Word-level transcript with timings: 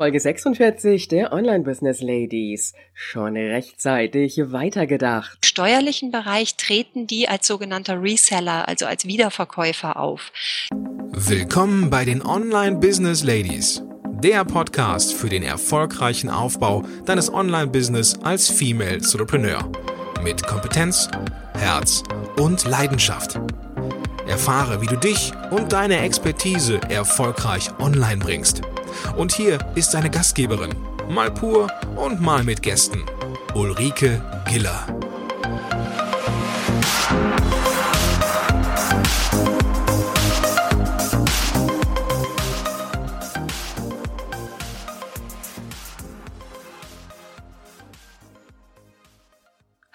Folge 0.00 0.18
46 0.18 1.08
der 1.08 1.30
Online 1.30 1.62
Business 1.62 2.00
Ladies. 2.00 2.72
Schon 2.94 3.36
rechtzeitig 3.36 4.40
weitergedacht. 4.46 5.44
steuerlichen 5.44 6.10
Bereich 6.10 6.56
treten 6.56 7.06
die 7.06 7.28
als 7.28 7.46
sogenannter 7.46 8.02
Reseller, 8.02 8.66
also 8.66 8.86
als 8.86 9.04
Wiederverkäufer 9.04 9.98
auf. 9.98 10.32
Willkommen 11.12 11.90
bei 11.90 12.06
den 12.06 12.24
Online 12.24 12.78
Business 12.78 13.22
Ladies. 13.24 13.82
Der 14.24 14.42
Podcast 14.46 15.12
für 15.12 15.28
den 15.28 15.42
erfolgreichen 15.42 16.30
Aufbau 16.30 16.82
deines 17.04 17.30
Online-Business 17.30 18.20
als 18.22 18.48
Female 18.48 18.94
Entrepreneur. 18.94 19.70
Mit 20.24 20.42
Kompetenz, 20.46 21.10
Herz 21.58 22.04
und 22.38 22.66
Leidenschaft. 22.66 23.38
Erfahre, 24.26 24.80
wie 24.80 24.86
du 24.86 24.96
dich 24.96 25.32
und 25.50 25.74
deine 25.74 25.98
Expertise 25.98 26.80
erfolgreich 26.88 27.68
online 27.78 28.24
bringst. 28.24 28.62
Und 29.16 29.32
hier 29.32 29.58
ist 29.74 29.92
seine 29.92 30.10
Gastgeberin, 30.10 30.74
mal 31.08 31.30
pur 31.30 31.68
und 31.96 32.20
mal 32.20 32.44
mit 32.44 32.62
Gästen, 32.62 33.04
Ulrike 33.54 34.22
Giller. 34.48 34.86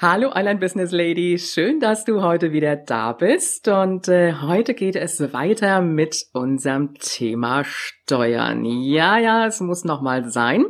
Hallo 0.08 0.30
Online 0.36 0.60
Business 0.60 0.92
Lady, 0.92 1.40
schön, 1.40 1.80
dass 1.80 2.06
du 2.06 2.22
heute 2.22 2.52
wieder 2.52 2.76
da 2.76 3.12
bist. 3.14 3.68
Und 3.68 4.08
äh, 4.08 4.34
heute 4.34 4.76
geht 4.76 4.96
es 4.96 5.34
weiter 5.34 5.82
mit 5.82 6.28
unserem 6.32 6.94
Thema 6.94 7.64
Steuern. 8.08 8.64
Ja, 8.66 9.18
ja, 9.18 9.48
es 9.48 9.60
muss 9.62 9.84
noch 9.84 10.02
mal 10.02 10.30
sein. 10.30 10.66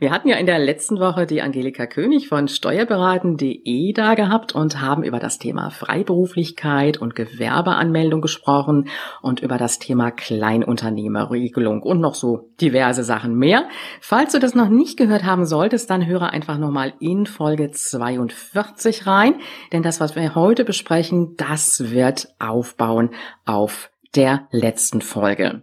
Wir 0.00 0.10
hatten 0.10 0.28
ja 0.28 0.36
in 0.36 0.44
der 0.44 0.58
letzten 0.58 1.00
Woche 1.00 1.24
die 1.24 1.40
Angelika 1.40 1.86
König 1.86 2.28
von 2.28 2.46
steuerberaten.de 2.46 3.92
da 3.94 4.14
gehabt 4.14 4.54
und 4.54 4.82
haben 4.82 5.02
über 5.02 5.18
das 5.18 5.38
Thema 5.38 5.70
Freiberuflichkeit 5.70 6.98
und 6.98 7.14
Gewerbeanmeldung 7.14 8.20
gesprochen 8.20 8.88
und 9.22 9.40
über 9.40 9.56
das 9.56 9.78
Thema 9.78 10.10
Kleinunternehmerregelung 10.10 11.80
und 11.80 12.00
noch 12.00 12.14
so 12.14 12.50
diverse 12.60 13.02
Sachen 13.02 13.34
mehr. 13.34 13.66
Falls 14.02 14.32
du 14.32 14.38
das 14.38 14.54
noch 14.54 14.68
nicht 14.68 14.98
gehört 14.98 15.24
haben 15.24 15.46
solltest, 15.46 15.88
dann 15.88 16.04
höre 16.04 16.30
einfach 16.30 16.58
noch 16.58 16.70
mal 16.70 16.92
in 17.00 17.24
Folge 17.24 17.70
42 17.70 18.34
40 18.54 19.06
rein, 19.06 19.40
denn 19.72 19.82
das, 19.82 20.00
was 20.00 20.16
wir 20.16 20.34
heute 20.34 20.64
besprechen, 20.64 21.34
das 21.36 21.90
wird 21.90 22.28
aufbauen 22.38 23.10
auf 23.44 23.90
der 24.14 24.46
letzten 24.50 25.00
Folge. 25.00 25.62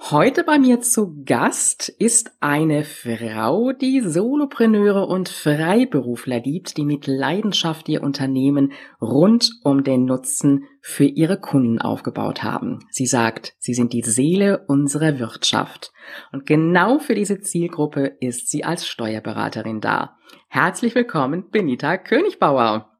Heute 0.00 0.44
bei 0.44 0.58
mir 0.58 0.80
zu 0.80 1.22
Gast 1.26 1.88
ist 1.88 2.30
eine 2.40 2.84
Frau, 2.84 3.72
die 3.72 4.00
Solopreneure 4.00 5.06
und 5.06 5.28
Freiberufler 5.28 6.40
liebt, 6.40 6.78
die 6.78 6.84
mit 6.84 7.06
Leidenschaft 7.06 7.88
ihr 7.90 8.02
Unternehmen 8.02 8.72
rund 9.02 9.50
um 9.64 9.84
den 9.84 10.06
Nutzen 10.06 10.64
für 10.80 11.04
ihre 11.04 11.38
Kunden 11.38 11.80
aufgebaut 11.80 12.42
haben. 12.42 12.78
Sie 12.90 13.06
sagt, 13.06 13.54
sie 13.58 13.74
sind 13.74 13.92
die 13.92 14.02
Seele 14.02 14.64
unserer 14.68 15.18
Wirtschaft. 15.18 15.92
Und 16.32 16.46
genau 16.46 17.00
für 17.00 17.16
diese 17.16 17.40
Zielgruppe 17.40 18.06
ist 18.20 18.48
sie 18.50 18.64
als 18.64 18.86
Steuerberaterin 18.86 19.80
da. 19.80 20.16
Herzlich 20.48 20.94
willkommen, 20.94 21.50
Benita 21.50 21.98
Königbauer. 21.98 22.97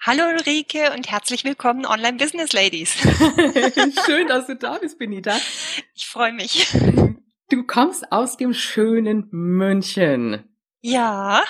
Hallo 0.00 0.22
Ulrike 0.28 0.92
und 0.92 1.10
herzlich 1.10 1.42
willkommen 1.44 1.84
Online 1.84 2.16
Business 2.16 2.52
Ladies. 2.52 2.94
Schön, 4.06 4.28
dass 4.28 4.46
du 4.46 4.54
da 4.54 4.78
bist, 4.78 4.98
Benita. 4.98 5.36
Ich 5.94 6.06
freue 6.06 6.32
mich. 6.32 6.68
Du 7.48 7.64
kommst 7.64 8.12
aus 8.12 8.36
dem 8.36 8.54
schönen 8.54 9.28
München. 9.32 10.44
Ja. 10.80 11.42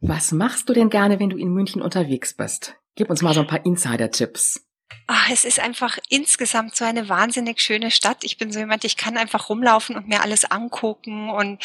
Was 0.00 0.32
machst 0.32 0.68
du 0.68 0.72
denn 0.72 0.88
gerne, 0.88 1.20
wenn 1.20 1.30
du 1.30 1.36
in 1.36 1.52
München 1.52 1.82
unterwegs 1.82 2.34
bist? 2.34 2.76
Gib 2.94 3.10
uns 3.10 3.20
mal 3.20 3.34
so 3.34 3.40
ein 3.40 3.46
paar 3.46 3.64
Insider-Tipps. 3.66 4.66
Ach, 5.06 5.28
es 5.30 5.44
ist 5.44 5.60
einfach 5.60 5.98
insgesamt 6.08 6.76
so 6.76 6.84
eine 6.84 7.08
wahnsinnig 7.08 7.60
schöne 7.60 7.90
Stadt. 7.90 8.24
Ich 8.24 8.38
bin 8.38 8.52
so 8.52 8.58
jemand, 8.60 8.84
ich 8.84 8.96
kann 8.96 9.18
einfach 9.18 9.50
rumlaufen 9.50 9.96
und 9.96 10.08
mir 10.08 10.22
alles 10.22 10.44
angucken 10.44 11.28
und 11.28 11.62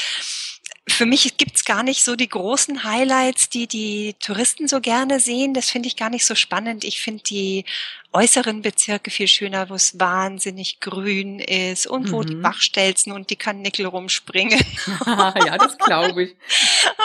für 0.89 1.05
mich 1.05 1.37
gibt's 1.37 1.65
gar 1.65 1.83
nicht 1.83 2.03
so 2.03 2.15
die 2.15 2.29
großen 2.29 2.83
Highlights, 2.83 3.49
die 3.49 3.67
die 3.67 4.15
Touristen 4.19 4.67
so 4.67 4.79
gerne 4.79 5.19
sehen. 5.19 5.53
Das 5.53 5.69
finde 5.69 5.87
ich 5.87 5.95
gar 5.97 6.09
nicht 6.09 6.25
so 6.25 6.33
spannend. 6.35 6.83
Ich 6.83 7.01
finde 7.01 7.23
die 7.23 7.65
äußeren 8.13 8.61
Bezirke 8.61 9.11
viel 9.11 9.27
schöner, 9.27 9.69
wo 9.69 9.73
es 9.75 9.99
wahnsinnig 9.99 10.79
grün 10.79 11.39
ist 11.39 11.85
und 11.87 12.11
wo 12.11 12.23
die 12.23 12.35
Mhm. 12.35 12.41
Bachstelzen 12.41 13.11
und 13.11 13.29
die 13.29 13.35
Karnickel 13.35 13.85
rumspringen. 13.85 14.57
ja, 15.05 15.57
das 15.57 15.77
glaube 15.77 16.23
ich. 16.23 16.35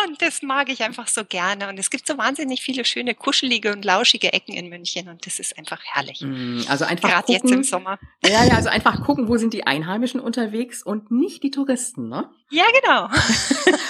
Und 0.07 0.23
das 0.23 0.43
mag 0.43 0.71
ich 0.71 0.83
einfach 0.85 1.09
so 1.09 1.25
gerne. 1.25 1.69
Und 1.69 1.79
es 1.79 1.91
gibt 1.91 2.07
so 2.07 2.17
wahnsinnig 2.17 2.63
viele 2.63 2.85
schöne, 2.85 3.15
kuschelige 3.15 3.73
und 3.73 3.85
lauschige 3.85 4.33
Ecken 4.33 4.55
in 4.55 4.69
München. 4.69 5.09
Und 5.09 5.27
das 5.27 5.39
ist 5.41 5.59
einfach 5.59 5.81
herrlich. 5.85 6.21
Mm, 6.23 6.61
Also 6.69 6.85
einfach 6.85 7.09
Gerade 7.11 7.33
jetzt 7.33 7.51
im 7.51 7.65
Sommer. 7.65 7.99
Ja, 8.25 8.45
ja, 8.45 8.55
also 8.55 8.69
einfach 8.69 9.03
gucken, 9.05 9.29
wo 9.29 9.37
sind 9.37 9.53
die 9.53 9.67
Einheimischen 9.67 10.21
unterwegs 10.21 10.83
und 10.85 11.11
nicht 11.11 11.43
die 11.43 11.51
Touristen, 11.51 12.09
ne? 12.09 12.31
Ja, 12.53 12.65
genau. 12.83 13.09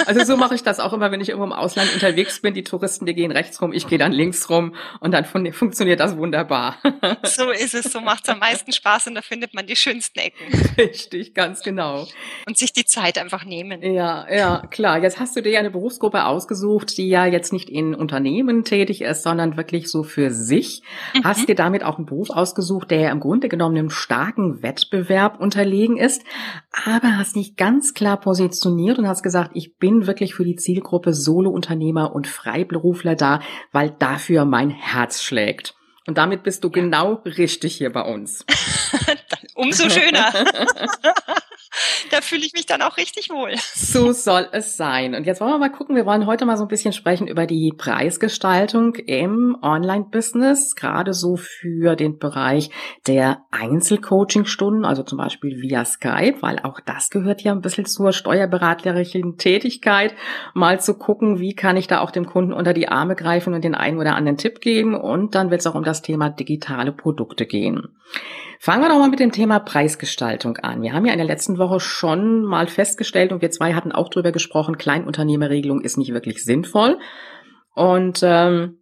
Also 0.07 0.25
so 0.25 0.37
mache 0.37 0.55
ich 0.55 0.63
das 0.65 0.81
auch 0.81 0.93
immer, 0.93 1.13
wenn 1.13 1.21
ich 1.21 1.29
irgendwo 1.29 1.47
im 1.47 1.53
Ausland 1.53 1.93
unterwegs 1.95 2.41
bin. 2.41 2.55
Die 2.55 2.65
Touristen, 2.65 3.07
die 3.07 3.15
gehen 3.15 3.31
rechts 3.31 3.63
rum, 3.63 3.73
ich 3.73 3.87
gehe 3.87 3.99
dann 3.99 4.11
links 4.11 4.51
rum 4.51 4.75
und 4.99 5.13
dann 5.13 5.25
fun 5.25 5.53
funktioniert 5.53 6.01
das 6.01 6.17
wunderbar. 6.17 6.77
So 7.25 7.51
ist 7.51 7.75
es. 7.75 7.93
So 7.93 8.01
macht 8.01 8.25
es 8.25 8.31
am 8.31 8.41
meisten 8.41 8.73
Spaß 8.73 9.07
und 9.09 9.15
da 9.15 9.23
findet 9.23 9.55
man 9.55 9.67
die 9.67 9.77
schönsten 9.77 10.19
Ecken. 10.19 10.45
Richtig, 10.77 11.35
ganz 11.35 11.63
genau. 11.63 12.07
Und 12.47 12.59
sich 12.59 12.73
die 12.73 12.85
Zeit 12.85 13.17
einfach 13.17 13.45
nehmen. 13.45 13.81
Ja, 13.83 14.27
ja, 14.31 14.67
klar. 14.71 15.03
Jetzt 15.03 15.21
hast 15.21 15.37
du 15.37 15.43
dir 15.43 15.53
ja 15.53 15.61
eine 15.61 15.71
Berufsgruppe 15.71 16.25
ausgesucht, 16.25 16.97
die 16.97 17.09
ja 17.09 17.25
jetzt 17.27 17.53
nicht 17.53 17.71
in 17.71 17.95
Unternehmen 17.95 18.65
tätig 18.65 19.03
ist, 19.03 19.23
sondern 19.23 19.57
wirklich 19.57 19.89
so 19.89 20.03
für 20.03 20.31
sich. 20.31 20.83
Mhm. 21.15 21.25
Hast 21.25 21.49
dir 21.49 21.55
damit 21.55 21.85
auch 21.85 21.97
einen 21.97 22.07
Beruf 22.07 22.31
ausgesucht, 22.31 22.91
der 22.91 23.01
ja 23.01 23.11
im 23.11 23.21
Grunde 23.21 23.49
genommen 23.49 23.77
einem 23.77 23.91
starken 23.91 24.63
Wettbewerb 24.63 25.41
unterlegen 25.41 25.97
ist, 25.97 26.23
aber 26.87 27.19
hast 27.19 27.37
nicht 27.37 27.57
ganz 27.57 27.95
klar 27.95 28.19
positioniert 28.19 28.52
und 28.99 29.09
hast 29.09 29.23
gesagt, 29.23 29.53
ich 29.55 29.77
bin 29.79 30.07
wirklich 30.07 30.35
für 30.35 30.45
die 30.45 30.57
Zielgruppe 30.57 31.15
Solounternehmer 31.15 32.15
und 32.15 32.27
Freiberufler 32.27 33.15
da, 33.15 33.41
weil 33.73 33.91
dafür 33.99 34.45
mein 34.45 34.71
Herz 34.71 35.23
schlägt. 35.23 35.75
Und 36.07 36.19
damit 36.19 36.43
bist 36.43 36.65
du 36.65 36.71
genau 36.71 37.23
richtig 37.25 37.77
hier 37.77 37.93
bei 37.93 38.03
uns. 38.03 38.45
Umso 39.55 39.89
schöner. 39.89 40.33
da 42.11 42.21
fühle 42.21 42.45
ich 42.45 42.53
mich 42.53 42.67
dann 42.67 42.83
auch 42.83 42.97
richtig 42.97 43.31
wohl. 43.31 43.55
So 43.75 44.13
soll 44.13 44.49
es 44.53 44.77
sein. 44.77 45.15
Und 45.15 45.27
jetzt 45.27 45.41
wollen 45.41 45.53
wir 45.53 45.59
mal 45.59 45.71
gucken, 45.71 45.97
wir 45.97 46.07
wollen 46.07 46.27
heute 46.27 46.45
mal 46.45 46.57
so 46.57 46.65
ein 46.65 46.69
bisschen 46.69 46.93
sprechen 46.93 47.27
über 47.27 47.47
die 47.47 47.73
Preisgestaltung 47.77 48.95
im 48.95 49.57
Online-Business, 49.61 50.75
gerade 50.75 51.15
so 51.15 51.37
für 51.37 51.97
den 51.97 52.19
Bereich 52.19 52.71
der 53.07 53.45
Einzelcoaching-Stunden, 53.51 54.85
also 54.85 55.03
zum 55.03 55.19
Beispiel 55.19 55.61
via 55.61 55.85
Skype, 55.85 56.41
weil 56.41 56.59
auch 56.61 56.81
das 56.81 57.11
gehört 57.11 57.43
ja 57.43 57.53
ein 57.53 57.61
bisschen 57.61 57.87
zur 57.87 58.13
steuerberaterischen 58.13 59.37
Tätigkeit, 59.39 60.15
mal 60.55 60.81
zu 60.81 60.95
gucken, 60.95 61.41
wie 61.41 61.55
kann 61.55 61.77
ich 61.77 61.87
da 61.87 62.01
auch 62.01 62.11
dem 62.11 62.27
Kunden 62.27 62.53
unter 62.53 62.73
die 62.73 62.89
Arme 62.89 63.15
greifen 63.15 63.55
und 63.55 63.65
den 63.65 63.75
einen 63.75 63.99
oder 63.99 64.17
anderen 64.17 64.39
Tipp 64.39 64.61
geben. 64.61 64.95
Und 64.95 65.35
dann 65.35 65.51
wird 65.51 65.61
es 65.61 65.67
auch 65.67 65.75
um 65.75 65.85
das 65.85 66.03
Thema 66.03 66.31
digitale 66.31 66.93
Produkte 66.93 67.47
gehen. 67.47 67.89
Fangen 68.65 68.83
wir 68.83 68.91
doch 68.91 69.01
mal 69.01 69.11
mit 69.11 69.19
dem 69.19 69.33
Thema 69.33 69.59
Preisgestaltung 69.59 70.57
an. 70.59 70.83
Wir 70.83 70.93
haben 70.93 71.05
ja 71.05 71.11
in 71.11 71.19
der 71.19 71.27
letzten 71.27 71.59
Woche 71.59 71.81
schon 71.81 72.45
mal 72.45 72.69
festgestellt 72.69 73.33
und 73.33 73.43
wir 73.43 73.51
zwei 73.51 73.75
hatten 73.75 73.91
auch 73.91 74.09
drüber 74.09 74.31
gesprochen, 74.31 74.79
Kleinunternehmerregelung 74.79 75.81
ist 75.81 75.99
nicht 75.99 76.15
wirklich 76.15 76.45
sinnvoll. 76.45 77.01
Und 77.75 78.21
ähm, 78.23 78.79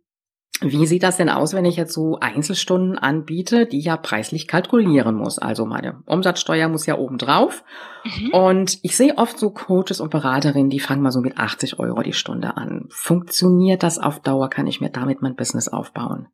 wie 0.60 0.86
sieht 0.86 1.02
das 1.02 1.16
denn 1.16 1.30
aus, 1.30 1.54
wenn 1.54 1.64
ich 1.64 1.76
jetzt 1.76 1.94
so 1.94 2.18
Einzelstunden 2.20 2.98
anbiete, 2.98 3.64
die 3.64 3.80
ja 3.80 3.96
preislich 3.96 4.46
kalkulieren 4.46 5.14
muss? 5.14 5.38
Also 5.38 5.64
meine 5.64 6.02
Umsatzsteuer 6.04 6.68
muss 6.68 6.84
ja 6.84 6.98
oben 6.98 7.16
drauf. 7.16 7.64
Mhm. 8.04 8.34
Und 8.34 8.78
ich 8.82 8.98
sehe 8.98 9.16
oft 9.16 9.38
so 9.38 9.48
Coaches 9.48 10.00
und 10.00 10.10
Beraterinnen, 10.10 10.68
die 10.68 10.80
fangen 10.80 11.00
mal 11.00 11.10
so 11.10 11.22
mit 11.22 11.38
80 11.38 11.78
Euro 11.78 12.02
die 12.02 12.12
Stunde 12.12 12.58
an. 12.58 12.84
Funktioniert 12.90 13.82
das 13.82 13.98
auf 13.98 14.20
Dauer? 14.20 14.50
Kann 14.50 14.66
ich 14.66 14.82
mir 14.82 14.90
damit 14.90 15.22
mein 15.22 15.36
Business 15.36 15.68
aufbauen? 15.68 16.28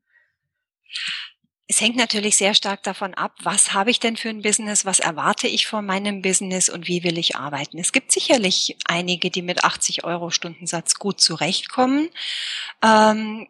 Es 1.68 1.80
hängt 1.80 1.96
natürlich 1.96 2.36
sehr 2.36 2.54
stark 2.54 2.84
davon 2.84 3.14
ab, 3.14 3.32
was 3.42 3.72
habe 3.72 3.90
ich 3.90 3.98
denn 3.98 4.16
für 4.16 4.28
ein 4.28 4.42
Business, 4.42 4.84
was 4.84 5.00
erwarte 5.00 5.48
ich 5.48 5.66
von 5.66 5.84
meinem 5.84 6.22
Business 6.22 6.68
und 6.68 6.86
wie 6.86 7.02
will 7.02 7.18
ich 7.18 7.34
arbeiten. 7.34 7.78
Es 7.78 7.92
gibt 7.92 8.12
sicherlich 8.12 8.76
einige, 8.84 9.30
die 9.30 9.42
mit 9.42 9.64
80 9.64 10.04
Euro 10.04 10.30
Stundensatz 10.30 10.94
gut 10.94 11.20
zurechtkommen. 11.20 12.08
Ähm, 12.82 13.48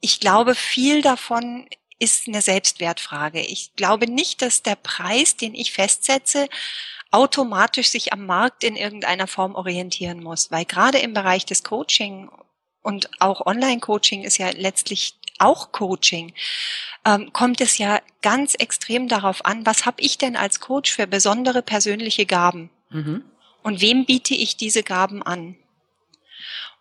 ich 0.00 0.18
glaube, 0.18 0.56
viel 0.56 1.02
davon 1.02 1.68
ist 2.00 2.26
eine 2.26 2.42
Selbstwertfrage. 2.42 3.40
Ich 3.40 3.76
glaube 3.76 4.10
nicht, 4.10 4.42
dass 4.42 4.64
der 4.64 4.74
Preis, 4.74 5.36
den 5.36 5.54
ich 5.54 5.72
festsetze, 5.72 6.48
automatisch 7.12 7.88
sich 7.88 8.12
am 8.12 8.26
Markt 8.26 8.64
in 8.64 8.74
irgendeiner 8.74 9.28
Form 9.28 9.54
orientieren 9.54 10.20
muss, 10.20 10.50
weil 10.50 10.64
gerade 10.64 10.98
im 10.98 11.14
Bereich 11.14 11.46
des 11.46 11.62
Coaching 11.62 12.28
und 12.82 13.10
auch 13.20 13.46
Online-Coaching 13.46 14.22
ist 14.22 14.38
ja 14.38 14.50
letztlich 14.50 15.14
auch 15.38 15.72
Coaching, 15.72 16.32
ähm, 17.04 17.32
kommt 17.32 17.60
es 17.60 17.78
ja 17.78 18.00
ganz 18.20 18.54
extrem 18.54 19.08
darauf 19.08 19.44
an, 19.44 19.66
was 19.66 19.86
habe 19.86 20.00
ich 20.00 20.18
denn 20.18 20.36
als 20.36 20.60
Coach 20.60 20.92
für 20.92 21.06
besondere 21.06 21.62
persönliche 21.62 22.26
Gaben? 22.26 22.70
Mhm. 22.90 23.24
Und 23.62 23.80
wem 23.80 24.04
biete 24.04 24.34
ich 24.34 24.56
diese 24.56 24.82
Gaben 24.82 25.22
an? 25.22 25.56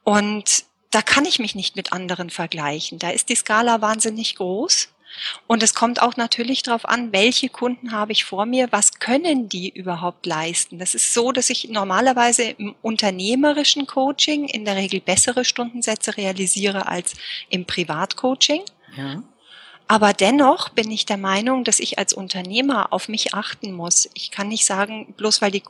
Und 0.03 0.65
da 0.89 1.01
kann 1.01 1.25
ich 1.25 1.39
mich 1.39 1.55
nicht 1.55 1.75
mit 1.75 1.93
anderen 1.93 2.29
vergleichen. 2.29 2.99
Da 2.99 3.09
ist 3.11 3.29
die 3.29 3.35
Skala 3.35 3.81
wahnsinnig 3.81 4.35
groß. 4.35 4.89
Und 5.47 5.63
es 5.63 5.73
kommt 5.73 6.01
auch 6.01 6.17
natürlich 6.17 6.63
darauf 6.63 6.85
an, 6.85 7.11
welche 7.11 7.49
Kunden 7.49 7.91
habe 7.91 8.11
ich 8.11 8.25
vor 8.25 8.45
mir, 8.45 8.71
was 8.71 8.99
können 8.99 9.49
die 9.49 9.69
überhaupt 9.69 10.25
leisten. 10.25 10.79
Das 10.79 10.95
ist 10.95 11.13
so, 11.13 11.31
dass 11.31 11.49
ich 11.49 11.69
normalerweise 11.69 12.43
im 12.43 12.75
unternehmerischen 12.81 13.87
Coaching 13.87 14.47
in 14.47 14.65
der 14.65 14.75
Regel 14.75 15.01
bessere 15.01 15.45
Stundensätze 15.45 16.17
realisiere 16.17 16.87
als 16.87 17.13
im 17.49 17.65
Privatcoaching. 17.65 18.61
Ja. 18.95 19.23
Aber 19.87 20.13
dennoch 20.13 20.69
bin 20.69 20.89
ich 20.89 21.05
der 21.05 21.17
Meinung, 21.17 21.65
dass 21.65 21.81
ich 21.81 21.99
als 21.99 22.13
Unternehmer 22.13 22.93
auf 22.93 23.09
mich 23.09 23.33
achten 23.33 23.73
muss. 23.73 24.09
Ich 24.13 24.31
kann 24.31 24.47
nicht 24.47 24.65
sagen, 24.65 25.13
bloß 25.17 25.41
weil 25.41 25.51
die 25.51 25.63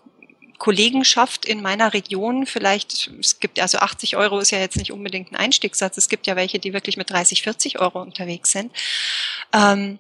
Kollegenschaft 0.62 1.44
in 1.46 1.64
meiner 1.64 1.92
Region 1.92 2.46
vielleicht, 2.46 3.10
es 3.20 3.40
gibt 3.40 3.60
also 3.60 3.80
80 3.80 4.16
Euro 4.16 4.38
ist 4.38 4.52
ja 4.52 4.60
jetzt 4.60 4.78
nicht 4.78 4.92
unbedingt 4.92 5.32
ein 5.32 5.36
Einstiegssatz, 5.36 5.98
es 5.98 6.08
gibt 6.08 6.28
ja 6.28 6.36
welche, 6.36 6.60
die 6.60 6.72
wirklich 6.72 6.98
mit 6.98 7.10
30, 7.10 7.42
40 7.42 7.80
Euro 7.80 8.00
unterwegs 8.00 8.52
sind. 8.52 8.72
Ähm, 9.54 9.98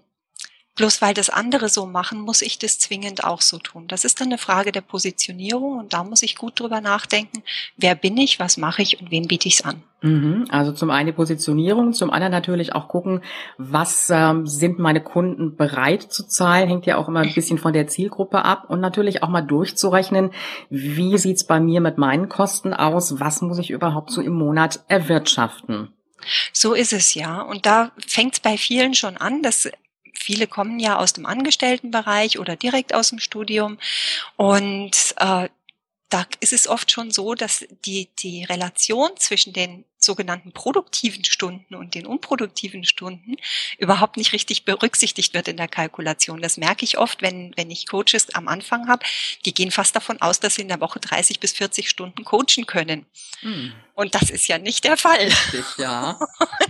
Bloß 0.81 1.00
weil 1.00 1.13
das 1.13 1.30
andere 1.30 1.69
so 1.69 1.86
machen, 1.86 2.22
muss 2.22 2.42
ich 2.42 2.57
das 2.57 2.80
zwingend 2.80 3.24
auch 3.24 3.42
so 3.42 3.60
tun. 3.60 3.86
Das 3.88 4.04
ist 4.04 4.19
dann 4.19 4.30
eine 4.30 4.39
Frage 4.39 4.72
der 4.72 4.81
Positionierung 4.81 5.78
und 5.78 5.94
da 5.94 6.04
muss 6.04 6.24
ich 6.24 6.36
gut 6.36 6.60
drüber 6.60 6.81
nachdenken, 6.81 7.44
wer 7.78 7.94
bin 7.94 8.18
ich, 8.18 8.39
was 8.39 8.57
mache 8.57 8.81
ich 8.81 9.00
und 9.00 9.12
wem 9.12 9.28
biete 9.28 9.48
ich 9.48 9.60
es 9.60 9.63
an. 9.63 9.83
Mhm. 10.01 10.45
Also 10.50 10.72
zum 10.72 10.89
einen 10.89 11.06
die 11.06 11.12
Positionierung, 11.12 11.94
zum 11.94 12.10
anderen 12.10 12.31
natürlich 12.31 12.74
auch 12.74 12.88
gucken, 12.88 13.22
was 13.60 14.10
ähm, 14.10 14.48
sind 14.48 14.80
meine 14.80 15.04
Kunden 15.04 15.56
bereit 15.56 16.01
zu 16.01 16.25
zahlen, 16.28 16.68
hängt 16.68 16.88
ja 16.88 16.98
auch 16.98 17.07
immer 17.07 17.19
ein 17.19 17.36
bisschen 17.36 17.60
von 17.60 17.74
der 17.74 17.86
Zielgruppe 17.86 18.44
ab 18.44 18.66
und 18.68 18.80
natürlich 18.80 19.22
auch 19.22 19.30
mal 19.30 19.44
durchzurechnen, 19.44 20.31
wie 20.72 21.16
sieht's 21.19 21.44
bei 21.44 21.60
mir 21.60 21.80
mit 21.80 22.00
meinen 22.00 22.27
Kosten 22.27 22.74
aus, 22.74 23.19
was 23.19 23.44
muss 23.44 23.60
ich 23.60 23.69
überhaupt 23.69 24.10
so 24.10 24.19
im 24.19 24.34
Monat 24.34 24.80
erwirtschaften. 24.88 25.89
So 26.54 26.74
ist 26.74 26.94
es 26.94 27.13
ja. 27.13 27.42
Und 27.42 27.66
da 27.66 27.92
fängt 28.07 28.34
es 28.34 28.39
bei 28.39 28.57
vielen 28.57 28.94
schon 28.94 29.18
an, 29.18 29.42
dass 29.42 29.69
viele 30.22 30.48
kommen 30.48 30.80
ja 30.80 30.98
aus 30.98 31.14
dem 31.14 31.26
Angestelltenbereich 31.26 32.40
oder 32.40 32.56
direkt 32.56 32.94
aus 32.94 33.10
dem 33.10 33.20
Studium 33.20 33.78
und 34.38 35.16
äh, 35.18 35.50
da 36.12 36.26
ist 36.42 36.52
es 36.52 36.68
oft 36.68 36.92
schon 36.92 37.10
so, 37.10 37.36
dass 37.36 37.66
die, 37.86 38.10
die 38.20 38.44
Relation 38.44 39.12
zwischen 39.18 39.54
den 39.54 39.86
sogenannten 39.98 40.52
produktiven 40.52 41.24
Stunden 41.24 41.74
und 41.74 41.96
den 41.96 42.06
unproduktiven 42.06 42.84
Stunden 42.84 43.38
überhaupt 43.78 44.18
nicht 44.18 44.34
richtig 44.34 44.66
berücksichtigt 44.66 45.34
wird 45.34 45.48
in 45.48 45.58
der 45.58 45.70
Kalkulation. 45.70 46.42
Das 46.42 46.58
merke 46.58 46.84
ich 46.84 46.98
oft, 46.98 47.22
wenn, 47.22 47.54
wenn 47.56 47.72
ich 47.72 47.88
Coaches 47.88 48.34
am 48.34 48.50
Anfang 48.50 48.90
habe, 48.90 49.06
die 49.46 49.54
gehen 49.54 49.72
fast 49.72 49.96
davon 49.96 50.22
aus, 50.22 50.40
dass 50.40 50.56
sie 50.56 50.64
in 50.64 50.68
der 50.68 50.82
Woche 50.82 51.00
30 51.00 51.40
bis 51.40 51.54
40 51.54 51.90
Stunden 51.90 52.26
coachen 52.26 52.66
können. 52.66 53.06
Hm. 53.40 53.72
Und 53.94 54.14
das 54.16 54.30
ist 54.32 54.48
ja 54.48 54.58
nicht 54.58 54.84
der 54.84 54.98
Fall. 54.98 55.20
Richtig, 55.20 55.66
ja. 55.78 56.20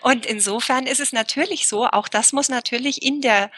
und 0.00 0.26
insofern 0.26 0.86
ist 0.86 1.00
es 1.00 1.12
natürlich 1.12 1.68
so, 1.68 1.86
auch 1.86 2.08
das 2.08 2.32
muss 2.32 2.48
natürlich 2.48 3.02
in 3.02 3.20
der, 3.20 3.50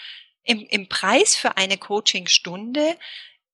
im, 0.43 0.67
im 0.69 0.89
Preis 0.89 1.37
für 1.37 1.57
eine 1.57 1.79
Coachingstunde 1.79 2.97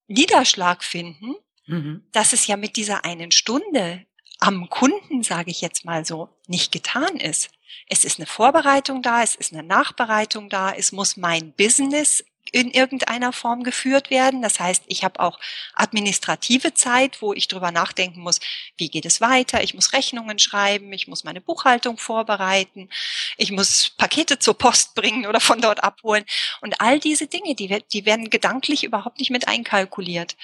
Niederschlag 0.09 0.83
finden, 0.83 1.35
mhm. 1.67 2.05
dass 2.13 2.33
es 2.33 2.47
ja 2.47 2.57
mit 2.57 2.77
dieser 2.77 3.05
einen 3.05 3.31
Stunde 3.31 4.05
am 4.39 4.69
Kunden, 4.71 5.23
sage 5.23 5.51
ich 5.51 5.61
jetzt 5.61 5.85
mal 5.85 6.05
so, 6.05 6.29
nicht 6.47 6.73
getan 6.73 7.17
ist. 7.17 7.51
Es 7.87 8.05
ist 8.05 8.19
eine 8.19 8.27
Vorbereitung 8.27 9.03
da, 9.03 9.23
es 9.23 9.35
ist 9.35 9.53
eine 9.53 9.63
Nachbereitung 9.63 10.49
da, 10.49 10.73
es 10.73 10.93
muss 10.93 11.17
mein 11.17 11.53
Business 11.53 12.25
in 12.53 12.71
irgendeiner 12.71 13.33
Form 13.33 13.63
geführt 13.63 14.11
werden. 14.11 14.43
Das 14.43 14.61
heißt, 14.61 14.85
ich 14.87 15.05
habe 15.05 15.21
auch 15.21 15.39
administrative 15.75 16.75
Zeit, 16.75 17.23
wo 17.23 17.33
ich 17.33 17.49
drüber 17.49 17.71
nachdenken 17.71 18.21
muss, 18.21 18.41
wie 18.77 18.89
geht 18.89 19.07
es 19.07 19.21
weiter? 19.21 19.63
Ich 19.63 19.75
muss 19.75 19.93
Rechnungen 19.93 20.39
schreiben, 20.39 20.93
ich 20.93 21.09
muss 21.09 21.25
meine 21.25 21.41
Buchhaltung 21.41 21.99
vorbereiten, 21.99 22.89
ich 23.37 23.53
muss 23.53 23.91
Pakete 23.91 24.39
zur 24.39 24.55
Post 24.57 24.95
bringen 24.95 25.27
oder 25.27 25.41
von 25.41 25.61
dort 25.61 25.83
abholen. 25.83 26.25
Und 26.61 26.81
all 26.81 26.99
diese 26.99 27.27
Dinge, 27.27 27.55
die, 27.55 27.83
die 27.93 28.05
werden 28.05 28.31
gedanklich 28.31 28.85
überhaupt 28.85 29.19
nicht 29.19 29.31
mit 29.31 29.49
einkalkuliert. 29.49 30.37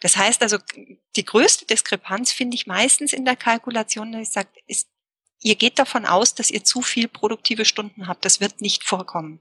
Das 0.00 0.16
heißt 0.16 0.42
also, 0.42 0.58
die 1.16 1.24
größte 1.24 1.66
Diskrepanz 1.66 2.32
finde 2.32 2.54
ich 2.56 2.66
meistens 2.66 3.12
in 3.12 3.24
der 3.24 3.36
Kalkulation, 3.36 4.12
dass 4.12 4.22
ich 4.22 4.30
sage, 4.30 4.48
ist, 4.66 4.88
ihr 5.42 5.54
geht 5.54 5.78
davon 5.78 6.06
aus, 6.06 6.34
dass 6.34 6.50
ihr 6.50 6.64
zu 6.64 6.82
viel 6.82 7.08
produktive 7.08 7.64
Stunden 7.64 8.08
habt. 8.08 8.24
Das 8.24 8.40
wird 8.40 8.60
nicht 8.60 8.84
vorkommen. 8.84 9.40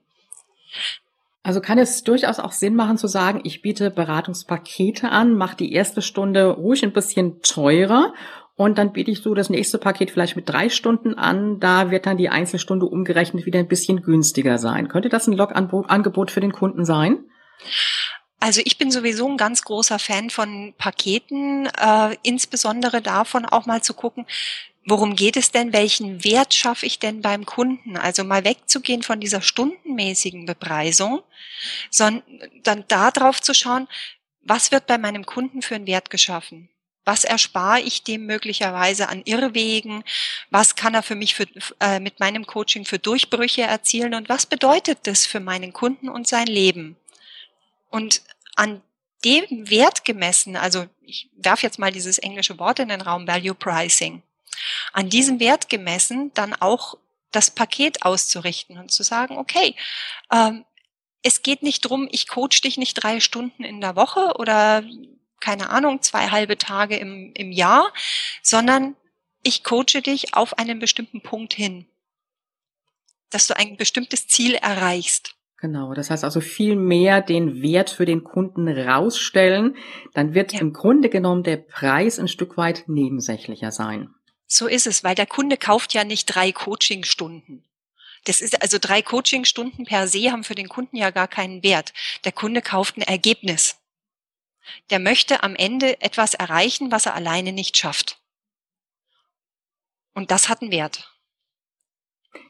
Also 1.43 1.59
kann 1.59 1.77
es 1.77 2.03
durchaus 2.03 2.39
auch 2.39 2.53
Sinn 2.53 2.75
machen 2.75 2.97
zu 2.97 3.07
sagen, 3.07 3.41
ich 3.43 3.61
biete 3.61 3.91
Beratungspakete 3.91 5.09
an, 5.09 5.33
mache 5.33 5.57
die 5.57 5.73
erste 5.73 6.01
Stunde 6.01 6.47
ruhig 6.47 6.83
ein 6.83 6.93
bisschen 6.93 7.41
teurer 7.41 8.13
und 8.55 8.77
dann 8.77 8.93
biete 8.93 9.11
ich 9.11 9.21
so 9.21 9.33
das 9.33 9.49
nächste 9.49 9.77
Paket 9.77 10.11
vielleicht 10.11 10.37
mit 10.37 10.47
drei 10.47 10.69
Stunden 10.69 11.15
an. 11.15 11.59
Da 11.59 11.91
wird 11.91 12.05
dann 12.05 12.17
die 12.17 12.29
Einzelstunde 12.29 12.85
umgerechnet 12.85 13.45
wieder 13.45 13.59
ein 13.59 13.67
bisschen 13.67 14.01
günstiger 14.03 14.57
sein. 14.57 14.87
Könnte 14.87 15.09
das 15.09 15.27
ein 15.27 15.33
Log-Angebot 15.33 16.31
für 16.31 16.39
den 16.39 16.53
Kunden 16.53 16.85
sein? 16.85 17.25
Also 18.39 18.61
ich 18.63 18.77
bin 18.77 18.91
sowieso 18.91 19.27
ein 19.27 19.37
ganz 19.37 19.63
großer 19.63 19.99
Fan 19.99 20.29
von 20.29 20.73
Paketen, 20.77 21.65
äh, 21.65 22.15
insbesondere 22.23 23.01
davon 23.01 23.45
auch 23.45 23.65
mal 23.65 23.81
zu 23.81 23.93
gucken, 23.93 24.25
worum 24.85 25.15
geht 25.15 25.37
es 25.37 25.51
denn? 25.51 25.73
Welchen 25.73 26.23
Wert 26.23 26.53
schaffe 26.53 26.85
ich 26.85 26.99
denn 26.99 27.21
beim 27.21 27.45
Kunden? 27.45 27.97
Also 27.97 28.23
mal 28.23 28.43
wegzugehen 28.43 29.03
von 29.03 29.19
dieser 29.19 29.41
stundenmäßigen 29.41 30.45
Bepreisung, 30.45 31.23
sondern 31.89 32.23
dann 32.63 32.85
darauf 32.87 33.41
zu 33.41 33.53
schauen, 33.53 33.87
was 34.41 34.71
wird 34.71 34.87
bei 34.87 34.97
meinem 34.97 35.25
Kunden 35.25 35.61
für 35.61 35.75
einen 35.75 35.87
Wert 35.87 36.09
geschaffen? 36.09 36.69
Was 37.05 37.23
erspare 37.25 37.81
ich 37.81 38.03
dem 38.03 38.25
möglicherweise 38.25 39.09
an 39.09 39.21
Irrwegen? 39.25 40.03
Was 40.49 40.75
kann 40.75 40.93
er 40.93 41.03
für 41.03 41.15
mich 41.15 41.35
für, 41.35 41.47
äh, 41.79 41.99
mit 41.99 42.19
meinem 42.19 42.45
Coaching 42.45 42.85
für 42.85 42.99
Durchbrüche 42.99 43.63
erzielen? 43.63 44.13
Und 44.13 44.29
was 44.29 44.45
bedeutet 44.45 44.99
das 45.03 45.25
für 45.25 45.41
meinen 45.41 45.73
Kunden 45.73 46.07
und 46.07 46.27
sein 46.27 46.47
Leben? 46.47 46.95
Und 47.89 48.21
an 48.55 48.81
dem 49.25 49.45
Wert 49.69 50.05
gemessen, 50.05 50.55
also 50.55 50.87
ich 51.01 51.29
werfe 51.35 51.65
jetzt 51.65 51.79
mal 51.79 51.91
dieses 51.91 52.17
englische 52.17 52.57
Wort 52.59 52.79
in 52.79 52.89
den 52.89 53.01
Raum, 53.01 53.27
Value 53.27 53.55
Pricing 53.55 54.21
an 54.91 55.09
diesem 55.09 55.39
Wert 55.39 55.69
gemessen 55.69 56.31
dann 56.33 56.53
auch 56.53 56.95
das 57.31 57.51
Paket 57.51 58.03
auszurichten 58.03 58.77
und 58.77 58.91
zu 58.91 59.03
sagen, 59.03 59.37
okay, 59.37 59.75
ähm, 60.31 60.65
es 61.23 61.41
geht 61.41 61.63
nicht 61.63 61.81
drum, 61.81 62.07
ich 62.11 62.27
coach 62.27 62.61
dich 62.61 62.77
nicht 62.77 62.95
drei 62.95 63.19
Stunden 63.19 63.63
in 63.63 63.81
der 63.81 63.95
Woche 63.95 64.33
oder 64.37 64.83
keine 65.39 65.69
Ahnung, 65.69 66.01
zwei 66.01 66.29
halbe 66.29 66.57
Tage 66.57 66.95
im, 66.95 67.31
im 67.35 67.51
Jahr, 67.51 67.91
sondern 68.41 68.95
ich 69.41 69.63
coache 69.63 70.01
dich 70.01 70.35
auf 70.35 70.57
einen 70.57 70.79
bestimmten 70.79 71.21
Punkt 71.21 71.53
hin, 71.53 71.85
dass 73.29 73.47
du 73.47 73.57
ein 73.57 73.75
bestimmtes 73.75 74.27
Ziel 74.27 74.55
erreichst. 74.55 75.35
Genau, 75.57 75.93
das 75.93 76.09
heißt 76.09 76.25
also 76.25 76.41
viel 76.41 76.75
mehr 76.75 77.21
den 77.21 77.61
Wert 77.61 77.89
für 77.89 78.05
den 78.05 78.23
Kunden 78.23 78.67
rausstellen, 78.67 79.77
dann 80.13 80.33
wird 80.33 80.53
ja. 80.53 80.59
im 80.59 80.73
Grunde 80.73 81.09
genommen 81.09 81.43
der 81.43 81.57
Preis 81.57 82.19
ein 82.19 82.27
Stück 82.27 82.57
weit 82.57 82.83
nebensächlicher 82.87 83.71
sein. 83.71 84.13
So 84.55 84.67
ist 84.67 84.85
es, 84.85 85.03
weil 85.03 85.15
der 85.15 85.25
Kunde 85.25 85.57
kauft 85.57 85.95
ja 85.95 86.03
nicht 86.03 86.27
drei 86.27 86.51
Coachingstunden. 86.51 87.65
Das 88.25 88.39
ist 88.39 88.61
also 88.61 88.77
drei 88.79 89.01
Coachingstunden 89.01 89.83
per 89.83 90.07
se 90.07 90.31
haben 90.31 90.43
für 90.43 90.53
den 90.53 90.69
Kunden 90.69 90.95
ja 90.95 91.09
gar 91.09 91.27
keinen 91.27 91.63
Wert. 91.63 91.91
Der 92.23 92.33
Kunde 92.33 92.61
kauft 92.61 92.95
ein 92.95 93.01
Ergebnis. 93.01 93.77
Der 94.91 94.99
möchte 94.99 95.41
am 95.41 95.55
Ende 95.55 95.99
etwas 96.01 96.35
erreichen, 96.35 96.91
was 96.91 97.07
er 97.07 97.15
alleine 97.15 97.51
nicht 97.51 97.77
schafft. 97.77 98.19
Und 100.13 100.29
das 100.29 100.49
hat 100.49 100.61
einen 100.61 100.69
Wert. 100.69 101.11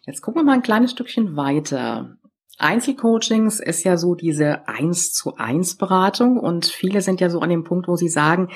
Jetzt 0.05 0.21
gucken 0.21 0.41
wir 0.41 0.45
mal 0.45 0.55
ein 0.55 0.61
kleines 0.61 0.91
Stückchen 0.91 1.37
weiter. 1.37 2.17
Einzelcoachings 2.57 3.61
ist 3.61 3.85
ja 3.85 3.95
so 3.95 4.15
diese 4.15 4.67
eins 4.67 5.13
zu 5.13 5.37
eins 5.37 5.77
Beratung 5.77 6.37
und 6.37 6.65
viele 6.65 7.01
sind 7.01 7.21
ja 7.21 7.29
so 7.29 7.39
an 7.39 7.49
dem 7.49 7.63
Punkt, 7.63 7.87
wo 7.87 7.95
sie 7.95 8.09
sagen, 8.09 8.51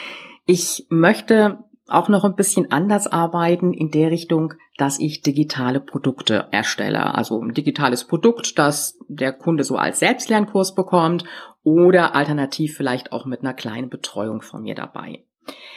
ich 0.46 0.86
möchte 0.90 1.64
auch 1.88 2.10
noch 2.10 2.24
ein 2.24 2.36
bisschen 2.36 2.72
anders 2.72 3.08
arbeiten 3.08 3.74
in 3.74 3.92
der 3.92 4.12
Richtung, 4.12 4.54
dass 4.78 5.00
ich 5.00 5.22
digitale 5.22 5.80
Produkte 5.80 6.48
erstelle. 6.52 7.16
Also 7.16 7.42
ein 7.42 7.54
digitales 7.54 8.06
Produkt, 8.06 8.58
das 8.60 8.98
der 9.08 9.34
Kunde 9.34 9.64
so 9.64 9.78
als 9.78 10.00
Selbstlernkurs 10.00 10.76
bekommt 10.76 11.24
oder 11.64 12.16
alternativ 12.16 12.76
vielleicht 12.76 13.12
auch 13.12 13.26
mit 13.26 13.42
einer 13.42 13.54
kleinen 13.54 13.90
Betreuung 13.90 14.42
von 14.42 14.64
mir 14.64 14.76
dabei. 14.76 15.24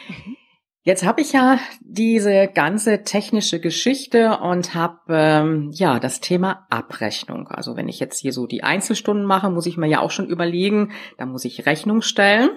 Mhm. 0.07 0.37
Jetzt 0.83 1.05
habe 1.05 1.21
ich 1.21 1.31
ja 1.31 1.59
diese 1.81 2.47
ganze 2.47 3.03
technische 3.03 3.59
Geschichte 3.59 4.39
und 4.39 4.73
habe 4.73 4.99
ähm, 5.09 5.69
ja 5.71 5.99
das 5.99 6.21
Thema 6.21 6.65
Abrechnung. 6.71 7.47
Also 7.49 7.75
wenn 7.75 7.87
ich 7.87 7.99
jetzt 7.99 8.19
hier 8.19 8.33
so 8.33 8.47
die 8.47 8.63
Einzelstunden 8.63 9.23
mache, 9.23 9.51
muss 9.51 9.67
ich 9.67 9.77
mir 9.77 9.87
ja 9.87 9.99
auch 9.99 10.09
schon 10.09 10.27
überlegen, 10.27 10.91
da 11.19 11.27
muss 11.27 11.45
ich 11.45 11.67
Rechnung 11.67 12.01
stellen. 12.01 12.49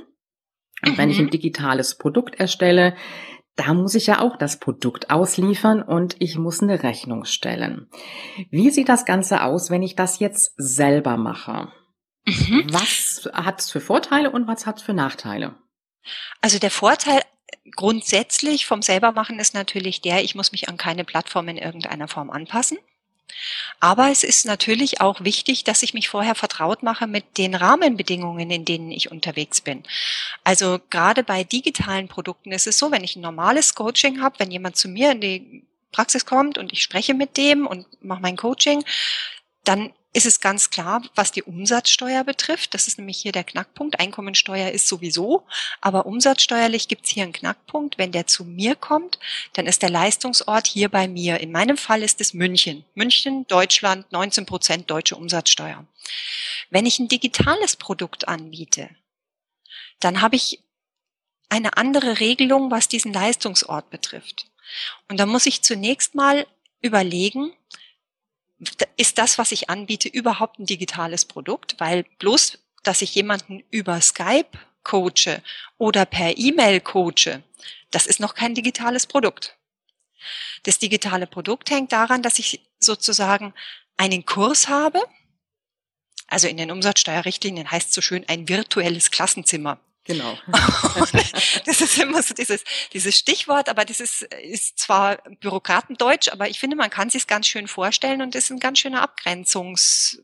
Und 0.86 0.96
wenn 0.96 1.10
ich 1.10 1.18
ein 1.18 1.26
mhm. 1.26 1.30
digitales 1.30 1.96
Produkt 1.96 2.40
erstelle, 2.40 2.94
da 3.56 3.72
muss 3.72 3.94
ich 3.94 4.06
ja 4.06 4.20
auch 4.20 4.36
das 4.36 4.58
Produkt 4.58 5.10
ausliefern 5.10 5.82
und 5.82 6.16
ich 6.18 6.36
muss 6.38 6.62
eine 6.62 6.82
Rechnung 6.82 7.24
stellen. 7.24 7.88
Wie 8.50 8.70
sieht 8.70 8.88
das 8.88 9.04
Ganze 9.04 9.42
aus, 9.42 9.70
wenn 9.70 9.82
ich 9.82 9.94
das 9.94 10.18
jetzt 10.18 10.54
selber 10.56 11.16
mache? 11.16 11.72
Mhm. 12.26 12.66
Was 12.70 13.30
hat 13.32 13.60
es 13.60 13.70
für 13.70 13.80
Vorteile 13.80 14.30
und 14.30 14.46
was 14.46 14.66
hat 14.66 14.78
es 14.78 14.82
für 14.82 14.94
Nachteile? 14.94 15.54
Also 16.40 16.58
der 16.58 16.70
Vorteil 16.70 17.22
grundsätzlich 17.76 18.66
vom 18.66 18.82
Selbermachen 18.82 19.38
ist 19.38 19.54
natürlich 19.54 20.00
der, 20.00 20.22
ich 20.22 20.34
muss 20.34 20.52
mich 20.52 20.68
an 20.68 20.76
keine 20.76 21.04
Plattform 21.04 21.48
in 21.48 21.56
irgendeiner 21.56 22.08
Form 22.08 22.30
anpassen. 22.30 22.78
Aber 23.80 24.10
es 24.10 24.22
ist 24.22 24.46
natürlich 24.46 25.00
auch 25.00 25.22
wichtig, 25.22 25.64
dass 25.64 25.82
ich 25.82 25.94
mich 25.94 26.08
vorher 26.08 26.34
vertraut 26.34 26.82
mache 26.82 27.06
mit 27.06 27.38
den 27.38 27.54
Rahmenbedingungen, 27.54 28.50
in 28.50 28.64
denen 28.64 28.90
ich 28.90 29.10
unterwegs 29.10 29.60
bin. 29.60 29.82
Also 30.42 30.78
gerade 30.90 31.22
bei 31.22 31.44
digitalen 31.44 32.08
Produkten 32.08 32.52
ist 32.52 32.66
es 32.66 32.78
so, 32.78 32.90
wenn 32.90 33.04
ich 33.04 33.16
ein 33.16 33.22
normales 33.22 33.74
Coaching 33.74 34.20
habe, 34.22 34.38
wenn 34.38 34.50
jemand 34.50 34.76
zu 34.76 34.88
mir 34.88 35.12
in 35.12 35.20
die 35.20 35.64
Praxis 35.92 36.26
kommt 36.26 36.58
und 36.58 36.72
ich 36.72 36.82
spreche 36.82 37.14
mit 37.14 37.36
dem 37.36 37.66
und 37.66 37.86
mache 38.02 38.22
mein 38.22 38.36
Coaching, 38.36 38.84
dann 39.64 39.92
ist 40.14 40.26
es 40.26 40.40
ganz 40.40 40.70
klar, 40.70 41.02
was 41.16 41.32
die 41.32 41.42
Umsatzsteuer 41.42 42.22
betrifft. 42.22 42.72
Das 42.72 42.86
ist 42.86 42.98
nämlich 42.98 43.18
hier 43.18 43.32
der 43.32 43.42
Knackpunkt. 43.42 43.98
Einkommensteuer 43.98 44.70
ist 44.70 44.86
sowieso, 44.86 45.44
aber 45.80 46.06
umsatzsteuerlich 46.06 46.86
gibt 46.86 47.04
es 47.04 47.10
hier 47.10 47.24
einen 47.24 47.32
Knackpunkt. 47.32 47.98
Wenn 47.98 48.12
der 48.12 48.28
zu 48.28 48.44
mir 48.44 48.76
kommt, 48.76 49.18
dann 49.54 49.66
ist 49.66 49.82
der 49.82 49.90
Leistungsort 49.90 50.68
hier 50.68 50.88
bei 50.88 51.08
mir. 51.08 51.40
In 51.40 51.50
meinem 51.50 51.76
Fall 51.76 52.02
ist 52.04 52.20
es 52.20 52.32
München. 52.32 52.84
München, 52.94 53.44
Deutschland, 53.48 54.10
19 54.12 54.46
Prozent 54.46 54.88
deutsche 54.88 55.16
Umsatzsteuer. 55.16 55.84
Wenn 56.70 56.86
ich 56.86 57.00
ein 57.00 57.08
digitales 57.08 57.74
Produkt 57.74 58.28
anbiete, 58.28 58.90
dann 59.98 60.20
habe 60.20 60.36
ich 60.36 60.60
eine 61.48 61.76
andere 61.76 62.20
Regelung, 62.20 62.70
was 62.70 62.88
diesen 62.88 63.12
Leistungsort 63.12 63.90
betrifft. 63.90 64.46
Und 65.08 65.18
da 65.18 65.26
muss 65.26 65.46
ich 65.46 65.62
zunächst 65.62 66.14
mal 66.14 66.46
überlegen, 66.80 67.52
ist 68.96 69.18
das, 69.18 69.38
was 69.38 69.52
ich 69.52 69.70
anbiete, 69.70 70.08
überhaupt 70.08 70.58
ein 70.58 70.66
digitales 70.66 71.24
Produkt? 71.24 71.76
Weil 71.78 72.04
bloß, 72.18 72.58
dass 72.82 73.02
ich 73.02 73.14
jemanden 73.14 73.62
über 73.70 74.00
Skype 74.00 74.50
coache 74.82 75.42
oder 75.78 76.04
per 76.04 76.36
E-Mail 76.36 76.80
coache, 76.80 77.42
das 77.90 78.06
ist 78.06 78.20
noch 78.20 78.34
kein 78.34 78.54
digitales 78.54 79.06
Produkt. 79.06 79.56
Das 80.64 80.78
digitale 80.78 81.26
Produkt 81.26 81.70
hängt 81.70 81.92
daran, 81.92 82.22
dass 82.22 82.38
ich 82.38 82.60
sozusagen 82.80 83.54
einen 83.96 84.24
Kurs 84.26 84.68
habe. 84.68 85.02
Also 86.26 86.48
in 86.48 86.56
den 86.56 86.70
Umsatzsteuerrichtlinien 86.70 87.70
heißt 87.70 87.88
es 87.88 87.94
so 87.94 88.00
schön 88.00 88.28
ein 88.28 88.48
virtuelles 88.48 89.10
Klassenzimmer. 89.10 89.78
Genau. 90.04 90.38
das 91.64 91.80
ist 91.80 91.98
immer 91.98 92.22
so 92.22 92.34
dieses, 92.34 92.64
dieses 92.92 93.16
Stichwort, 93.16 93.68
aber 93.68 93.84
das 93.84 94.00
ist, 94.00 94.22
ist 94.22 94.78
zwar 94.78 95.16
Bürokratendeutsch, 95.40 96.28
aber 96.28 96.48
ich 96.48 96.60
finde, 96.60 96.76
man 96.76 96.90
kann 96.90 97.10
sich 97.10 97.26
ganz 97.26 97.46
schön 97.46 97.68
vorstellen 97.68 98.22
und 98.22 98.34
ist 98.34 98.50
ein 98.50 98.60
ganz 98.60 98.78
schöner 98.78 99.02
Abgrenzungs, 99.02 100.22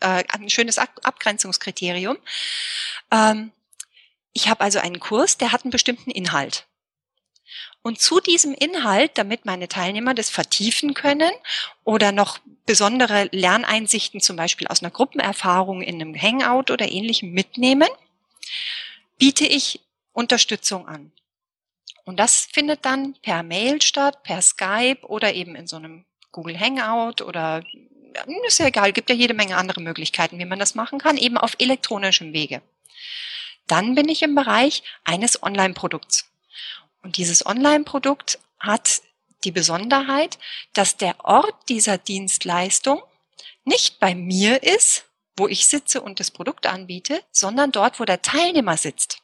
äh, 0.00 0.24
ein 0.28 0.50
schönes 0.50 0.78
Abgrenzungskriterium. 0.78 2.18
Ähm, 3.10 3.52
ich 4.32 4.48
habe 4.48 4.62
also 4.62 4.80
einen 4.80 4.98
Kurs, 4.98 5.38
der 5.38 5.52
hat 5.52 5.64
einen 5.64 5.70
bestimmten 5.70 6.10
Inhalt. 6.10 6.66
Und 7.82 8.00
zu 8.00 8.18
diesem 8.18 8.54
Inhalt, 8.54 9.12
damit 9.14 9.44
meine 9.44 9.68
Teilnehmer 9.68 10.14
das 10.14 10.30
vertiefen 10.30 10.94
können 10.94 11.30
oder 11.84 12.12
noch 12.12 12.38
besondere 12.66 13.28
Lerneinsichten 13.30 14.20
zum 14.20 14.36
Beispiel 14.36 14.66
aus 14.68 14.82
einer 14.82 14.90
Gruppenerfahrung 14.90 15.82
in 15.82 16.00
einem 16.00 16.20
Hangout 16.20 16.72
oder 16.72 16.90
ähnlichem 16.90 17.30
mitnehmen, 17.32 17.88
biete 19.18 19.46
ich 19.46 19.80
Unterstützung 20.12 20.86
an. 20.86 21.12
Und 22.04 22.18
das 22.18 22.48
findet 22.52 22.84
dann 22.84 23.14
per 23.22 23.42
Mail 23.42 23.80
statt, 23.80 24.22
per 24.22 24.42
Skype 24.42 25.00
oder 25.06 25.34
eben 25.34 25.54
in 25.56 25.66
so 25.66 25.76
einem 25.76 26.04
Google 26.32 26.58
Hangout 26.58 27.22
oder 27.24 27.64
ist 28.46 28.58
ja 28.58 28.66
egal, 28.66 28.92
gibt 28.92 29.10
ja 29.10 29.16
jede 29.16 29.34
Menge 29.34 29.56
andere 29.56 29.80
Möglichkeiten, 29.80 30.38
wie 30.38 30.44
man 30.44 30.58
das 30.58 30.74
machen 30.74 30.98
kann, 30.98 31.16
eben 31.16 31.38
auf 31.38 31.56
elektronischem 31.58 32.32
Wege. 32.32 32.62
Dann 33.66 33.94
bin 33.94 34.08
ich 34.08 34.22
im 34.22 34.34
Bereich 34.34 34.82
eines 35.04 35.42
Online-Produkts. 35.42 36.30
Und 37.02 37.16
dieses 37.16 37.44
Online-Produkt 37.44 38.38
hat 38.58 39.02
die 39.44 39.50
Besonderheit, 39.50 40.38
dass 40.72 40.96
der 40.96 41.24
Ort 41.24 41.54
dieser 41.68 41.98
Dienstleistung 41.98 43.02
nicht 43.64 43.98
bei 44.00 44.14
mir 44.14 44.62
ist, 44.62 45.06
wo 45.36 45.48
ich 45.48 45.66
sitze 45.66 46.00
und 46.00 46.20
das 46.20 46.30
Produkt 46.30 46.66
anbiete, 46.66 47.22
sondern 47.30 47.72
dort, 47.72 48.00
wo 48.00 48.04
der 48.04 48.22
Teilnehmer 48.22 48.76
sitzt. 48.76 49.18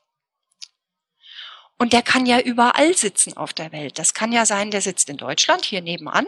Und 1.78 1.92
der 1.92 2.02
kann 2.02 2.26
ja 2.26 2.40
überall 2.40 2.94
sitzen 2.94 3.36
auf 3.36 3.54
der 3.54 3.72
Welt. 3.72 3.98
Das 3.98 4.12
kann 4.12 4.32
ja 4.32 4.44
sein, 4.44 4.70
der 4.70 4.82
sitzt 4.82 5.08
in 5.08 5.16
Deutschland, 5.16 5.64
hier 5.64 5.80
nebenan, 5.80 6.26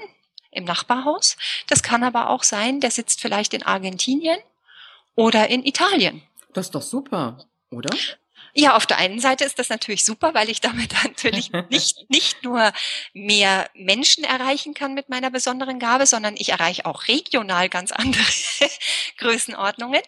im 0.51 0.65
Nachbarhaus. 0.65 1.37
Das 1.67 1.83
kann 1.83 2.05
aber 2.05 2.31
auch 2.31 2.43
sein, 2.43 2.81
der 2.81 2.91
sitzt 2.91 3.21
vielleicht 3.21 3.53
in 3.53 3.63
Argentinien 3.63 4.39
oder 5.15 5.49
in 5.51 5.65
Italien. 5.65 6.23
Das 6.55 6.67
ist 6.67 6.75
doch 6.75 6.83
super, 6.83 7.45
oder? 7.71 7.95
Ja, 8.55 8.77
auf 8.77 8.85
der 8.85 8.99
einen 8.99 9.19
Seite 9.19 9.45
ist 9.45 9.59
das 9.59 9.71
natürlich 9.71 10.05
super, 10.05 10.35
weil 10.35 10.51
ich 10.51 10.61
damit 10.61 10.93
natürlich 11.05 11.51
nicht, 11.71 11.97
nicht 12.11 12.43
nur 12.43 12.73
mehr 13.15 13.71
Menschen 13.75 14.25
erreichen 14.25 14.75
kann 14.75 14.95
mit 14.95 15.09
meiner 15.09 15.31
besonderen 15.31 15.79
Gabe, 15.79 16.07
sondern 16.07 16.35
ich 16.37 16.51
erreiche 16.51 16.85
auch 16.85 17.09
regional 17.09 17.69
ganz 17.69 17.93
andere 17.93 18.23
Größenordnungen. 19.19 20.03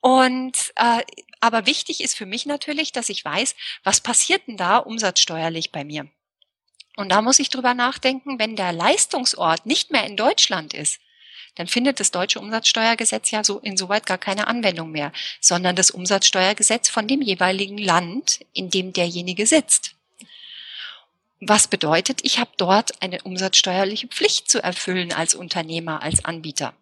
Und 0.00 0.72
äh, 0.76 1.02
aber 1.40 1.66
wichtig 1.66 2.02
ist 2.02 2.16
für 2.16 2.26
mich 2.26 2.46
natürlich, 2.46 2.92
dass 2.92 3.08
ich 3.08 3.24
weiß, 3.24 3.54
was 3.84 4.00
passiert 4.00 4.46
denn 4.48 4.56
da 4.56 4.78
umsatzsteuerlich 4.78 5.70
bei 5.70 5.84
mir. 5.84 6.08
Und 6.96 7.10
da 7.10 7.22
muss 7.22 7.38
ich 7.38 7.48
drüber 7.48 7.74
nachdenken, 7.74 8.40
wenn 8.40 8.56
der 8.56 8.72
Leistungsort 8.72 9.66
nicht 9.66 9.92
mehr 9.92 10.04
in 10.04 10.16
Deutschland 10.16 10.74
ist, 10.74 10.98
dann 11.58 11.66
findet 11.66 11.98
das 11.98 12.12
deutsche 12.12 12.38
Umsatzsteuergesetz 12.38 13.32
ja 13.32 13.42
so 13.42 13.58
insoweit 13.58 14.06
gar 14.06 14.16
keine 14.16 14.46
Anwendung 14.46 14.92
mehr, 14.92 15.12
sondern 15.40 15.74
das 15.74 15.90
Umsatzsteuergesetz 15.90 16.88
von 16.88 17.08
dem 17.08 17.20
jeweiligen 17.20 17.78
Land, 17.78 18.40
in 18.54 18.70
dem 18.70 18.92
derjenige 18.92 19.44
sitzt. 19.44 19.96
Was 21.40 21.66
bedeutet, 21.66 22.20
ich 22.22 22.38
habe 22.38 22.50
dort 22.56 23.02
eine 23.02 23.22
umsatzsteuerliche 23.22 24.06
Pflicht 24.06 24.48
zu 24.48 24.62
erfüllen 24.62 25.12
als 25.12 25.34
Unternehmer, 25.34 26.00
als 26.02 26.24
Anbieter. 26.24 26.74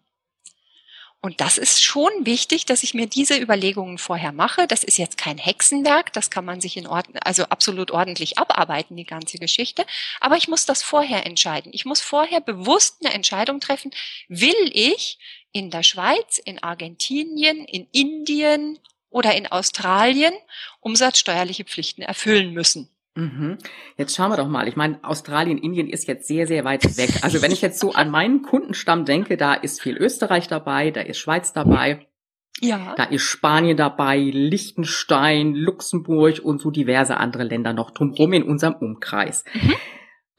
Und 1.19 1.41
das 1.41 1.57
ist 1.57 1.83
schon 1.83 2.11
wichtig, 2.25 2.65
dass 2.65 2.83
ich 2.83 2.93
mir 2.93 3.07
diese 3.07 3.37
Überlegungen 3.37 3.97
vorher 3.97 4.31
mache. 4.31 4.67
Das 4.67 4.83
ist 4.83 4.97
jetzt 4.97 5.17
kein 5.17 5.37
Hexenwerk, 5.37 6.13
das 6.13 6.29
kann 6.29 6.45
man 6.45 6.61
sich 6.61 6.77
in 6.77 6.85
Ordnung, 6.85 7.17
also 7.23 7.45
absolut 7.45 7.89
ordentlich 7.89 8.37
abarbeiten, 8.37 8.95
die 8.95 9.05
ganze 9.05 9.39
Geschichte. 9.39 9.85
Aber 10.19 10.37
ich 10.37 10.47
muss 10.47 10.65
das 10.65 10.83
vorher 10.83 11.25
entscheiden. 11.25 11.71
Ich 11.73 11.85
muss 11.85 12.01
vorher 12.01 12.39
bewusst 12.39 13.03
eine 13.03 13.13
Entscheidung 13.13 13.59
treffen. 13.59 13.91
Will 14.27 14.53
ich 14.73 15.17
in 15.51 15.71
der 15.71 15.83
Schweiz, 15.83 16.37
in 16.37 16.61
Argentinien, 16.61 17.65
in 17.65 17.87
Indien 17.91 18.79
oder 19.09 19.33
in 19.35 19.47
Australien 19.47 20.33
umsatzsteuerliche 20.81 21.65
Pflichten 21.65 22.03
erfüllen 22.03 22.53
müssen? 22.53 22.89
Mhm. 23.17 23.57
Jetzt 23.97 24.15
schauen 24.15 24.29
wir 24.29 24.37
doch 24.37 24.47
mal. 24.47 24.67
Ich 24.67 24.75
meine, 24.75 25.03
Australien, 25.03 25.57
Indien 25.57 25.89
ist 25.89 26.07
jetzt 26.07 26.27
sehr, 26.27 26.45
sehr 26.45 26.63
weit 26.65 26.97
weg. 26.97 27.09
Also 27.23 27.41
wenn 27.41 27.51
ich 27.51 27.63
jetzt 27.63 27.79
so 27.79 27.93
an 27.93 28.11
meinen 28.11 28.43
Kundenstamm 28.43 29.05
denke, 29.05 29.37
da 29.37 29.55
ist 29.55 29.81
viel 29.81 29.97
Österreich 29.97 30.47
dabei, 30.47 30.91
da 30.91 31.01
ist 31.01 31.17
Schweiz 31.17 31.51
dabei. 31.51 32.07
Ja. 32.59 32.93
Da 32.95 33.05
ist 33.05 33.23
Spanien 33.23 33.75
dabei, 33.75 34.19
Liechtenstein, 34.19 35.55
Luxemburg 35.55 36.39
und 36.43 36.61
so 36.61 36.69
diverse 36.69 37.17
andere 37.17 37.43
Länder 37.43 37.73
noch 37.73 37.89
drumherum 37.89 38.33
in 38.33 38.43
unserem 38.43 38.75
Umkreis. 38.75 39.43
Mhm. 39.53 39.75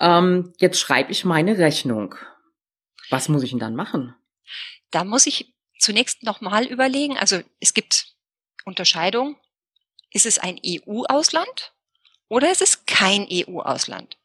Ähm, 0.01 0.53
jetzt 0.59 0.79
schreibe 0.79 1.11
ich 1.11 1.25
meine 1.25 1.59
Rechnung. 1.59 2.15
Was 3.11 3.29
muss 3.29 3.43
ich 3.43 3.51
denn 3.51 3.59
dann 3.59 3.75
machen? 3.75 4.15
Da 4.93 5.03
muss 5.03 5.27
ich 5.27 5.53
zunächst 5.81 6.23
nochmal 6.23 6.65
überlegen. 6.67 7.19
Also 7.19 7.41
es 7.59 7.75
gibt 7.75 8.15
Unterscheidung. 8.65 9.37
Ist 10.13 10.27
es 10.27 10.39
ein 10.39 10.61
EU-Ausland? 10.65 11.73
Oder 12.29 12.51
es 12.51 12.61
ist 12.61 12.87
kein 12.87 13.27
EU-Ausland. 13.31 14.17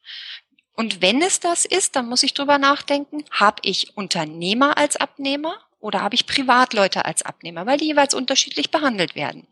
Und 0.74 1.00
wenn 1.00 1.22
es 1.22 1.40
das 1.40 1.64
ist, 1.64 1.96
dann 1.96 2.08
muss 2.08 2.22
ich 2.22 2.34
drüber 2.34 2.58
nachdenken, 2.58 3.24
habe 3.30 3.60
ich 3.62 3.96
Unternehmer 3.96 4.76
als 4.76 4.96
Abnehmer 4.96 5.56
oder 5.78 6.02
habe 6.02 6.14
ich 6.14 6.26
Privatleute 6.26 7.04
als 7.04 7.22
Abnehmer, 7.22 7.66
weil 7.66 7.78
die 7.78 7.86
jeweils 7.86 8.14
unterschiedlich 8.14 8.70
behandelt 8.70 9.14
werden. 9.14 9.46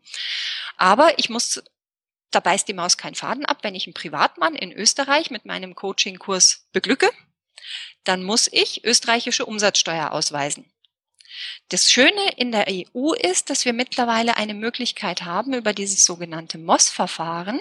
Aber 0.77 1.19
ich 1.19 1.31
muss, 1.31 1.63
da 2.31 2.41
beißt 2.41 2.67
die 2.67 2.73
Maus 2.73 2.97
keinen 2.97 3.15
Faden 3.15 3.47
ab, 3.47 3.59
wenn 3.63 3.75
ich 3.75 3.87
einen 3.87 3.95
Privatmann 3.95 4.55
in 4.55 4.73
Österreich 4.73 5.31
mit 5.31 5.45
meinem 5.45 5.75
Coaching-Kurs 5.75 6.67
beglücke, 6.73 7.11
dann 8.05 8.25
muss 8.25 8.49
ich 8.51 8.85
österreichische 8.85 9.47
Umsatzsteuer 9.47 10.11
ausweisen. 10.11 10.72
Das 11.69 11.91
Schöne 11.91 12.11
in 12.37 12.53
der 12.53 12.67
EU 12.69 13.13
ist, 13.13 13.49
dass 13.49 13.65
wir 13.65 13.73
mittlerweile 13.73 14.37
eine 14.37 14.53
Möglichkeit 14.53 15.23
haben 15.23 15.55
über 15.55 15.73
dieses 15.73 16.05
sogenannte 16.05 16.59
MOS-Verfahren, 16.59 17.61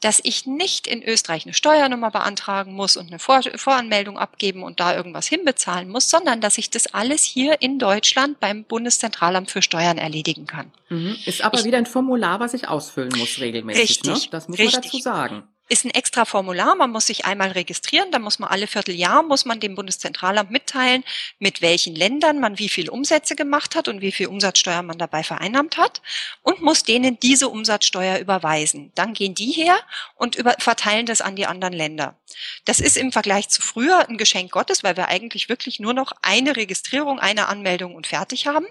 dass 0.00 0.20
ich 0.22 0.46
nicht 0.46 0.86
in 0.86 1.02
Österreich 1.02 1.44
eine 1.44 1.54
Steuernummer 1.54 2.10
beantragen 2.10 2.72
muss 2.72 2.96
und 2.96 3.08
eine 3.08 3.18
Vor 3.18 3.40
Voranmeldung 3.56 4.18
abgeben 4.18 4.62
und 4.62 4.78
da 4.78 4.94
irgendwas 4.94 5.26
hinbezahlen 5.26 5.88
muss, 5.88 6.08
sondern 6.08 6.40
dass 6.40 6.58
ich 6.58 6.70
das 6.70 6.94
alles 6.94 7.24
hier 7.24 7.60
in 7.60 7.78
Deutschland 7.78 8.38
beim 8.38 8.64
Bundeszentralamt 8.64 9.50
für 9.50 9.62
Steuern 9.62 9.98
erledigen 9.98 10.46
kann. 10.46 10.70
Mhm. 10.88 11.16
Ist 11.26 11.42
aber 11.42 11.58
ich, 11.58 11.64
wieder 11.64 11.78
ein 11.78 11.86
Formular, 11.86 12.38
was 12.40 12.54
ich 12.54 12.68
ausfüllen 12.68 13.12
muss 13.16 13.40
regelmäßig. 13.40 14.04
Ne? 14.04 14.12
Richtig. 14.12 14.24
Ne? 14.26 14.30
Das 14.30 14.48
muss 14.48 14.58
richtig. 14.58 14.74
man 14.74 14.82
dazu 14.82 14.98
sagen. 14.98 15.42
Ist 15.70 15.84
ein 15.84 15.90
extra 15.90 16.24
Formular. 16.24 16.74
Man 16.74 16.90
muss 16.90 17.06
sich 17.06 17.24
einmal 17.24 17.52
registrieren. 17.52 18.10
Dann 18.10 18.22
muss 18.22 18.38
man 18.38 18.50
alle 18.50 18.66
Vierteljahr, 18.66 19.22
muss 19.22 19.44
man 19.44 19.60
dem 19.60 19.76
Bundeszentralamt 19.76 20.50
mitteilen, 20.50 21.04
mit 21.38 21.62
welchen 21.62 21.94
Ländern 21.94 22.40
man 22.40 22.58
wie 22.58 22.68
viel 22.68 22.90
Umsätze 22.90 23.36
gemacht 23.36 23.76
hat 23.76 23.88
und 23.88 24.00
wie 24.00 24.12
viel 24.12 24.26
Umsatzsteuer 24.26 24.82
man 24.82 24.98
dabei 24.98 25.22
vereinnahmt 25.22 25.76
hat 25.76 26.02
und 26.42 26.60
muss 26.60 26.82
denen 26.82 27.18
diese 27.20 27.48
Umsatzsteuer 27.48 28.18
überweisen. 28.18 28.90
Dann 28.96 29.14
gehen 29.14 29.34
die 29.34 29.52
her 29.52 29.78
und 30.16 30.34
über, 30.34 30.56
verteilen 30.58 31.06
das 31.06 31.20
an 31.20 31.36
die 31.36 31.46
anderen 31.46 31.74
Länder. 31.74 32.18
Das 32.64 32.80
ist 32.80 32.96
im 32.96 33.12
Vergleich 33.12 33.48
zu 33.48 33.62
früher 33.62 34.08
ein 34.08 34.18
Geschenk 34.18 34.50
Gottes, 34.50 34.82
weil 34.82 34.96
wir 34.96 35.08
eigentlich 35.08 35.48
wirklich 35.48 35.78
nur 35.78 35.94
noch 35.94 36.12
eine 36.22 36.56
Registrierung, 36.56 37.20
eine 37.20 37.46
Anmeldung 37.46 37.94
und 37.94 38.08
fertig 38.08 38.46
haben. 38.46 38.66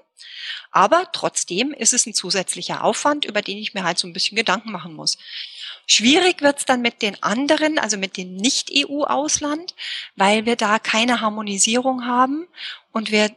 Aber 0.72 1.10
trotzdem 1.14 1.74
ist 1.74 1.94
es 1.94 2.06
ein 2.06 2.14
zusätzlicher 2.14 2.84
Aufwand, 2.84 3.26
über 3.26 3.42
den 3.42 3.58
ich 3.58 3.74
mir 3.74 3.84
halt 3.84 3.98
so 3.98 4.08
ein 4.08 4.14
bisschen 4.14 4.36
Gedanken 4.36 4.72
machen 4.72 4.94
muss. 4.94 5.18
Schwierig 5.92 6.44
wird's 6.44 6.66
dann 6.66 6.84
mit 6.84 7.02
den 7.02 7.22
anderen, 7.24 7.80
also 7.80 7.98
mit 7.98 8.16
dem 8.16 8.36
Nicht-EU-Ausland, 8.36 9.74
weil 10.16 10.46
wir 10.46 10.56
da 10.56 10.78
keine 10.78 11.20
Harmonisierung 11.20 12.06
haben 12.06 12.48
und 12.92 13.12
wir 13.12 13.32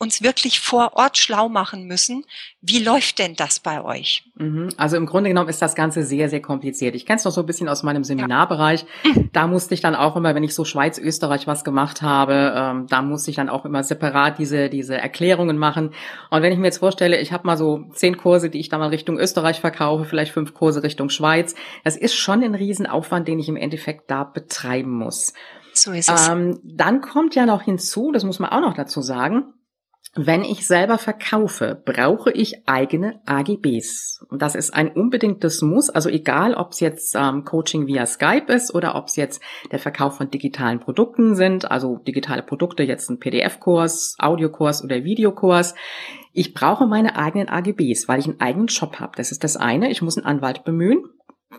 uns 0.00 0.22
wirklich 0.22 0.60
vor 0.60 0.92
Ort 0.94 1.18
schlau 1.18 1.48
machen 1.48 1.86
müssen. 1.86 2.24
Wie 2.60 2.82
läuft 2.82 3.18
denn 3.18 3.36
das 3.36 3.60
bei 3.60 3.82
euch? 3.82 4.24
Mhm. 4.34 4.70
Also 4.76 4.96
im 4.96 5.06
Grunde 5.06 5.30
genommen 5.30 5.48
ist 5.48 5.62
das 5.62 5.74
Ganze 5.74 6.02
sehr, 6.02 6.28
sehr 6.28 6.42
kompliziert. 6.42 6.94
Ich 6.94 7.06
kenne 7.06 7.18
es 7.18 7.24
noch 7.24 7.32
so 7.32 7.42
ein 7.42 7.46
bisschen 7.46 7.68
aus 7.68 7.82
meinem 7.84 8.02
Seminarbereich. 8.02 8.86
Ja. 9.04 9.12
Da 9.32 9.46
musste 9.46 9.74
ich 9.74 9.80
dann 9.80 9.94
auch 9.94 10.16
immer, 10.16 10.34
wenn 10.34 10.42
ich 10.42 10.54
so 10.54 10.64
Schweiz, 10.64 10.98
Österreich 10.98 11.46
was 11.46 11.62
gemacht 11.62 12.02
habe, 12.02 12.52
ähm, 12.56 12.86
da 12.88 13.02
musste 13.02 13.30
ich 13.30 13.36
dann 13.36 13.48
auch 13.48 13.64
immer 13.64 13.84
separat 13.84 14.38
diese, 14.38 14.68
diese 14.68 14.96
Erklärungen 14.96 15.58
machen. 15.58 15.90
Und 16.30 16.42
wenn 16.42 16.52
ich 16.52 16.58
mir 16.58 16.66
jetzt 16.66 16.78
vorstelle, 16.78 17.20
ich 17.20 17.32
habe 17.32 17.46
mal 17.46 17.56
so 17.56 17.84
zehn 17.92 18.16
Kurse, 18.16 18.50
die 18.50 18.60
ich 18.60 18.68
dann 18.68 18.80
mal 18.80 18.88
Richtung 18.88 19.18
Österreich 19.18 19.60
verkaufe, 19.60 20.04
vielleicht 20.04 20.32
fünf 20.32 20.54
Kurse 20.54 20.82
Richtung 20.82 21.08
Schweiz, 21.08 21.54
das 21.84 21.96
ist 21.96 22.14
schon 22.14 22.42
ein 22.42 22.54
Riesenaufwand, 22.54 23.28
den 23.28 23.38
ich 23.38 23.48
im 23.48 23.56
Endeffekt 23.56 24.10
da 24.10 24.24
betreiben 24.24 24.92
muss. 24.92 25.34
So 25.72 25.92
ist 25.92 26.08
es. 26.08 26.28
Ähm, 26.28 26.60
dann 26.64 27.00
kommt 27.00 27.34
ja 27.34 27.46
noch 27.46 27.62
hinzu, 27.62 28.12
das 28.12 28.24
muss 28.24 28.38
man 28.38 28.50
auch 28.50 28.60
noch 28.60 28.74
dazu 28.74 29.02
sagen, 29.02 29.54
wenn 30.16 30.44
ich 30.44 30.66
selber 30.66 30.98
verkaufe, 30.98 31.80
brauche 31.84 32.30
ich 32.30 32.68
eigene 32.68 33.20
AGBs. 33.26 34.24
Und 34.28 34.42
das 34.42 34.54
ist 34.54 34.72
ein 34.72 34.92
unbedingtes 34.92 35.60
Muss. 35.60 35.90
Also 35.90 36.08
egal, 36.08 36.54
ob 36.54 36.70
es 36.70 36.80
jetzt 36.80 37.16
ähm, 37.16 37.44
Coaching 37.44 37.86
via 37.86 38.06
Skype 38.06 38.52
ist 38.52 38.72
oder 38.72 38.94
ob 38.94 39.08
es 39.08 39.16
jetzt 39.16 39.42
der 39.72 39.80
Verkauf 39.80 40.16
von 40.16 40.30
digitalen 40.30 40.78
Produkten 40.78 41.34
sind, 41.34 41.70
also 41.70 41.96
digitale 41.96 42.42
Produkte, 42.42 42.84
jetzt 42.84 43.10
ein 43.10 43.18
PDF-Kurs, 43.18 44.14
Audiokurs 44.18 44.84
oder 44.84 45.02
Videokurs. 45.02 45.74
Ich 46.32 46.54
brauche 46.54 46.86
meine 46.86 47.16
eigenen 47.16 47.48
AGBs, 47.48 48.06
weil 48.06 48.20
ich 48.20 48.26
einen 48.26 48.40
eigenen 48.40 48.68
Shop 48.68 49.00
habe. 49.00 49.12
Das 49.16 49.32
ist 49.32 49.42
das 49.42 49.56
eine. 49.56 49.90
Ich 49.90 50.00
muss 50.00 50.16
einen 50.16 50.26
Anwalt 50.26 50.64
bemühen 50.64 51.04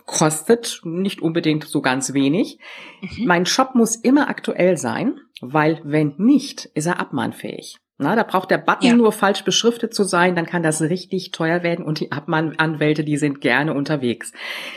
kostet 0.04 0.82
nicht 0.84 1.22
unbedingt 1.22 1.64
so 1.64 1.80
ganz 1.80 2.12
wenig. 2.12 2.58
Mhm. 3.00 3.26
Mein 3.26 3.46
Shop 3.46 3.74
muss 3.74 3.96
immer 3.96 4.28
aktuell 4.28 4.76
sein, 4.76 5.18
weil 5.40 5.80
wenn 5.84 6.14
nicht, 6.18 6.66
ist 6.74 6.86
er 6.86 7.00
abmahnfähig. 7.00 7.78
Na, 7.98 8.14
da 8.14 8.24
braucht 8.24 8.50
der 8.50 8.58
Button 8.58 8.86
ja. 8.86 8.94
nur 8.94 9.10
falsch 9.10 9.42
beschriftet 9.42 9.94
zu 9.94 10.04
sein, 10.04 10.34
dann 10.34 10.44
kann 10.44 10.62
das 10.62 10.82
richtig 10.82 11.30
teuer 11.30 11.62
werden 11.62 11.84
und 11.84 12.00
die 12.00 12.12
Abmahnanwälte, 12.12 13.04
die 13.04 13.16
sind 13.16 13.40
gerne 13.40 13.72
unterwegs. 13.72 14.32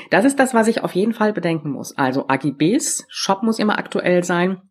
Das 0.09 0.23
ist 0.23 0.39
das, 0.39 0.53
was 0.53 0.67
ich 0.67 0.83
auf 0.83 0.95
jeden 0.95 1.13
Fall 1.13 1.33
bedenken 1.33 1.71
muss. 1.71 1.97
Also 1.97 2.27
AGBs, 2.29 3.05
Shop 3.09 3.43
muss 3.43 3.59
immer 3.59 3.77
aktuell 3.77 4.23
sein. 4.23 4.61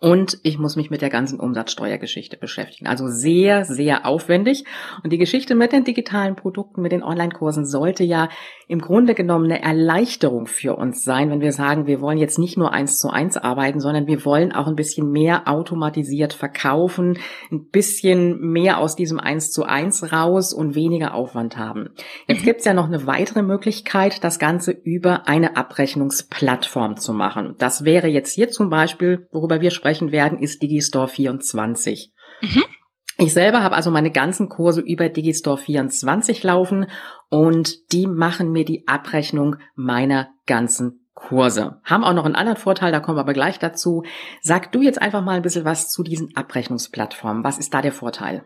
Und 0.00 0.38
ich 0.42 0.58
muss 0.58 0.76
mich 0.76 0.90
mit 0.90 1.00
der 1.00 1.08
ganzen 1.08 1.40
Umsatzsteuergeschichte 1.40 2.36
beschäftigen. 2.36 2.86
Also 2.86 3.08
sehr, 3.08 3.64
sehr 3.64 4.04
aufwendig. 4.04 4.64
Und 5.02 5.12
die 5.12 5.18
Geschichte 5.18 5.54
mit 5.54 5.72
den 5.72 5.84
digitalen 5.84 6.36
Produkten, 6.36 6.82
mit 6.82 6.92
den 6.92 7.02
Online-Kursen 7.02 7.64
sollte 7.64 8.04
ja 8.04 8.28
im 8.68 8.82
Grunde 8.82 9.14
genommen 9.14 9.46
eine 9.46 9.62
Erleichterung 9.62 10.46
für 10.46 10.76
uns 10.76 11.02
sein, 11.02 11.30
wenn 11.30 11.40
wir 11.40 11.52
sagen, 11.52 11.86
wir 11.86 12.02
wollen 12.02 12.18
jetzt 12.18 12.38
nicht 12.38 12.58
nur 12.58 12.72
eins 12.72 12.98
zu 12.98 13.08
eins 13.08 13.38
arbeiten, 13.38 13.80
sondern 13.80 14.06
wir 14.06 14.26
wollen 14.26 14.52
auch 14.52 14.66
ein 14.66 14.76
bisschen 14.76 15.10
mehr 15.10 15.48
automatisiert 15.48 16.34
verkaufen, 16.34 17.18
ein 17.50 17.70
bisschen 17.70 18.38
mehr 18.40 18.78
aus 18.78 18.94
diesem 18.94 19.18
eins 19.18 19.50
zu 19.50 19.64
eins 19.64 20.12
raus 20.12 20.52
und 20.52 20.74
weniger 20.74 21.14
Aufwand 21.14 21.56
haben. 21.56 21.88
Jetzt 22.26 22.42
mhm. 22.42 22.44
gibt's 22.44 22.66
ja 22.66 22.74
noch 22.74 22.86
eine 22.86 23.06
weitere 23.06 23.42
Möglichkeit, 23.42 24.22
das 24.22 24.38
Ganze 24.38 24.72
über 24.72 25.26
eine 25.26 25.56
Abrechnungsplattform 25.56 26.98
zu 26.98 27.14
machen. 27.14 27.54
Das 27.56 27.84
wäre 27.84 28.08
jetzt 28.08 28.34
hier 28.34 28.50
zum 28.50 28.68
Beispiel, 28.68 29.26
worüber 29.32 29.62
wir 29.62 29.70
sprechen 29.78 30.12
werden, 30.12 30.38
ist 30.38 30.60
Digistore 30.60 31.08
24. 31.08 32.12
Mhm. 32.42 32.64
Ich 33.20 33.32
selber 33.32 33.62
habe 33.62 33.74
also 33.74 33.90
meine 33.90 34.12
ganzen 34.12 34.48
Kurse 34.48 34.80
über 34.80 35.08
Digistore 35.08 35.58
24 35.58 36.42
laufen 36.44 36.86
und 37.30 37.92
die 37.92 38.06
machen 38.06 38.52
mir 38.52 38.64
die 38.64 38.86
Abrechnung 38.86 39.56
meiner 39.74 40.28
ganzen 40.46 41.08
Kurse. 41.14 41.80
Haben 41.82 42.04
auch 42.04 42.12
noch 42.12 42.24
einen 42.24 42.36
anderen 42.36 42.58
Vorteil, 42.58 42.92
da 42.92 43.00
kommen 43.00 43.16
wir 43.16 43.22
aber 43.22 43.32
gleich 43.32 43.58
dazu. 43.58 44.04
Sag 44.40 44.70
du 44.70 44.82
jetzt 44.82 45.02
einfach 45.02 45.22
mal 45.22 45.36
ein 45.36 45.42
bisschen 45.42 45.64
was 45.64 45.90
zu 45.90 46.04
diesen 46.04 46.36
Abrechnungsplattformen. 46.36 47.42
Was 47.42 47.58
ist 47.58 47.74
da 47.74 47.82
der 47.82 47.92
Vorteil? 47.92 48.44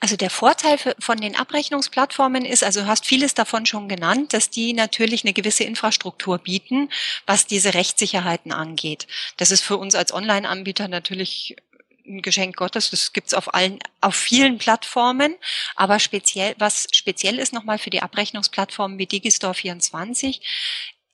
Also 0.00 0.16
der 0.16 0.30
Vorteil 0.30 0.78
von 0.98 1.18
den 1.18 1.36
Abrechnungsplattformen 1.36 2.44
ist, 2.44 2.64
also 2.64 2.80
du 2.82 2.86
hast 2.86 3.06
vieles 3.06 3.34
davon 3.34 3.66
schon 3.66 3.88
genannt, 3.88 4.32
dass 4.32 4.50
die 4.50 4.72
natürlich 4.72 5.24
eine 5.24 5.32
gewisse 5.32 5.64
Infrastruktur 5.64 6.38
bieten, 6.38 6.90
was 7.26 7.46
diese 7.46 7.74
Rechtssicherheiten 7.74 8.52
angeht. 8.52 9.06
Das 9.36 9.50
ist 9.50 9.62
für 9.62 9.76
uns 9.76 9.94
als 9.94 10.12
Online-Anbieter 10.12 10.88
natürlich 10.88 11.56
ein 12.06 12.22
Geschenk 12.22 12.56
Gottes. 12.56 12.90
Das 12.90 13.12
gibt's 13.12 13.34
auf 13.34 13.54
allen, 13.54 13.78
auf 14.00 14.14
vielen 14.14 14.58
Plattformen. 14.58 15.34
Aber 15.74 15.98
speziell, 15.98 16.54
was 16.58 16.86
speziell 16.92 17.38
ist 17.38 17.52
nochmal 17.52 17.78
für 17.78 17.90
die 17.90 18.02
Abrechnungsplattformen 18.02 18.98
wie 18.98 19.06
Digistore 19.06 19.54
24, 19.54 20.42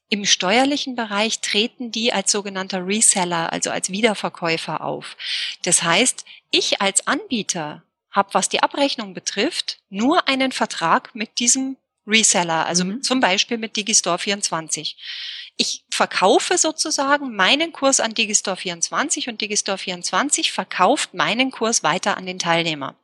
im 0.09 0.25
steuerlichen 0.25 0.97
Bereich 0.97 1.41
treten 1.41 1.93
die 1.93 2.13
als 2.13 2.33
sogenannter 2.33 2.85
Reseller, 2.85 3.53
also 3.53 3.71
als 3.71 3.91
Wiederverkäufer 3.91 4.81
auf. 4.81 5.17
Das 5.63 5.85
heißt, 5.85 6.25
ich 6.51 6.83
als 6.83 7.07
Anbieter 7.07 7.85
habe, 8.11 8.35
was 8.35 8.49
die 8.49 8.63
Abrechnung 8.63 9.15
betrifft, 9.15 9.79
nur 9.89 10.29
einen 10.29 10.53
Vertrag 10.53 11.15
mit 11.15 11.39
diesem 11.39 11.77
Reseller, 12.07 12.67
also 12.67 12.85
mhm. 12.85 13.03
zum 13.03 13.21
Beispiel 13.21 13.59
mit 13.59 13.77
Digistore 13.77 14.19
24. 14.19 14.97
Ich 15.57 15.85
verkaufe 15.91 16.57
sozusagen 16.57 17.37
meinen 17.37 17.73
Kurs 17.73 18.01
an 18.01 18.15
Digistore 18.15 18.57
24 18.57 19.29
und 19.29 19.41
Digistore 19.41 19.79
24 19.79 20.53
verkauft 20.53 21.15
meinen 21.15 21.51
Kurs 21.51 21.83
weiter 21.83 22.17
an 22.17 22.27
den 22.27 22.39
Teilnehmer. 22.39 22.97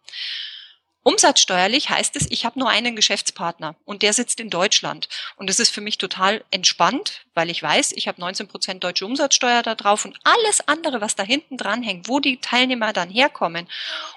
Umsatzsteuerlich 1.06 1.88
heißt 1.88 2.16
es, 2.16 2.26
ich 2.30 2.44
habe 2.44 2.58
nur 2.58 2.68
einen 2.68 2.96
Geschäftspartner 2.96 3.76
und 3.84 4.02
der 4.02 4.12
sitzt 4.12 4.40
in 4.40 4.50
Deutschland. 4.50 5.08
Und 5.36 5.48
das 5.48 5.60
ist 5.60 5.72
für 5.72 5.80
mich 5.80 5.98
total 5.98 6.44
entspannt, 6.50 7.26
weil 7.32 7.48
ich 7.48 7.62
weiß, 7.62 7.92
ich 7.92 8.08
habe 8.08 8.20
19 8.20 8.48
Prozent 8.48 8.82
deutsche 8.82 9.06
Umsatzsteuer 9.06 9.62
da 9.62 9.76
drauf 9.76 10.04
und 10.04 10.18
alles 10.24 10.66
andere, 10.66 11.00
was 11.00 11.14
da 11.14 11.22
hinten 11.22 11.58
dran 11.58 11.84
hängt, 11.84 12.08
wo 12.08 12.18
die 12.18 12.40
Teilnehmer 12.40 12.92
dann 12.92 13.08
herkommen. 13.08 13.68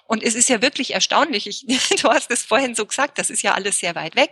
Und 0.08 0.23
es 0.23 0.34
ist 0.34 0.49
ja 0.49 0.63
wirklich 0.63 0.95
erstaunlich, 0.95 1.45
ich, 1.45 1.63
du 2.02 2.10
hast 2.10 2.32
es 2.32 2.43
vorhin 2.43 2.73
so 2.73 2.88
gesagt, 2.88 3.19
das 3.19 3.30
ist 3.30 3.43
ja 3.43 3.54
alles 3.54 3.78
sehr 3.78 3.93
weit 3.93 4.15
weg, 4.15 4.32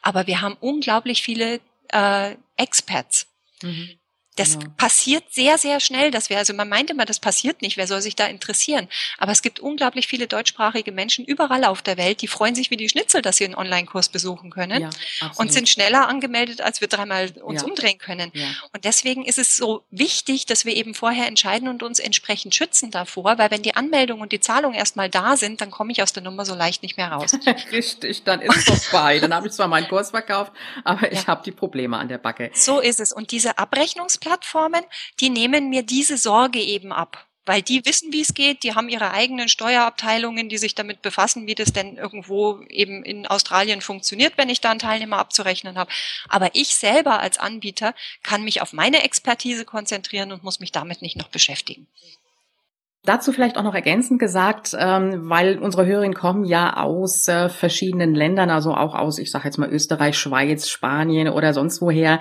aber 0.00 0.26
wir 0.26 0.40
haben 0.40 0.56
unglaublich 0.60 1.20
viele 1.20 1.60
äh, 1.88 2.36
Expats. 2.56 3.26
Mhm. 3.60 3.98
Das 4.38 4.58
genau. 4.58 4.70
passiert 4.76 5.24
sehr, 5.30 5.58
sehr 5.58 5.80
schnell, 5.80 6.12
dass 6.12 6.30
wir, 6.30 6.38
also 6.38 6.54
man 6.54 6.68
meint 6.68 6.90
immer, 6.90 7.04
das 7.04 7.18
passiert 7.18 7.60
nicht, 7.60 7.76
wer 7.76 7.88
soll 7.88 8.00
sich 8.00 8.14
da 8.14 8.26
interessieren? 8.26 8.88
Aber 9.18 9.32
es 9.32 9.42
gibt 9.42 9.58
unglaublich 9.58 10.06
viele 10.06 10.28
deutschsprachige 10.28 10.92
Menschen 10.92 11.24
überall 11.24 11.64
auf 11.64 11.82
der 11.82 11.96
Welt, 11.96 12.22
die 12.22 12.28
freuen 12.28 12.54
sich 12.54 12.70
wie 12.70 12.76
die 12.76 12.88
Schnitzel, 12.88 13.20
dass 13.20 13.38
sie 13.38 13.46
einen 13.46 13.56
Online-Kurs 13.56 14.10
besuchen 14.10 14.50
können 14.50 14.82
ja, 14.82 14.90
und 15.36 15.52
sind 15.52 15.68
schneller 15.68 16.06
angemeldet, 16.06 16.60
als 16.60 16.80
wir 16.80 16.86
dreimal 16.86 17.32
uns 17.42 17.62
ja. 17.62 17.66
umdrehen 17.66 17.98
können. 17.98 18.30
Ja. 18.32 18.46
Und 18.72 18.84
deswegen 18.84 19.24
ist 19.24 19.38
es 19.38 19.56
so 19.56 19.82
wichtig, 19.90 20.46
dass 20.46 20.64
wir 20.64 20.76
eben 20.76 20.94
vorher 20.94 21.26
entscheiden 21.26 21.66
und 21.66 21.82
uns 21.82 21.98
entsprechend 21.98 22.54
schützen 22.54 22.92
davor, 22.92 23.38
weil 23.38 23.50
wenn 23.50 23.62
die 23.62 23.74
Anmeldung 23.74 24.20
und 24.20 24.30
die 24.30 24.40
Zahlung 24.40 24.72
erstmal 24.72 25.10
da 25.10 25.36
sind, 25.36 25.60
dann 25.60 25.72
komme 25.72 25.90
ich 25.90 26.00
aus 26.00 26.12
der 26.12 26.22
Nummer 26.22 26.44
so 26.44 26.54
leicht 26.54 26.84
nicht 26.84 26.96
mehr 26.96 27.10
raus. 27.10 27.32
Richtig, 27.72 28.22
dann 28.22 28.40
ist 28.40 28.68
es 28.68 28.86
vorbei. 28.86 29.18
Dann 29.18 29.34
habe 29.34 29.48
ich 29.48 29.52
zwar 29.52 29.66
meinen 29.66 29.88
Kurs 29.88 30.10
verkauft, 30.10 30.52
aber 30.84 31.10
ich 31.10 31.26
habe 31.26 31.42
die 31.44 31.50
Probleme 31.50 31.98
an 31.98 32.06
der 32.06 32.18
Backe. 32.18 32.52
So 32.54 32.78
ist 32.78 33.00
es. 33.00 33.12
Und 33.12 33.32
diese 33.32 33.58
Abrechnungsplattform 33.58 34.27
Plattformen, 34.28 34.84
die 35.20 35.30
nehmen 35.30 35.70
mir 35.70 35.82
diese 35.82 36.18
Sorge 36.18 36.60
eben 36.60 36.92
ab. 36.92 37.24
Weil 37.46 37.62
die 37.62 37.86
wissen, 37.86 38.12
wie 38.12 38.20
es 38.20 38.34
geht, 38.34 38.62
die 38.62 38.74
haben 38.74 38.90
ihre 38.90 39.12
eigenen 39.12 39.48
Steuerabteilungen, 39.48 40.50
die 40.50 40.58
sich 40.58 40.74
damit 40.74 41.00
befassen, 41.00 41.46
wie 41.46 41.54
das 41.54 41.72
denn 41.72 41.96
irgendwo 41.96 42.60
eben 42.68 43.02
in 43.04 43.26
Australien 43.26 43.80
funktioniert, 43.80 44.34
wenn 44.36 44.50
ich 44.50 44.60
da 44.60 44.70
einen 44.70 44.80
Teilnehmer 44.80 45.16
abzurechnen 45.16 45.78
habe. 45.78 45.90
Aber 46.28 46.50
ich 46.52 46.76
selber 46.76 47.20
als 47.20 47.38
Anbieter 47.38 47.94
kann 48.22 48.44
mich 48.44 48.60
auf 48.60 48.74
meine 48.74 49.02
Expertise 49.02 49.64
konzentrieren 49.64 50.30
und 50.30 50.44
muss 50.44 50.60
mich 50.60 50.72
damit 50.72 51.00
nicht 51.00 51.16
noch 51.16 51.28
beschäftigen. 51.28 51.86
Dazu 53.04 53.32
vielleicht 53.32 53.56
auch 53.56 53.62
noch 53.62 53.74
ergänzend 53.74 54.18
gesagt, 54.18 54.76
ähm, 54.78 55.30
weil 55.30 55.58
unsere 55.58 55.86
Hörerinnen 55.86 56.14
kommen 56.14 56.44
ja 56.44 56.76
aus 56.76 57.26
äh, 57.28 57.48
verschiedenen 57.48 58.14
Ländern, 58.14 58.50
also 58.50 58.74
auch 58.74 58.94
aus, 58.94 59.18
ich 59.18 59.30
sage 59.30 59.46
jetzt 59.46 59.56
mal 59.56 59.70
Österreich, 59.70 60.18
Schweiz, 60.18 60.68
Spanien 60.68 61.30
oder 61.30 61.54
sonst 61.54 61.80
woher. 61.80 62.20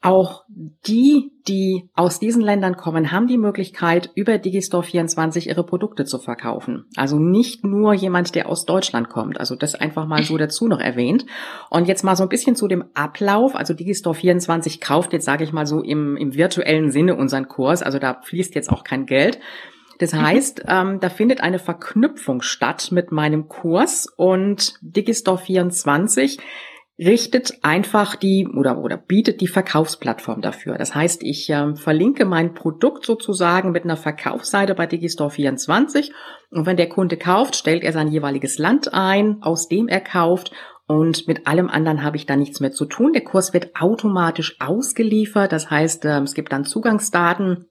Auch 0.00 0.44
die, 0.48 1.32
die 1.48 1.90
aus 1.94 2.20
diesen 2.20 2.40
Ländern 2.40 2.76
kommen, 2.76 3.10
haben 3.10 3.26
die 3.26 3.36
Möglichkeit, 3.36 4.10
über 4.14 4.34
Digistore24 4.34 5.48
ihre 5.48 5.64
Produkte 5.64 6.04
zu 6.04 6.18
verkaufen. 6.18 6.84
Also 6.94 7.18
nicht 7.18 7.64
nur 7.64 7.94
jemand, 7.94 8.36
der 8.36 8.48
aus 8.48 8.64
Deutschland 8.64 9.08
kommt. 9.08 9.40
Also 9.40 9.56
das 9.56 9.74
einfach 9.74 10.06
mal 10.06 10.22
so 10.22 10.36
dazu 10.36 10.68
noch 10.68 10.78
erwähnt. 10.78 11.26
Und 11.68 11.88
jetzt 11.88 12.04
mal 12.04 12.14
so 12.14 12.22
ein 12.22 12.28
bisschen 12.28 12.54
zu 12.54 12.68
dem 12.68 12.84
Ablauf. 12.94 13.56
Also 13.56 13.74
Digistore24 13.74 14.80
kauft 14.80 15.12
jetzt, 15.12 15.24
sage 15.24 15.42
ich 15.42 15.52
mal 15.52 15.66
so, 15.66 15.82
im, 15.82 16.16
im 16.16 16.34
virtuellen 16.34 16.92
Sinne 16.92 17.16
unseren 17.16 17.48
Kurs. 17.48 17.82
Also 17.82 17.98
da 17.98 18.20
fließt 18.22 18.54
jetzt 18.54 18.70
auch 18.70 18.84
kein 18.84 19.04
Geld. 19.04 19.40
Das 19.98 20.12
mhm. 20.12 20.22
heißt, 20.22 20.62
ähm, 20.68 21.00
da 21.00 21.08
findet 21.08 21.40
eine 21.40 21.58
Verknüpfung 21.58 22.42
statt 22.42 22.90
mit 22.92 23.10
meinem 23.10 23.48
Kurs 23.48 24.06
und 24.16 24.74
Digistore24 24.82 26.38
richtet 26.98 27.58
einfach 27.62 28.16
die 28.16 28.48
oder, 28.48 28.78
oder 28.78 28.96
bietet 28.96 29.40
die 29.40 29.46
Verkaufsplattform 29.46 30.40
dafür. 30.40 30.78
Das 30.78 30.94
heißt, 30.94 31.22
ich 31.22 31.48
äh, 31.48 31.76
verlinke 31.76 32.24
mein 32.24 32.54
Produkt 32.54 33.06
sozusagen 33.06 33.70
mit 33.70 33.84
einer 33.84 33.96
Verkaufsseite 33.96 34.74
bei 34.74 34.86
Digistore24 34.86 36.10
und 36.50 36.66
wenn 36.66 36.76
der 36.76 36.88
Kunde 36.88 37.16
kauft, 37.16 37.54
stellt 37.54 37.84
er 37.84 37.92
sein 37.92 38.08
jeweiliges 38.08 38.58
Land 38.58 38.92
ein, 38.92 39.38
aus 39.42 39.68
dem 39.68 39.86
er 39.86 40.00
kauft 40.00 40.52
und 40.88 41.28
mit 41.28 41.46
allem 41.46 41.68
anderen 41.68 42.02
habe 42.02 42.16
ich 42.16 42.26
da 42.26 42.34
nichts 42.34 42.60
mehr 42.60 42.72
zu 42.72 42.86
tun. 42.86 43.12
Der 43.12 43.22
Kurs 43.22 43.52
wird 43.52 43.76
automatisch 43.78 44.56
ausgeliefert. 44.58 45.52
Das 45.52 45.70
heißt, 45.70 46.06
ähm, 46.06 46.22
es 46.22 46.34
gibt 46.34 46.50
dann 46.50 46.64
Zugangsdaten 46.64 47.66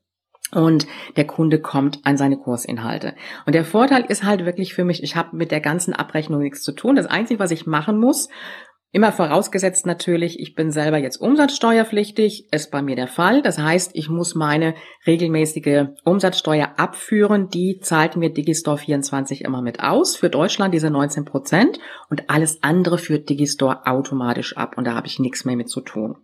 und 0.52 0.88
der 1.18 1.26
Kunde 1.26 1.60
kommt 1.60 2.00
an 2.04 2.16
seine 2.16 2.38
Kursinhalte. 2.38 3.16
Und 3.46 3.54
der 3.54 3.66
Vorteil 3.66 4.06
ist 4.08 4.24
halt 4.24 4.46
wirklich 4.46 4.74
für 4.74 4.86
mich, 4.86 5.04
ich 5.04 5.16
habe 5.16 5.36
mit 5.36 5.52
der 5.52 5.62
ganzen 5.62 5.94
Abrechnung 5.94 6.42
nichts 6.42 6.62
zu 6.62 6.72
tun. 6.72 6.96
Das 6.96 7.08
Einzige, 7.08 7.40
was 7.40 7.52
ich 7.52 7.66
machen 7.66 7.98
muss, 8.00 8.30
Immer 8.94 9.12
vorausgesetzt 9.12 9.86
natürlich, 9.86 10.40
ich 10.40 10.56
bin 10.56 10.72
selber 10.72 10.98
jetzt 10.98 11.18
umsatzsteuerpflichtig, 11.18 12.48
ist 12.54 12.72
bei 12.72 12.82
mir 12.82 12.96
der 12.96 13.08
Fall. 13.08 13.42
Das 13.42 13.60
heißt, 13.60 13.92
ich 13.96 14.10
muss 14.10 14.34
meine 14.34 14.76
regelmäßige 15.06 15.88
Umsatzsteuer 16.06 16.74
abführen. 16.78 17.50
Die 17.50 17.80
zahlt 17.82 18.16
mir 18.16 18.32
Digistore 18.32 18.78
24 18.78 19.44
immer 19.44 19.62
mit 19.62 19.82
aus. 19.82 20.16
Für 20.16 20.30
Deutschland 20.30 20.74
diese 20.74 20.90
19 20.90 21.26
Prozent 21.26 21.80
und 22.10 22.30
alles 22.30 22.64
andere 22.64 22.98
führt 22.98 23.28
Digistore 23.30 23.86
automatisch 23.86 24.56
ab 24.56 24.78
und 24.78 24.86
da 24.88 24.96
habe 24.96 25.08
ich 25.08 25.20
nichts 25.20 25.44
mehr 25.44 25.58
mit 25.58 25.70
zu 25.70 25.82
tun. 25.82 26.16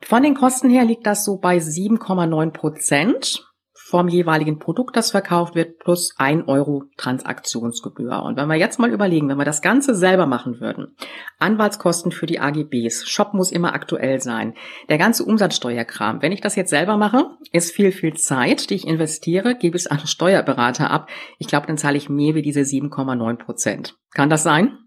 Von 0.00 0.24
den 0.24 0.34
Kosten 0.34 0.68
her 0.68 0.84
liegt 0.84 1.06
das 1.06 1.24
so 1.24 1.38
bei 1.38 1.58
7,9 1.58 2.50
Prozent 2.50 3.51
vom 3.92 4.08
jeweiligen 4.08 4.58
Produkt, 4.58 4.96
das 4.96 5.10
verkauft 5.10 5.54
wird, 5.54 5.78
plus 5.78 6.14
ein 6.16 6.48
Euro 6.48 6.84
Transaktionsgebühr. 6.96 8.22
Und 8.22 8.38
wenn 8.38 8.48
wir 8.48 8.56
jetzt 8.56 8.78
mal 8.78 8.90
überlegen, 8.90 9.28
wenn 9.28 9.36
wir 9.36 9.44
das 9.44 9.60
Ganze 9.60 9.94
selber 9.94 10.24
machen 10.24 10.60
würden, 10.60 10.96
Anwaltskosten 11.38 12.10
für 12.10 12.24
die 12.24 12.40
AGBs, 12.40 13.06
Shop 13.06 13.34
muss 13.34 13.52
immer 13.52 13.74
aktuell 13.74 14.18
sein, 14.22 14.54
der 14.88 14.96
ganze 14.96 15.24
Umsatzsteuerkram, 15.24 16.22
wenn 16.22 16.32
ich 16.32 16.40
das 16.40 16.56
jetzt 16.56 16.70
selber 16.70 16.96
mache, 16.96 17.36
ist 17.52 17.74
viel, 17.74 17.92
viel 17.92 18.14
Zeit, 18.14 18.70
die 18.70 18.76
ich 18.76 18.86
investiere, 18.86 19.54
gebe 19.54 19.76
es 19.76 19.86
an 19.86 19.98
Steuerberater 20.06 20.90
ab. 20.90 21.10
Ich 21.38 21.46
glaube, 21.46 21.66
dann 21.66 21.76
zahle 21.76 21.98
ich 21.98 22.08
mehr 22.08 22.34
wie 22.34 22.40
diese 22.40 22.60
7,9 22.60 23.36
Prozent. 23.44 23.98
Kann 24.14 24.30
das 24.30 24.42
sein? 24.42 24.78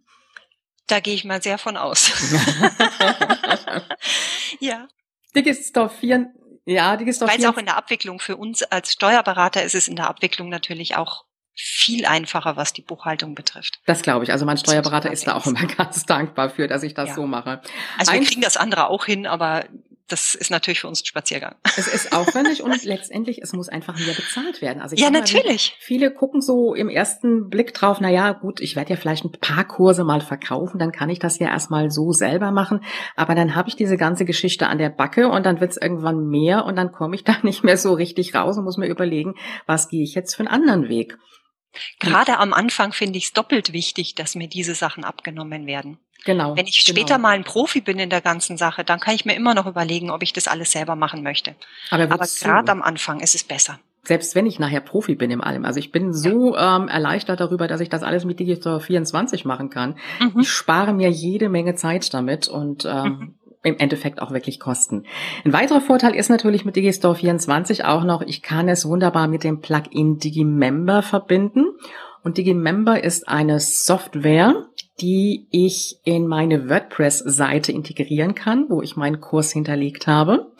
Da 0.87 0.99
gehe 0.99 1.13
ich 1.13 1.25
mal 1.25 1.43
sehr 1.43 1.59
von 1.59 1.77
aus. 1.77 2.11
ja. 4.59 4.87
Digistore 5.35 5.89
4 5.89 6.25
ja, 6.65 6.97
die 6.97 7.05
ist 7.05 7.21
doch 7.21 7.27
Weil 7.27 7.39
es 7.39 7.45
auch 7.45 7.57
in 7.57 7.65
der 7.65 7.77
Abwicklung 7.77 8.19
für 8.19 8.35
uns 8.35 8.63
als 8.63 8.91
Steuerberater 8.91 9.63
ist 9.63 9.75
es 9.75 9.87
in 9.87 9.95
der 9.95 10.07
Abwicklung 10.07 10.49
natürlich 10.49 10.95
auch 10.95 11.25
viel 11.57 12.05
einfacher, 12.05 12.57
was 12.57 12.73
die 12.73 12.81
Buchhaltung 12.81 13.33
betrifft. 13.33 13.79
Das 13.85 14.01
glaube 14.01 14.25
ich. 14.25 14.31
Also 14.31 14.45
mein 14.45 14.57
Steuerberater 14.57 15.11
ist 15.11 15.25
da 15.27 15.35
auch 15.35 15.45
immer 15.45 15.65
ganz 15.77 16.05
dankbar 16.05 16.49
für, 16.49 16.67
dass 16.67 16.83
ich 16.83 16.93
das 16.93 17.09
ja. 17.09 17.15
so 17.15 17.27
mache. 17.27 17.61
Also 17.97 18.11
wir 18.11 18.23
kriegen 18.23 18.41
das 18.41 18.57
andere 18.57 18.89
auch 18.89 19.05
hin, 19.05 19.25
aber 19.25 19.63
das 20.07 20.35
ist 20.35 20.51
natürlich 20.51 20.81
für 20.81 20.87
uns 20.87 21.01
ein 21.01 21.05
Spaziergang. 21.05 21.55
Es 21.77 21.87
ist 21.87 22.13
aufwendig 22.13 22.63
und 22.63 22.83
letztendlich, 22.85 23.39
es 23.41 23.51
muss 23.51 23.67
einfach 23.69 23.97
mehr 23.99 24.13
bezahlt 24.13 24.61
werden. 24.61 24.81
Also 24.81 24.95
ja, 24.95 25.09
natürlich. 25.09 25.71
Mal, 25.71 25.77
viele 25.79 26.11
gucken 26.13 26.41
so 26.41 26.73
im 26.73 26.89
ersten 26.89 27.49
Blick 27.49 27.73
drauf, 27.73 27.97
na 27.99 28.09
ja, 28.09 28.31
gut, 28.31 28.61
ich 28.61 28.75
werde 28.75 28.91
ja 28.91 28.95
vielleicht 28.95 29.25
ein 29.25 29.31
paar 29.31 29.65
Kurse 29.65 30.03
mal 30.03 30.21
verkaufen, 30.21 30.79
dann 30.79 30.91
kann 30.91 31.09
ich 31.09 31.19
das 31.19 31.39
ja 31.39 31.47
erstmal 31.47 31.91
so 31.91 32.13
selber 32.13 32.51
machen. 32.51 32.81
Aber 33.15 33.35
dann 33.35 33.55
habe 33.55 33.67
ich 33.67 33.75
diese 33.75 33.97
ganze 33.97 34.25
Geschichte 34.25 34.67
an 34.67 34.77
der 34.77 34.89
Backe 34.89 35.27
und 35.27 35.45
dann 35.45 35.59
wird 35.59 35.71
es 35.71 35.77
irgendwann 35.77 36.27
mehr 36.27 36.65
und 36.65 36.75
dann 36.75 36.91
komme 36.91 37.15
ich 37.15 37.23
da 37.23 37.35
nicht 37.43 37.63
mehr 37.63 37.77
so 37.77 37.93
richtig 37.93 38.35
raus 38.35 38.57
und 38.57 38.63
muss 38.63 38.77
mir 38.77 38.87
überlegen, 38.87 39.35
was 39.65 39.89
gehe 39.89 40.03
ich 40.03 40.15
jetzt 40.15 40.35
für 40.35 40.41
einen 40.41 40.47
anderen 40.47 40.87
Weg. 40.87 41.17
Gerade 41.99 42.37
am 42.39 42.53
Anfang 42.53 42.93
finde 42.93 43.17
ich 43.17 43.25
es 43.25 43.33
doppelt 43.33 43.73
wichtig, 43.73 44.15
dass 44.15 44.35
mir 44.35 44.47
diese 44.47 44.75
Sachen 44.75 45.03
abgenommen 45.03 45.67
werden. 45.67 45.97
Genau. 46.25 46.57
Wenn 46.57 46.65
ich 46.65 46.79
später 46.79 47.15
genau. 47.15 47.19
mal 47.19 47.35
ein 47.35 47.43
Profi 47.43 47.81
bin 47.81 47.99
in 47.99 48.09
der 48.09 48.21
ganzen 48.21 48.57
Sache, 48.57 48.83
dann 48.83 48.99
kann 48.99 49.13
ich 49.13 49.25
mir 49.25 49.35
immer 49.35 49.53
noch 49.53 49.67
überlegen, 49.67 50.09
ob 50.09 50.23
ich 50.23 50.33
das 50.33 50.47
alles 50.47 50.71
selber 50.71 50.95
machen 50.95 51.21
möchte. 51.21 51.55
Aber, 51.91 52.11
Aber 52.11 52.25
gerade 52.25 52.71
am 52.71 52.81
Anfang 52.81 53.19
ist 53.19 53.35
es 53.35 53.43
besser. 53.43 53.79
Selbst 54.03 54.35
wenn 54.35 54.45
ich 54.45 54.59
nachher 54.59 54.81
Profi 54.81 55.15
bin 55.15 55.31
im 55.31 55.41
allem. 55.41 55.65
Also 55.65 55.79
ich 55.79 55.91
bin 55.91 56.13
so 56.13 56.55
ähm, 56.57 56.87
erleichtert 56.87 57.39
darüber, 57.39 57.67
dass 57.67 57.81
ich 57.81 57.89
das 57.89 58.03
alles 58.03 58.25
mit 58.25 58.39
Digital 58.39 58.79
24 58.79 59.45
machen 59.45 59.69
kann. 59.69 59.97
Mhm. 60.19 60.41
Ich 60.41 60.49
spare 60.49 60.93
mir 60.93 61.09
jede 61.09 61.49
Menge 61.49 61.75
Zeit 61.75 62.13
damit 62.13 62.47
und 62.47 62.85
ähm, 62.85 63.03
mhm 63.03 63.34
im 63.65 63.77
Endeffekt 63.77 64.21
auch 64.21 64.31
wirklich 64.31 64.59
kosten. 64.59 65.03
Ein 65.43 65.53
weiterer 65.53 65.81
Vorteil 65.81 66.15
ist 66.15 66.29
natürlich 66.29 66.65
mit 66.65 66.75
Digistore 66.75 67.15
24 67.15 67.85
auch 67.85 68.03
noch, 68.03 68.21
ich 68.21 68.41
kann 68.41 68.69
es 68.69 68.87
wunderbar 68.87 69.27
mit 69.27 69.43
dem 69.43 69.61
Plugin 69.61 70.19
Digimember 70.19 71.01
verbinden. 71.01 71.65
Und 72.23 72.37
Digimember 72.37 73.03
ist 73.03 73.27
eine 73.27 73.59
Software, 73.59 74.65
die 74.99 75.47
ich 75.51 75.99
in 76.03 76.27
meine 76.27 76.69
WordPress-Seite 76.69 77.71
integrieren 77.71 78.33
kann, 78.33 78.65
wo 78.69 78.81
ich 78.81 78.95
meinen 78.95 79.21
Kurs 79.21 79.51
hinterlegt 79.51 80.07
habe. 80.07 80.51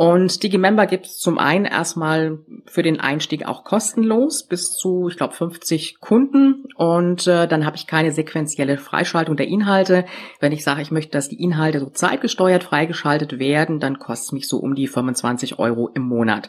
Und 0.00 0.42
Digimember 0.42 0.86
gibt 0.86 1.04
es 1.04 1.18
zum 1.18 1.36
einen 1.36 1.66
erstmal 1.66 2.38
für 2.64 2.82
den 2.82 3.00
Einstieg 3.00 3.46
auch 3.46 3.64
kostenlos 3.64 4.46
bis 4.46 4.72
zu, 4.72 5.08
ich 5.10 5.18
glaube, 5.18 5.34
50 5.34 6.00
Kunden. 6.00 6.64
Und 6.74 7.26
äh, 7.26 7.46
dann 7.46 7.66
habe 7.66 7.76
ich 7.76 7.86
keine 7.86 8.10
sequentielle 8.10 8.78
Freischaltung 8.78 9.36
der 9.36 9.48
Inhalte. 9.48 10.06
Wenn 10.40 10.52
ich 10.52 10.64
sage, 10.64 10.80
ich 10.80 10.90
möchte, 10.90 11.10
dass 11.10 11.28
die 11.28 11.42
Inhalte 11.42 11.80
so 11.80 11.90
zeitgesteuert 11.90 12.64
freigeschaltet 12.64 13.38
werden, 13.38 13.78
dann 13.78 13.98
kostet 13.98 14.32
mich 14.32 14.48
so 14.48 14.56
um 14.56 14.74
die 14.74 14.86
25 14.86 15.58
Euro 15.58 15.90
im 15.92 16.04
Monat. 16.04 16.48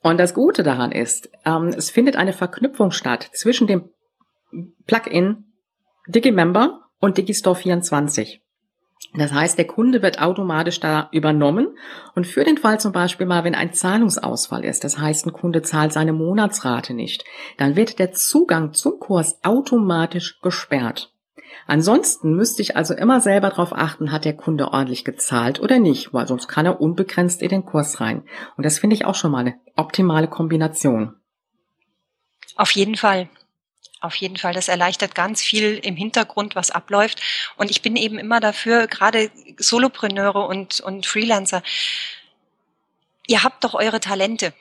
Und 0.00 0.20
das 0.20 0.32
Gute 0.32 0.62
daran 0.62 0.92
ist, 0.92 1.28
ähm, 1.44 1.74
es 1.76 1.90
findet 1.90 2.14
eine 2.14 2.32
Verknüpfung 2.32 2.92
statt 2.92 3.28
zwischen 3.32 3.66
dem 3.66 3.90
Plugin 4.86 5.46
Digimember 6.06 6.82
und 7.00 7.18
Digistore 7.18 7.56
24. 7.56 8.45
Das 9.14 9.32
heißt, 9.32 9.56
der 9.56 9.66
Kunde 9.66 10.02
wird 10.02 10.20
automatisch 10.20 10.80
da 10.80 11.08
übernommen 11.10 11.68
und 12.14 12.26
für 12.26 12.44
den 12.44 12.58
Fall 12.58 12.80
zum 12.80 12.92
Beispiel 12.92 13.26
mal, 13.26 13.44
wenn 13.44 13.54
ein 13.54 13.72
Zahlungsausfall 13.72 14.64
ist, 14.64 14.84
das 14.84 14.98
heißt, 14.98 15.26
ein 15.26 15.32
Kunde 15.32 15.62
zahlt 15.62 15.92
seine 15.92 16.12
Monatsrate 16.12 16.92
nicht, 16.92 17.24
dann 17.56 17.76
wird 17.76 17.98
der 17.98 18.12
Zugang 18.12 18.74
zum 18.74 18.98
Kurs 18.98 19.38
automatisch 19.42 20.40
gesperrt. 20.40 21.12
Ansonsten 21.66 22.34
müsste 22.34 22.62
ich 22.62 22.76
also 22.76 22.94
immer 22.94 23.20
selber 23.20 23.50
darauf 23.50 23.72
achten, 23.72 24.12
hat 24.12 24.24
der 24.24 24.36
Kunde 24.36 24.68
ordentlich 24.68 25.04
gezahlt 25.04 25.60
oder 25.60 25.78
nicht, 25.78 26.12
weil 26.12 26.28
sonst 26.28 26.46
kann 26.46 26.66
er 26.66 26.80
unbegrenzt 26.80 27.42
in 27.42 27.48
den 27.48 27.64
Kurs 27.64 28.00
rein. 28.00 28.22
Und 28.56 28.64
das 28.64 28.78
finde 28.78 28.94
ich 28.94 29.04
auch 29.04 29.14
schon 29.14 29.32
mal 29.32 29.38
eine 29.38 29.54
optimale 29.74 30.28
Kombination. 30.28 31.16
Auf 32.54 32.70
jeden 32.70 32.94
Fall. 32.94 33.28
Auf 34.00 34.14
jeden 34.16 34.36
Fall, 34.36 34.52
das 34.52 34.68
erleichtert 34.68 35.14
ganz 35.14 35.42
viel 35.42 35.78
im 35.82 35.96
Hintergrund, 35.96 36.54
was 36.54 36.70
abläuft. 36.70 37.20
Und 37.56 37.70
ich 37.70 37.82
bin 37.82 37.96
eben 37.96 38.18
immer 38.18 38.40
dafür, 38.40 38.86
gerade 38.86 39.30
Solopreneure 39.58 40.46
und, 40.46 40.80
und 40.80 41.06
Freelancer, 41.06 41.62
ihr 43.26 43.42
habt 43.42 43.64
doch 43.64 43.74
eure 43.74 44.00
Talente 44.00 44.52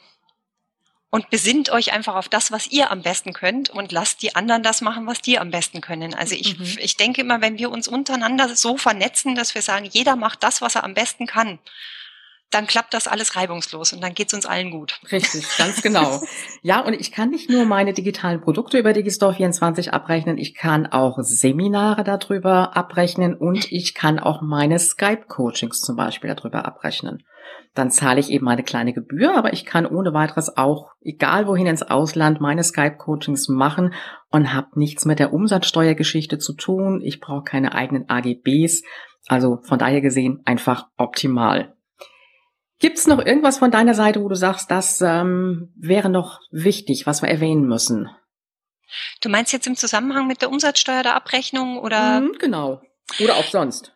und 1.15 1.30
besinnt 1.30 1.69
euch 1.69 1.93
einfach 1.93 2.15
auf 2.15 2.28
das, 2.28 2.52
was 2.52 2.67
ihr 2.67 2.91
am 2.91 3.02
besten 3.02 3.32
könnt 3.34 3.69
und 3.69 3.91
lasst 3.91 4.21
die 4.21 4.36
anderen 4.36 4.63
das 4.63 4.82
machen, 4.82 5.08
was 5.08 5.21
die 5.21 5.39
am 5.39 5.52
besten 5.52 5.80
können. 5.80 6.13
Also 6.13 6.36
ich, 6.36 6.60
mhm. 6.60 6.78
ich 6.80 6.98
denke 6.98 7.21
immer, 7.21 7.39
wenn 7.41 7.58
wir 7.58 7.71
uns 7.71 7.88
untereinander 7.88 8.54
so 8.56 8.78
vernetzen, 8.78 9.36
dass 9.36 9.56
wir 9.56 9.62
sagen, 9.62 9.86
jeder 9.86 10.15
macht 10.15 10.43
das, 10.43 10.62
was 10.62 10.76
er 10.76 10.84
am 10.84 10.93
besten 10.93 11.26
kann, 11.26 11.60
dann 12.52 12.68
klappt 12.68 12.94
das 12.94 13.08
alles 13.08 13.36
reibungslos 13.36 13.92
und 13.94 14.02
dann 14.02 14.14
geht's 14.14 14.34
uns 14.34 14.46
allen 14.46 14.72
gut. 14.72 15.00
Richtig, 15.12 15.46
ganz 15.58 15.82
genau. 15.84 16.22
ja, 16.62 16.80
und 16.80 16.94
ich 16.94 17.12
kann 17.12 17.30
nicht 17.30 17.50
nur 17.50 17.66
meine 17.66 17.94
digitalen 17.94 18.42
Produkte 18.42 18.78
über 18.78 18.94
Digistore 18.94 19.34
24 19.34 19.94
abrechnen, 19.94 20.38
ich 20.38 20.56
kann 20.56 20.86
auch 20.86 21.18
Seminare 21.20 22.04
darüber 22.04 22.76
abrechnen 22.78 23.36
und 23.36 23.72
ich 23.72 23.94
kann 23.94 24.20
auch 24.20 24.42
meine 24.42 24.80
Skype-Coachings 24.80 25.82
zum 25.82 25.96
Beispiel 25.96 26.34
darüber 26.34 26.66
abrechnen. 26.66 27.24
Dann 27.74 27.92
zahle 27.92 28.22
ich 28.22 28.32
eben 28.32 28.48
eine 28.48 28.64
kleine 28.64 28.94
Gebühr, 28.94 29.36
aber 29.36 29.52
ich 29.52 29.66
kann 29.66 29.86
ohne 29.86 30.14
weiteres 30.14 30.56
auch, 30.56 30.92
egal 31.02 31.46
wohin 31.46 31.68
ins 31.68 31.84
Ausland, 31.84 32.40
meine 32.40 32.64
Skype-Coachings 32.64 33.50
machen 33.50 33.94
und 34.32 34.54
habe 34.54 34.80
nichts 34.80 35.04
mit 35.04 35.20
der 35.20 35.34
Umsatzsteuergeschichte 35.34 36.38
zu 36.38 36.54
tun. 36.54 37.02
Ich 37.04 37.20
brauche 37.20 37.44
keine 37.44 37.74
eigenen 37.74 38.10
AGBs. 38.10 38.84
Also 39.28 39.60
von 39.64 39.78
daher 39.78 40.02
gesehen 40.02 40.42
einfach 40.46 40.88
optimal. 40.98 41.75
Gibt's 42.80 43.08
noch 43.08 43.20
irgendwas 43.26 43.60
von 43.60 43.72
deiner 43.72 43.94
Seite, 43.94 44.22
wo 44.22 44.28
du 44.28 44.36
sagst, 44.36 44.70
das 44.70 45.02
ähm, 45.02 45.72
wäre 45.76 46.10
noch 46.10 46.42
wichtig, 46.52 47.06
was 47.08 47.22
wir 47.22 47.30
erwähnen 47.30 47.66
müssen? 47.66 48.10
Du 49.22 49.30
meinst 49.30 49.54
jetzt 49.54 49.68
im 49.68 49.76
Zusammenhang 49.76 50.28
mit 50.28 50.42
der 50.42 50.50
Umsatzsteuer 50.50 51.04
der 51.04 51.16
Abrechnung 51.16 51.78
oder? 51.80 52.22
Mhm, 52.22 52.38
genau. 52.40 52.82
Oder 53.20 53.36
auch 53.36 53.46
sonst. 53.46 53.96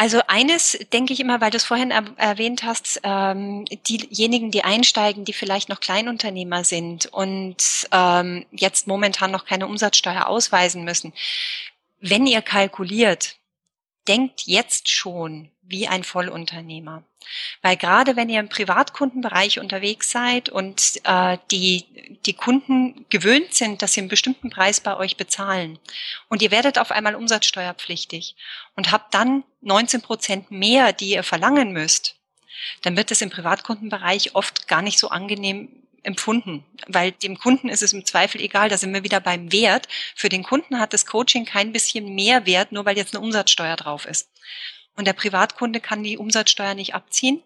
Also 0.00 0.20
eines 0.28 0.78
denke 0.92 1.12
ich 1.12 1.18
immer, 1.18 1.40
weil 1.40 1.50
du 1.50 1.56
es 1.56 1.64
vorhin 1.64 1.90
er 1.90 2.04
erwähnt 2.16 2.62
hast, 2.62 3.00
ähm, 3.02 3.64
diejenigen, 3.88 4.52
die 4.52 4.62
einsteigen, 4.62 5.24
die 5.24 5.32
vielleicht 5.32 5.68
noch 5.68 5.80
Kleinunternehmer 5.80 6.62
sind 6.62 7.06
und 7.06 7.88
ähm, 7.90 8.46
jetzt 8.52 8.86
momentan 8.86 9.32
noch 9.32 9.44
keine 9.44 9.66
Umsatzsteuer 9.66 10.28
ausweisen 10.28 10.84
müssen. 10.84 11.12
Wenn 12.00 12.28
ihr 12.28 12.42
kalkuliert, 12.42 13.38
denkt 14.06 14.42
jetzt 14.44 14.88
schon 14.88 15.50
wie 15.68 15.86
ein 15.86 16.02
Vollunternehmer. 16.02 17.04
Weil 17.62 17.76
gerade 17.76 18.16
wenn 18.16 18.28
ihr 18.28 18.40
im 18.40 18.48
Privatkundenbereich 18.48 19.60
unterwegs 19.60 20.10
seid 20.10 20.48
und 20.48 21.00
äh, 21.04 21.36
die, 21.50 22.18
die 22.24 22.32
Kunden 22.32 23.04
gewöhnt 23.10 23.54
sind, 23.54 23.82
dass 23.82 23.92
sie 23.92 24.00
einen 24.00 24.08
bestimmten 24.08 24.50
Preis 24.50 24.80
bei 24.80 24.96
euch 24.96 25.16
bezahlen 25.16 25.78
und 26.28 26.42
ihr 26.42 26.50
werdet 26.50 26.78
auf 26.78 26.90
einmal 26.90 27.14
umsatzsteuerpflichtig 27.14 28.34
und 28.76 28.92
habt 28.92 29.14
dann 29.14 29.44
19 29.60 30.00
Prozent 30.00 30.50
mehr, 30.50 30.92
die 30.92 31.10
ihr 31.10 31.22
verlangen 31.22 31.72
müsst, 31.72 32.16
dann 32.82 32.96
wird 32.96 33.10
es 33.10 33.20
im 33.20 33.30
Privatkundenbereich 33.30 34.34
oft 34.34 34.66
gar 34.68 34.82
nicht 34.82 34.98
so 34.98 35.10
angenehm 35.10 35.68
empfunden, 36.02 36.64
weil 36.86 37.12
dem 37.12 37.38
Kunden 37.38 37.68
ist 37.68 37.82
es 37.82 37.92
im 37.92 38.04
Zweifel 38.04 38.40
egal, 38.40 38.68
da 38.68 38.78
sind 38.78 38.94
wir 38.94 39.04
wieder 39.04 39.20
beim 39.20 39.52
Wert. 39.52 39.88
Für 40.14 40.28
den 40.28 40.42
Kunden 40.42 40.78
hat 40.78 40.92
das 40.92 41.06
Coaching 41.06 41.44
kein 41.44 41.72
bisschen 41.72 42.14
mehr 42.14 42.46
Wert, 42.46 42.72
nur 42.72 42.84
weil 42.84 42.96
jetzt 42.96 43.14
eine 43.14 43.24
Umsatzsteuer 43.24 43.76
drauf 43.76 44.06
ist. 44.06 44.30
Und 44.98 45.06
der 45.06 45.12
Privatkunde 45.12 45.78
kann 45.80 46.02
die 46.02 46.18
Umsatzsteuer 46.18 46.74
nicht 46.74 46.92
abziehen. 46.92 47.40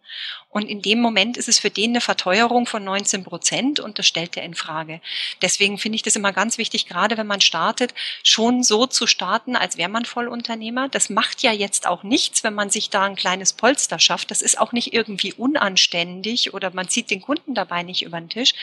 Und 0.52 0.68
in 0.68 0.82
dem 0.82 1.00
Moment 1.00 1.36
ist 1.36 1.48
es 1.48 1.58
für 1.58 1.70
den 1.70 1.90
eine 1.90 2.00
Verteuerung 2.00 2.66
von 2.66 2.84
19 2.84 3.24
Prozent 3.24 3.80
und 3.80 3.98
das 3.98 4.06
stellt 4.06 4.36
er 4.36 4.44
in 4.44 4.54
Frage. 4.54 5.00
Deswegen 5.42 5.78
finde 5.78 5.96
ich 5.96 6.02
das 6.02 6.16
immer 6.16 6.32
ganz 6.32 6.58
wichtig, 6.58 6.86
gerade 6.86 7.18
wenn 7.18 7.26
man 7.26 7.40
startet, 7.40 7.92
schon 8.22 8.62
so 8.62 8.86
zu 8.86 9.06
starten, 9.06 9.56
als 9.56 9.76
wäre 9.76 9.88
man 9.88 10.04
Vollunternehmer. 10.04 10.88
Das 10.88 11.10
macht 11.10 11.42
ja 11.42 11.52
jetzt 11.52 11.86
auch 11.86 12.02
nichts, 12.02 12.44
wenn 12.44 12.54
man 12.54 12.70
sich 12.70 12.88
da 12.88 13.02
ein 13.02 13.16
kleines 13.16 13.52
Polster 13.52 13.98
schafft. 13.98 14.30
Das 14.30 14.40
ist 14.40 14.58
auch 14.58 14.72
nicht 14.72 14.92
irgendwie 14.92 15.32
unanständig 15.32 16.54
oder 16.54 16.72
man 16.72 16.88
zieht 16.88 17.10
den 17.10 17.20
Kunden 17.20 17.54
dabei 17.54 17.82
nicht 17.82 18.02
über 18.02 18.20
den 18.20 18.28
Tisch, 18.28 18.54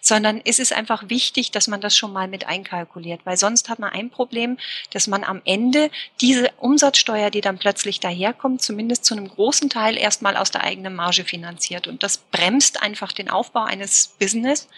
sondern 0.00 0.40
es 0.44 0.58
ist 0.58 0.72
einfach 0.72 1.08
wichtig, 1.08 1.50
dass 1.50 1.68
man 1.68 1.80
das 1.80 1.96
schon 1.96 2.12
mal 2.12 2.28
mit 2.28 2.46
einkalkuliert, 2.46 3.20
weil 3.24 3.36
sonst 3.36 3.68
hat 3.68 3.78
man 3.78 3.90
ein 3.90 4.10
Problem, 4.10 4.58
dass 4.90 5.06
man 5.06 5.24
am 5.24 5.40
Ende 5.44 5.90
diese 6.20 6.50
Umsatzsteuer, 6.58 7.30
die 7.30 7.40
dann 7.40 7.58
plötzlich 7.58 8.00
daher 8.00 8.18
daherkommt, 8.18 8.62
zumindest 8.62 9.04
zu 9.04 9.14
einem 9.14 9.28
großen 9.28 9.70
Teil 9.70 9.96
erstmal 9.96 10.36
aus 10.36 10.50
der 10.50 10.64
eigenen 10.64 10.94
Marge 10.94 11.17
finanziert. 11.24 11.86
Und 11.86 12.02
das 12.02 12.18
bremst 12.18 12.82
einfach 12.82 13.12
den 13.12 13.30
Aufbau 13.30 13.64
eines 13.64 14.08
Business 14.18 14.68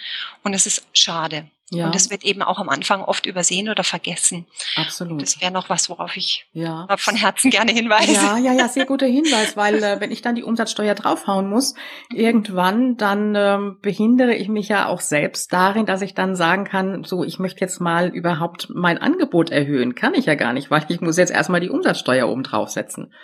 und 0.42 0.55
es 0.55 0.66
ist 0.66 0.87
schade. 0.92 1.48
Ja. 1.72 1.87
Und 1.87 1.94
das 1.94 2.11
wird 2.11 2.24
eben 2.24 2.42
auch 2.42 2.59
am 2.59 2.68
Anfang 2.68 3.02
oft 3.02 3.26
übersehen 3.26 3.68
oder 3.68 3.85
vergessen. 3.85 4.46
Absolut. 4.74 5.22
Das 5.22 5.40
wäre 5.40 5.52
noch 5.52 5.68
was, 5.68 5.88
worauf 5.88 6.16
ich 6.16 6.46
ja. 6.52 6.88
von 6.98 7.14
Herzen 7.14 7.50
gerne 7.50 7.70
hinweise. 7.70 8.12
Ja, 8.12 8.38
ja, 8.38 8.52
ja, 8.52 8.68
sehr 8.68 8.87
guter 8.87 9.06
Hinweis, 9.06 9.56
weil 9.56 9.80
äh, 9.83 10.00
wenn 10.00 10.11
ich 10.11 10.20
dann 10.20 10.35
die 10.35 10.42
Umsatzsteuer 10.42 10.96
draufhauen 10.96 11.48
muss, 11.48 11.74
irgendwann, 12.12 12.96
dann 12.96 13.35
ähm, 13.37 13.78
behindere 13.83 14.35
ich 14.35 14.48
mich 14.48 14.68
ja 14.68 14.88
auch 14.88 15.00
selbst 15.00 15.52
darin, 15.52 15.87
dass 15.87 16.02
ich 16.02 16.14
dann 16.14 16.35
sagen 16.35 16.64
kann, 16.64 17.04
so, 17.04 17.22
ich 17.22 17.38
möchte 17.38 17.61
jetzt 17.61 17.80
mal 17.80 18.09
überhaupt 18.09 18.68
mein 18.70 18.98
Angebot 18.98 19.50
erhöhen. 19.50 19.94
Kann 19.94 20.14
ich 20.14 20.26
ja 20.26 20.35
gar 20.35 20.52
nicht, 20.52 20.72
weil 20.72 20.85
ich 20.88 21.00
muss 21.00 21.18
jetzt 21.18 21.30
erstmal 21.30 21.61
die 21.61 21.70
Umsatzsteuer 21.70 22.28
oben 22.28 22.42
draufsetzen. 22.42 23.14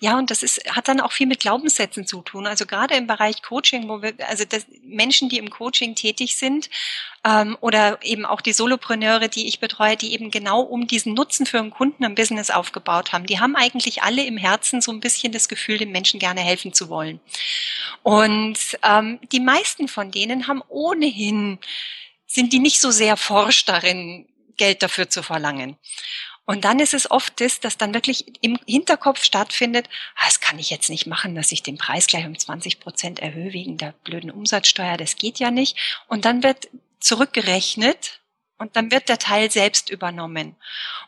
Ja, 0.00 0.18
und 0.18 0.32
das 0.32 0.42
ist, 0.42 0.68
hat 0.74 0.88
dann 0.88 1.00
auch 1.00 1.12
viel 1.12 1.28
mit 1.28 1.38
Glaubenssätzen 1.38 2.04
zu 2.04 2.20
tun. 2.22 2.48
Also 2.48 2.66
gerade 2.66 2.96
im 2.96 3.06
Bereich 3.06 3.42
Coaching, 3.42 3.88
wo 3.88 4.02
wir, 4.02 4.14
also 4.28 4.44
das, 4.48 4.66
Menschen, 4.82 5.28
die 5.28 5.38
im 5.38 5.50
Coaching 5.50 5.94
tätig 5.94 6.36
sind, 6.36 6.68
ähm, 7.24 7.56
oder 7.60 7.91
eben 8.02 8.24
auch 8.24 8.40
die 8.40 8.52
Solopreneure, 8.52 9.28
die 9.28 9.46
ich 9.48 9.60
betreue, 9.60 9.96
die 9.96 10.12
eben 10.14 10.30
genau 10.30 10.60
um 10.60 10.86
diesen 10.86 11.14
Nutzen 11.14 11.46
für 11.46 11.58
einen 11.58 11.70
Kunden 11.70 12.04
im 12.04 12.14
Business 12.14 12.50
aufgebaut 12.50 13.12
haben. 13.12 13.26
Die 13.26 13.40
haben 13.40 13.56
eigentlich 13.56 14.02
alle 14.02 14.24
im 14.24 14.36
Herzen 14.36 14.80
so 14.80 14.92
ein 14.92 15.00
bisschen 15.00 15.32
das 15.32 15.48
Gefühl, 15.48 15.78
dem 15.78 15.92
Menschen 15.92 16.20
gerne 16.20 16.40
helfen 16.40 16.72
zu 16.72 16.88
wollen. 16.88 17.20
Und 18.02 18.58
ähm, 18.82 19.20
die 19.30 19.40
meisten 19.40 19.88
von 19.88 20.10
denen 20.10 20.48
haben 20.48 20.62
ohnehin, 20.68 21.58
sind 22.26 22.52
die 22.52 22.60
nicht 22.60 22.80
so 22.80 22.90
sehr 22.90 23.16
forscht 23.16 23.68
darin, 23.68 24.26
Geld 24.56 24.82
dafür 24.82 25.08
zu 25.08 25.22
verlangen. 25.22 25.76
Und 26.44 26.64
dann 26.64 26.80
ist 26.80 26.92
es 26.92 27.10
oft 27.10 27.40
das, 27.40 27.60
dass 27.60 27.78
dann 27.78 27.94
wirklich 27.94 28.24
im 28.42 28.58
Hinterkopf 28.66 29.22
stattfindet, 29.22 29.88
ah, 30.16 30.24
das 30.24 30.40
kann 30.40 30.58
ich 30.58 30.70
jetzt 30.70 30.90
nicht 30.90 31.06
machen, 31.06 31.34
dass 31.34 31.52
ich 31.52 31.62
den 31.62 31.78
Preis 31.78 32.06
gleich 32.06 32.26
um 32.26 32.36
20 32.36 32.80
Prozent 32.80 33.20
erhöhe 33.20 33.52
wegen 33.52 33.78
der 33.78 33.94
blöden 34.04 34.30
Umsatzsteuer, 34.30 34.96
das 34.96 35.16
geht 35.16 35.38
ja 35.38 35.50
nicht. 35.50 35.76
Und 36.08 36.24
dann 36.24 36.42
wird 36.42 36.68
zurückgerechnet 37.02 38.20
und 38.58 38.76
dann 38.76 38.90
wird 38.90 39.08
der 39.08 39.18
Teil 39.18 39.50
selbst 39.50 39.90
übernommen. 39.90 40.56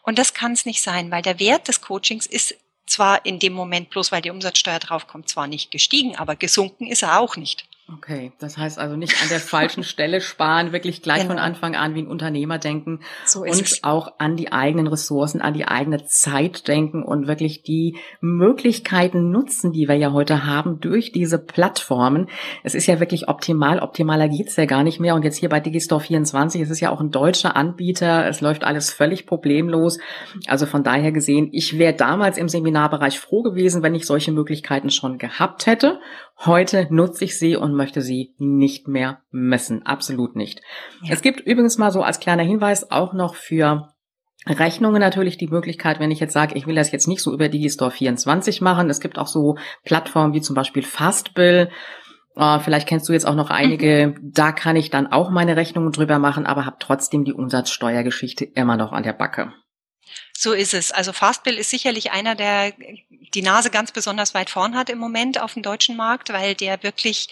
Und 0.02 0.18
das 0.18 0.35
kann 0.35 0.52
es 0.52 0.66
nicht 0.66 0.83
sein, 0.83 1.11
weil 1.11 1.22
der 1.22 1.38
Wert 1.38 1.68
des 1.68 1.80
Coachings 1.80 2.26
ist 2.26 2.57
zwar 2.87 3.24
in 3.24 3.38
dem 3.38 3.52
Moment 3.52 3.90
bloß, 3.90 4.12
weil 4.12 4.22
die 4.22 4.30
Umsatzsteuer 4.30 4.78
draufkommt, 4.78 5.28
zwar 5.28 5.46
nicht 5.46 5.70
gestiegen, 5.70 6.16
aber 6.16 6.37
gesunken 6.37 6.87
ist 6.87 7.02
er 7.02 7.18
auch 7.18 7.37
nicht. 7.37 7.66
Okay, 7.92 8.33
das 8.38 8.57
heißt 8.57 8.79
also 8.79 8.97
nicht 8.97 9.20
an 9.23 9.29
der 9.29 9.40
falschen 9.40 9.83
Stelle 9.85 10.23
sparen, 10.23 10.73
wirklich 10.73 11.03
gleich 11.03 11.23
genau. 11.23 11.35
von 11.35 11.38
Anfang 11.38 11.77
an 11.77 11.94
wie 11.94 12.01
ein 12.01 12.07
Unternehmer 12.07 12.57
denken 12.57 13.01
so 13.27 13.42
und 13.42 13.51
es. 13.51 13.85
auch 13.85 14.14
an 14.16 14.37
die 14.37 14.53
eigenen 14.53 14.87
Ressourcen, 14.87 15.42
an 15.42 15.53
die 15.53 15.66
eigene 15.66 16.07
Zeit 16.07 16.66
denken 16.66 17.03
und 17.03 17.27
wirklich 17.27 17.62
die 17.62 17.99
Möglichkeiten 18.23 19.31
nutzen, 19.31 19.73
die 19.73 19.87
wir 19.87 19.97
ja 19.97 20.12
heute 20.12 20.47
haben 20.47 20.81
durch 20.81 21.12
diese 21.12 21.38
Plattformen. 21.38 22.31
Es 22.62 22.75
ist 22.75 22.87
ja 22.87 23.01
wirklich 23.01 23.29
optimal, 23.29 23.81
optimaler 23.81 24.31
geht's 24.31 24.57
ja 24.57 24.64
gar 24.64 24.83
nicht 24.83 24.99
mehr 24.99 25.14
und 25.14 25.23
jetzt 25.23 25.37
hier 25.37 25.51
bei 25.51 25.61
Digistore 25.61 26.01
24, 26.01 26.62
es 26.62 26.70
ist 26.70 26.81
ja 26.81 26.88
auch 26.88 27.03
ein 27.03 27.11
deutscher 27.11 27.55
Anbieter, 27.55 28.27
es 28.27 28.40
läuft 28.40 28.64
alles 28.64 28.94
völlig 28.94 29.27
problemlos. 29.27 29.99
Also 30.47 30.64
von 30.64 30.85
daher 30.85 31.12
gesehen, 31.12 31.51
ich 31.53 31.79
wäre 31.79 31.92
damals 31.92 32.38
im 32.38 32.49
Seminarbereich 32.49 33.20
froh 33.20 33.42
gewesen, 33.42 33.83
wenn 33.83 33.94
ich 33.94 34.07
solche 34.07 34.33
Möglichkeiten 34.33 34.88
schon 34.88 35.18
gehabt 35.18 35.66
hätte 35.66 36.01
Heute 36.38 36.88
nutze 36.90 37.25
ich 37.25 37.38
sie 37.38 37.57
und 37.57 37.75
möchte 37.75 38.03
sie 38.03 38.35
nicht 38.38 38.88
mehr 38.88 39.23
missen. 39.31 39.87
Absolut 39.87 40.37
nicht. 40.37 40.61
Ja. 41.03 41.12
Es 41.12 41.23
gibt 41.23 41.40
übrigens 41.40 41.79
mal 41.79 41.90
so 41.90 42.03
als 42.03 42.20
kleiner 42.20 42.42
Hinweis 42.42 42.90
auch 42.90 43.12
noch 43.12 43.35
für 43.35 43.94
Rechnungen 44.47 45.01
natürlich 45.01 45.38
die 45.38 45.47
Möglichkeit, 45.47 46.01
wenn 46.01 46.11
ich 46.11 46.20
jetzt 46.20 46.35
sage, 46.35 46.55
ich 46.57 46.66
will 46.66 46.75
das 46.75 46.92
jetzt 46.92 47.09
nicht 47.09 47.23
so 47.23 47.33
über 47.33 47.49
Digistore 47.49 47.90
24 47.90 48.61
machen. 48.61 48.90
Es 48.90 49.01
gibt 49.01 49.18
auch 49.18 49.27
so 49.27 49.57
Plattformen 49.85 50.35
wie 50.35 50.42
zum 50.42 50.55
Beispiel 50.55 50.83
Fastbill. 50.83 51.70
Uh, 52.37 52.59
vielleicht 52.59 52.88
kennst 52.88 53.09
du 53.09 53.12
jetzt 53.12 53.29
auch 53.29 53.37
noch 53.37 53.51
einige. 53.51 54.09
Mhm. 54.09 54.33
Da 54.35 54.51
kann 54.51 54.75
ich 54.75 54.90
dann 54.90 55.07
auch 55.07 55.31
meine 55.31 55.57
Rechnungen 55.57 55.92
drüber 55.92 56.18
machen, 56.18 56.47
aber 56.47 56.66
habe 56.66 56.77
trotzdem 56.81 57.25
die 57.25 57.33
Umsatzsteuergeschichte 57.33 58.44
immer 58.44 58.77
noch 58.77 58.92
an 58.92 59.05
der 59.05 59.12
Backe. 59.12 59.53
So 60.37 60.53
ist 60.53 60.75
es. 60.75 60.93
Also 60.93 61.12
Fastbill 61.12 61.57
ist 61.57 61.71
sicherlich 61.71 62.11
einer, 62.11 62.35
der 62.35 62.73
die 63.35 63.43
Nase 63.43 63.71
ganz 63.71 63.93
besonders 63.93 64.35
weit 64.35 64.51
vorn 64.51 64.77
hat 64.77 64.90
im 64.90 64.99
Moment 64.99 65.40
auf 65.40 65.55
dem 65.55 65.62
deutschen 65.62 65.97
Markt, 65.97 66.33
weil 66.33 66.55
der 66.55 66.83
wirklich 66.83 67.29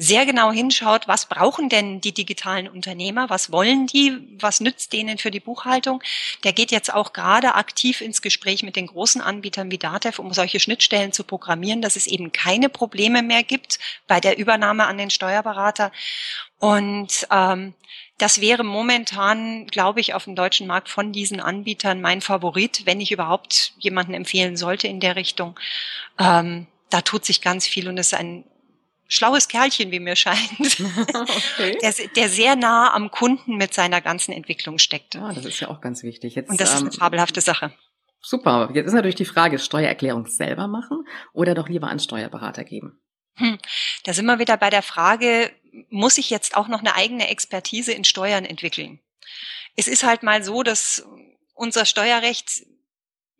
sehr 0.00 0.24
genau 0.26 0.52
hinschaut, 0.52 1.08
was 1.08 1.26
brauchen 1.26 1.68
denn 1.68 2.00
die 2.00 2.12
digitalen 2.12 2.68
Unternehmer, 2.68 3.28
was 3.30 3.50
wollen 3.50 3.88
die, 3.88 4.16
was 4.38 4.60
nützt 4.60 4.92
denen 4.92 5.18
für 5.18 5.32
die 5.32 5.40
Buchhaltung. 5.40 6.00
Der 6.44 6.52
geht 6.52 6.70
jetzt 6.70 6.94
auch 6.94 7.12
gerade 7.12 7.56
aktiv 7.56 8.00
ins 8.00 8.22
Gespräch 8.22 8.62
mit 8.62 8.76
den 8.76 8.86
großen 8.86 9.20
Anbietern 9.20 9.72
wie 9.72 9.78
Datev, 9.78 10.20
um 10.20 10.32
solche 10.32 10.60
Schnittstellen 10.60 11.12
zu 11.12 11.24
programmieren, 11.24 11.82
dass 11.82 11.96
es 11.96 12.06
eben 12.06 12.30
keine 12.30 12.68
Probleme 12.68 13.22
mehr 13.22 13.42
gibt 13.42 13.80
bei 14.06 14.20
der 14.20 14.38
Übernahme 14.38 14.86
an 14.86 14.98
den 14.98 15.10
Steuerberater. 15.10 15.90
Und 16.60 17.26
ähm, 17.32 17.74
das 18.18 18.40
wäre 18.40 18.64
momentan, 18.64 19.66
glaube 19.68 20.00
ich, 20.00 20.14
auf 20.14 20.24
dem 20.24 20.34
deutschen 20.34 20.66
Markt 20.66 20.88
von 20.88 21.12
diesen 21.12 21.40
Anbietern 21.40 22.00
mein 22.00 22.20
Favorit, 22.20 22.84
wenn 22.84 23.00
ich 23.00 23.12
überhaupt 23.12 23.72
jemanden 23.78 24.12
empfehlen 24.12 24.56
sollte 24.56 24.88
in 24.88 24.98
der 25.00 25.16
Richtung. 25.16 25.58
Ähm, 26.18 26.66
da 26.90 27.00
tut 27.00 27.24
sich 27.24 27.40
ganz 27.40 27.66
viel 27.66 27.88
und 27.88 27.96
es 27.96 28.08
ist 28.08 28.18
ein 28.18 28.44
schlaues 29.06 29.48
Kerlchen, 29.48 29.92
wie 29.92 30.00
mir 30.00 30.16
scheint, 30.16 30.50
okay. 31.14 31.78
der, 31.80 31.94
der, 32.14 32.28
sehr 32.28 32.56
nah 32.56 32.92
am 32.92 33.10
Kunden 33.10 33.56
mit 33.56 33.72
seiner 33.72 34.00
ganzen 34.00 34.32
Entwicklung 34.32 34.78
steckt. 34.78 35.14
Ja, 35.14 35.32
das 35.32 35.44
ist 35.44 35.60
ja 35.60 35.68
auch 35.68 35.80
ganz 35.80 36.02
wichtig. 36.02 36.34
Jetzt, 36.34 36.50
und 36.50 36.60
das 36.60 36.74
ist 36.74 36.80
eine 36.80 36.90
ähm, 36.90 36.92
fabelhafte 36.92 37.40
Sache. 37.40 37.72
Super. 38.20 38.70
Jetzt 38.74 38.88
ist 38.88 38.94
natürlich 38.94 39.14
die 39.14 39.24
Frage, 39.24 39.58
Steuererklärung 39.60 40.26
selber 40.26 40.66
machen 40.66 41.04
oder 41.32 41.54
doch 41.54 41.68
lieber 41.68 41.88
an 41.88 42.00
Steuerberater 42.00 42.64
geben? 42.64 43.00
Hm. 43.36 43.58
Da 44.04 44.12
sind 44.12 44.26
wir 44.26 44.40
wieder 44.40 44.56
bei 44.56 44.70
der 44.70 44.82
Frage, 44.82 45.52
muss 45.90 46.18
ich 46.18 46.30
jetzt 46.30 46.56
auch 46.56 46.68
noch 46.68 46.80
eine 46.80 46.94
eigene 46.94 47.28
Expertise 47.28 47.92
in 47.92 48.04
Steuern 48.04 48.44
entwickeln? 48.44 49.00
Es 49.76 49.86
ist 49.86 50.02
halt 50.02 50.22
mal 50.22 50.42
so, 50.42 50.62
dass 50.62 51.04
unser 51.54 51.84
Steuerrecht 51.84 52.66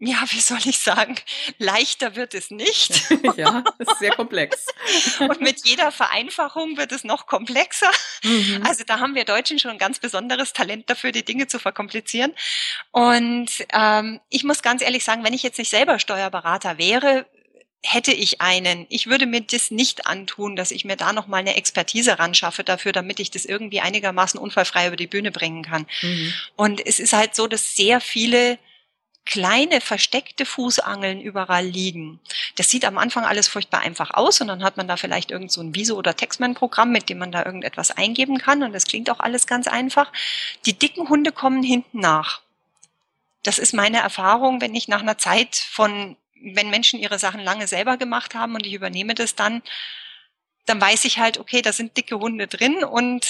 ja, 0.01 0.23
wie 0.31 0.41
soll 0.41 0.61
ich 0.65 0.79
sagen, 0.79 1.17
leichter 1.59 2.17
wird 2.17 2.35
es 2.35 2.51
nicht. 2.51 3.11
ja, 3.37 3.65
ist 3.79 3.99
sehr 3.99 4.13
komplex. 4.15 4.67
Und 5.21 5.41
mit 5.41 5.67
jeder 5.67 5.91
Vereinfachung 5.91 6.77
wird 6.77 6.93
es 6.93 7.05
noch 7.05 7.27
komplexer. 7.27 7.91
Mhm. 8.23 8.63
Also 8.65 8.85
da 8.85 9.01
haben 9.01 9.15
wir 9.15 9.25
Deutschen 9.25 9.59
schon 9.59 9.73
ein 9.73 9.79
ganz 9.79 9.99
besonderes 9.99 10.53
Talent 10.53 10.89
dafür, 10.89 11.13
die 11.13 11.25
Dinge 11.25 11.49
zu 11.49 11.59
verkomplizieren. 11.59 12.33
Und 12.93 13.51
ähm, 13.73 14.21
ich 14.29 14.45
muss 14.45 14.63
ganz 14.63 14.83
ehrlich 14.83 15.05
sagen, 15.05 15.25
wenn 15.25 15.35
ich 15.35 15.43
jetzt 15.43 15.59
nicht 15.59 15.71
selber 15.71 15.99
Steuerberater 15.99 16.79
wäre, 16.79 17.27
hätte 17.83 18.13
ich 18.13 18.41
einen, 18.41 18.87
ich 18.89 19.07
würde 19.07 19.27
mir 19.27 19.41
das 19.41 19.71
nicht 19.71 20.07
antun, 20.07 20.57
dass 20.57 20.71
ich 20.71 20.85
mir 20.85 20.97
da 20.97 21.13
noch 21.13 21.27
mal 21.27 21.39
eine 21.39 21.57
Expertise 21.57 22.19
ran 22.19 22.35
schaffe 22.35 22.65
dafür, 22.65 22.93
damit 22.93 23.21
ich 23.21 23.31
das 23.31 23.45
irgendwie 23.45 23.81
einigermaßen 23.81 24.41
unfallfrei 24.41 24.89
über 24.89 24.97
die 24.97 25.07
Bühne 25.07 25.31
bringen 25.31 25.63
kann. 25.63 25.87
Mhm. 26.03 26.33
Und 26.57 26.87
es 26.87 26.99
ist 26.99 27.13
halt 27.13 27.35
so, 27.35 27.47
dass 27.47 27.77
sehr 27.77 28.01
viele 28.01 28.59
kleine 29.29 29.83
versteckte 29.83 30.47
Fußangeln 30.47 31.21
überall 31.21 31.67
liegen. 31.67 32.19
Das 32.57 32.71
sieht 32.71 32.87
am 32.87 32.97
Anfang 32.97 33.25
alles 33.25 33.47
furchtbar 33.47 33.81
einfach 33.81 34.15
aus 34.15 34.41
und 34.41 34.49
dann 34.49 34.65
hat 34.65 34.79
man 34.79 34.89
da 34.89 34.97
vielleicht 34.97 35.31
irgend 35.31 35.53
so 35.53 35.61
ein 35.61 35.75
Viso- 35.75 35.97
oder 35.97 36.17
Textman-Programm, 36.17 36.91
mit 36.91 37.11
dem 37.11 37.19
man 37.19 37.31
da 37.31 37.45
irgendetwas 37.45 37.91
eingeben 37.91 38.39
kann 38.39 38.63
und 38.63 38.73
das 38.73 38.87
klingt 38.87 39.11
auch 39.11 39.21
alles 39.21 39.47
ganz 39.47 39.69
einfach. 39.69 40.11
Die 40.65 40.73
dicken 40.73 41.11
Hunde 41.11 41.31
kommen 41.31 41.63
hinten 41.63 42.01
nach. 42.01 42.41
Das 43.43 43.59
ist 43.59 43.75
meine 43.75 43.99
Erfahrung, 43.99 44.63
wenn 44.63 44.75
ich 44.75 44.89
nach 44.89 45.03
einer 45.03 45.19
Zeit 45.19 45.57
von, 45.57 46.17
wenn 46.43 46.71
Menschen 46.71 46.99
ihre 46.99 47.19
Sachen 47.19 47.41
lange 47.41 47.67
selber 47.67 47.97
gemacht 47.97 48.35
haben 48.35 48.55
und 48.55 48.67
ich 48.67 48.73
übernehme 48.75 49.15
das 49.15 49.35
dann, 49.35 49.63
dann 50.67 50.81
weiß 50.81 51.05
ich 51.05 51.19
halt, 51.19 51.39
okay, 51.39 51.63
da 51.63 51.73
sind 51.73 51.97
dicke 51.97 52.19
Hunde 52.19 52.47
drin 52.47 52.85
und 52.85 53.27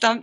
da 0.00 0.18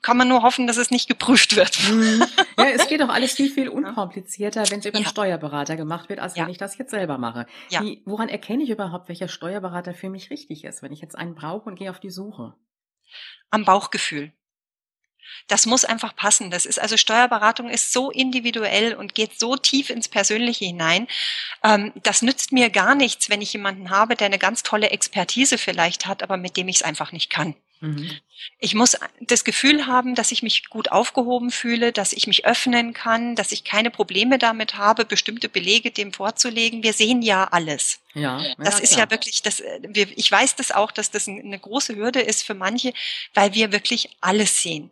kann 0.00 0.16
man 0.16 0.26
nur 0.28 0.42
hoffen, 0.42 0.66
dass 0.66 0.76
es 0.78 0.90
nicht 0.90 1.08
geprüft 1.08 1.54
wird. 1.54 1.78
Mhm. 1.88 2.24
Ja, 2.58 2.68
es 2.70 2.88
geht 2.88 3.00
doch 3.00 3.08
alles 3.08 3.32
viel, 3.34 3.50
viel 3.50 3.68
unkomplizierter, 3.68 4.68
wenn 4.70 4.80
es 4.80 4.86
über 4.86 4.96
einen 4.96 5.04
Ja. 5.04 5.10
Steuerberater 5.10 5.76
gemacht 5.76 6.08
wird, 6.08 6.18
als 6.18 6.36
Ja. 6.36 6.44
wenn 6.44 6.50
ich 6.50 6.58
das 6.58 6.76
jetzt 6.76 6.90
selber 6.90 7.18
mache. 7.18 7.46
Ja. 7.70 7.82
Wie, 7.82 8.02
woran 8.04 8.28
erkenne 8.28 8.64
ich 8.64 8.70
überhaupt, 8.70 9.08
welcher 9.08 9.28
Steuerberater 9.28 9.94
für 9.94 10.10
mich 10.10 10.30
richtig 10.30 10.64
ist, 10.64 10.82
wenn 10.82 10.92
ich 10.92 11.00
jetzt 11.00 11.16
einen 11.16 11.34
brauche 11.34 11.68
und 11.68 11.76
gehe 11.76 11.90
auf 11.90 12.00
die 12.00 12.10
Suche? 12.10 12.54
Am 13.50 13.64
Bauchgefühl. 13.64 14.32
Das 15.48 15.66
muss 15.66 15.84
einfach 15.84 16.14
passen. 16.14 16.50
Das 16.50 16.66
ist 16.66 16.80
also 16.80 16.96
Steuerberatung 16.96 17.68
ist 17.68 17.92
so 17.92 18.10
individuell 18.10 18.94
und 18.94 19.14
geht 19.14 19.38
so 19.38 19.56
tief 19.56 19.90
ins 19.90 20.08
Persönliche 20.08 20.64
hinein. 20.64 21.08
Ähm, 21.62 21.92
das 22.02 22.22
nützt 22.22 22.52
mir 22.52 22.70
gar 22.70 22.94
nichts, 22.94 23.30
wenn 23.30 23.42
ich 23.42 23.52
jemanden 23.52 23.90
habe, 23.90 24.16
der 24.16 24.26
eine 24.26 24.38
ganz 24.38 24.62
tolle 24.62 24.90
Expertise 24.90 25.58
vielleicht 25.58 26.06
hat, 26.06 26.22
aber 26.22 26.36
mit 26.36 26.56
dem 26.56 26.68
ich 26.68 26.76
es 26.76 26.82
einfach 26.82 27.12
nicht 27.12 27.30
kann. 27.30 27.54
Mhm. 27.82 28.10
Ich 28.58 28.74
muss 28.74 28.96
das 29.20 29.44
Gefühl 29.44 29.86
haben, 29.86 30.14
dass 30.14 30.30
ich 30.32 30.42
mich 30.42 30.68
gut 30.68 30.90
aufgehoben 30.92 31.50
fühle, 31.50 31.92
dass 31.92 32.12
ich 32.12 32.26
mich 32.26 32.44
öffnen 32.44 32.92
kann, 32.92 33.34
dass 33.36 33.50
ich 33.52 33.64
keine 33.64 33.90
Probleme 33.90 34.38
damit 34.38 34.76
habe, 34.76 35.04
bestimmte 35.04 35.48
Belege 35.48 35.90
dem 35.90 36.12
vorzulegen. 36.12 36.82
Wir 36.82 36.92
sehen 36.92 37.22
ja 37.22 37.44
alles. 37.44 38.00
Ja, 38.14 38.42
Das 38.58 38.78
ist 38.80 38.90
klar. 38.94 39.06
ja 39.06 39.10
wirklich, 39.10 39.42
das, 39.42 39.60
äh, 39.60 39.80
wir, 39.82 40.06
ich 40.16 40.30
weiß 40.30 40.54
das 40.56 40.70
auch, 40.70 40.92
dass 40.92 41.10
das 41.10 41.26
ein- 41.26 41.40
eine 41.44 41.58
große 41.58 41.96
Hürde 41.96 42.20
ist 42.20 42.42
für 42.44 42.54
manche, 42.54 42.92
weil 43.34 43.52
wir 43.54 43.72
wirklich 43.72 44.10
alles 44.20 44.62
sehen. 44.62 44.90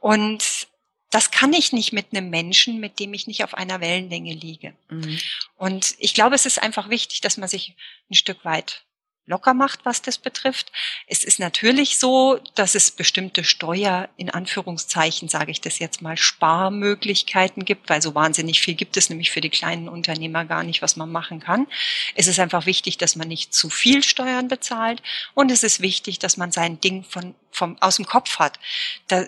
Und 0.00 0.66
das 1.10 1.30
kann 1.30 1.52
ich 1.52 1.72
nicht 1.72 1.92
mit 1.92 2.06
einem 2.12 2.30
Menschen, 2.30 2.80
mit 2.80 2.98
dem 2.98 3.14
ich 3.14 3.26
nicht 3.26 3.44
auf 3.44 3.54
einer 3.54 3.80
Wellenlänge 3.80 4.32
liege. 4.32 4.74
Mhm. 4.88 5.18
Und 5.56 5.94
ich 5.98 6.14
glaube, 6.14 6.34
es 6.34 6.46
ist 6.46 6.60
einfach 6.62 6.88
wichtig, 6.88 7.20
dass 7.20 7.36
man 7.36 7.48
sich 7.48 7.74
ein 8.10 8.14
Stück 8.14 8.44
weit 8.44 8.82
locker 9.26 9.54
macht, 9.54 9.84
was 9.84 10.02
das 10.02 10.18
betrifft. 10.18 10.72
Es 11.06 11.22
ist 11.22 11.38
natürlich 11.38 11.98
so, 11.98 12.40
dass 12.54 12.74
es 12.74 12.90
bestimmte 12.90 13.44
Steuer, 13.44 14.08
in 14.16 14.30
Anführungszeichen 14.30 15.28
sage 15.28 15.50
ich 15.50 15.60
das 15.60 15.78
jetzt 15.78 16.02
mal, 16.02 16.16
Sparmöglichkeiten 16.16 17.64
gibt, 17.64 17.88
weil 17.88 18.02
so 18.02 18.14
wahnsinnig 18.14 18.60
viel 18.60 18.74
gibt 18.74 18.96
es 18.96 19.10
nämlich 19.10 19.30
für 19.30 19.40
die 19.40 19.50
kleinen 19.50 19.88
Unternehmer 19.88 20.44
gar 20.44 20.64
nicht, 20.64 20.82
was 20.82 20.96
man 20.96 21.10
machen 21.12 21.40
kann. 21.40 21.66
Es 22.14 22.26
ist 22.26 22.40
einfach 22.40 22.66
wichtig, 22.66 22.98
dass 22.98 23.16
man 23.16 23.28
nicht 23.28 23.54
zu 23.54 23.70
viel 23.70 24.02
Steuern 24.02 24.48
bezahlt 24.48 25.02
und 25.34 25.50
es 25.50 25.62
ist 25.62 25.80
wichtig, 25.80 26.18
dass 26.18 26.36
man 26.36 26.50
sein 26.50 26.80
Ding 26.80 27.04
von, 27.04 27.34
vom, 27.52 27.76
aus 27.80 27.96
dem 27.96 28.06
Kopf 28.06 28.38
hat. 28.38 28.58
Da, 29.06 29.26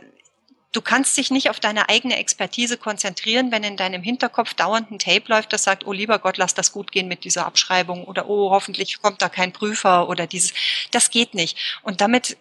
Du 0.75 0.83
kannst 0.83 1.17
dich 1.17 1.31
nicht 1.31 1.51
auf 1.51 1.61
deine 1.61 1.89
eigene 1.89 2.17
Expertise 2.17 2.77
konzentrieren, 2.77 3.53
wenn 3.53 3.63
in 3.63 3.77
deinem 3.77 4.03
Hinterkopf 4.03 4.55
dauernd 4.55 4.91
ein 4.91 4.99
Tape 4.99 5.23
läuft, 5.29 5.53
das 5.53 5.63
sagt, 5.63 5.87
oh 5.87 5.93
lieber 5.93 6.19
Gott, 6.19 6.37
lass 6.37 6.53
das 6.53 6.73
gut 6.73 6.91
gehen 6.91 7.07
mit 7.07 7.23
dieser 7.23 7.47
Abschreibung 7.47 8.05
oder 8.05 8.29
oh, 8.29 8.51
hoffentlich 8.51 9.01
kommt 9.01 9.23
da 9.23 9.29
kein 9.29 9.53
Prüfer 9.53 10.09
oder 10.09 10.27
dieses. 10.27 10.53
Das 10.91 11.11
geht 11.11 11.33
nicht. 11.33 11.79
Und 11.83 12.01
damit 12.01 12.37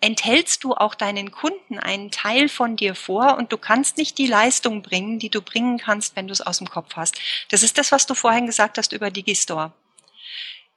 enthältst 0.00 0.62
du 0.62 0.74
auch 0.74 0.94
deinen 0.94 1.32
Kunden 1.32 1.80
einen 1.80 2.12
Teil 2.12 2.48
von 2.48 2.76
dir 2.76 2.94
vor 2.94 3.36
und 3.38 3.50
du 3.50 3.58
kannst 3.58 3.96
nicht 3.96 4.18
die 4.18 4.28
Leistung 4.28 4.82
bringen, 4.82 5.18
die 5.18 5.30
du 5.30 5.42
bringen 5.42 5.78
kannst, 5.78 6.14
wenn 6.14 6.28
du 6.28 6.32
es 6.32 6.42
aus 6.42 6.58
dem 6.58 6.70
Kopf 6.70 6.94
hast. 6.94 7.18
Das 7.50 7.64
ist 7.64 7.76
das, 7.76 7.90
was 7.90 8.06
du 8.06 8.14
vorhin 8.14 8.46
gesagt 8.46 8.78
hast 8.78 8.92
über 8.92 9.10
Digistore. 9.10 9.72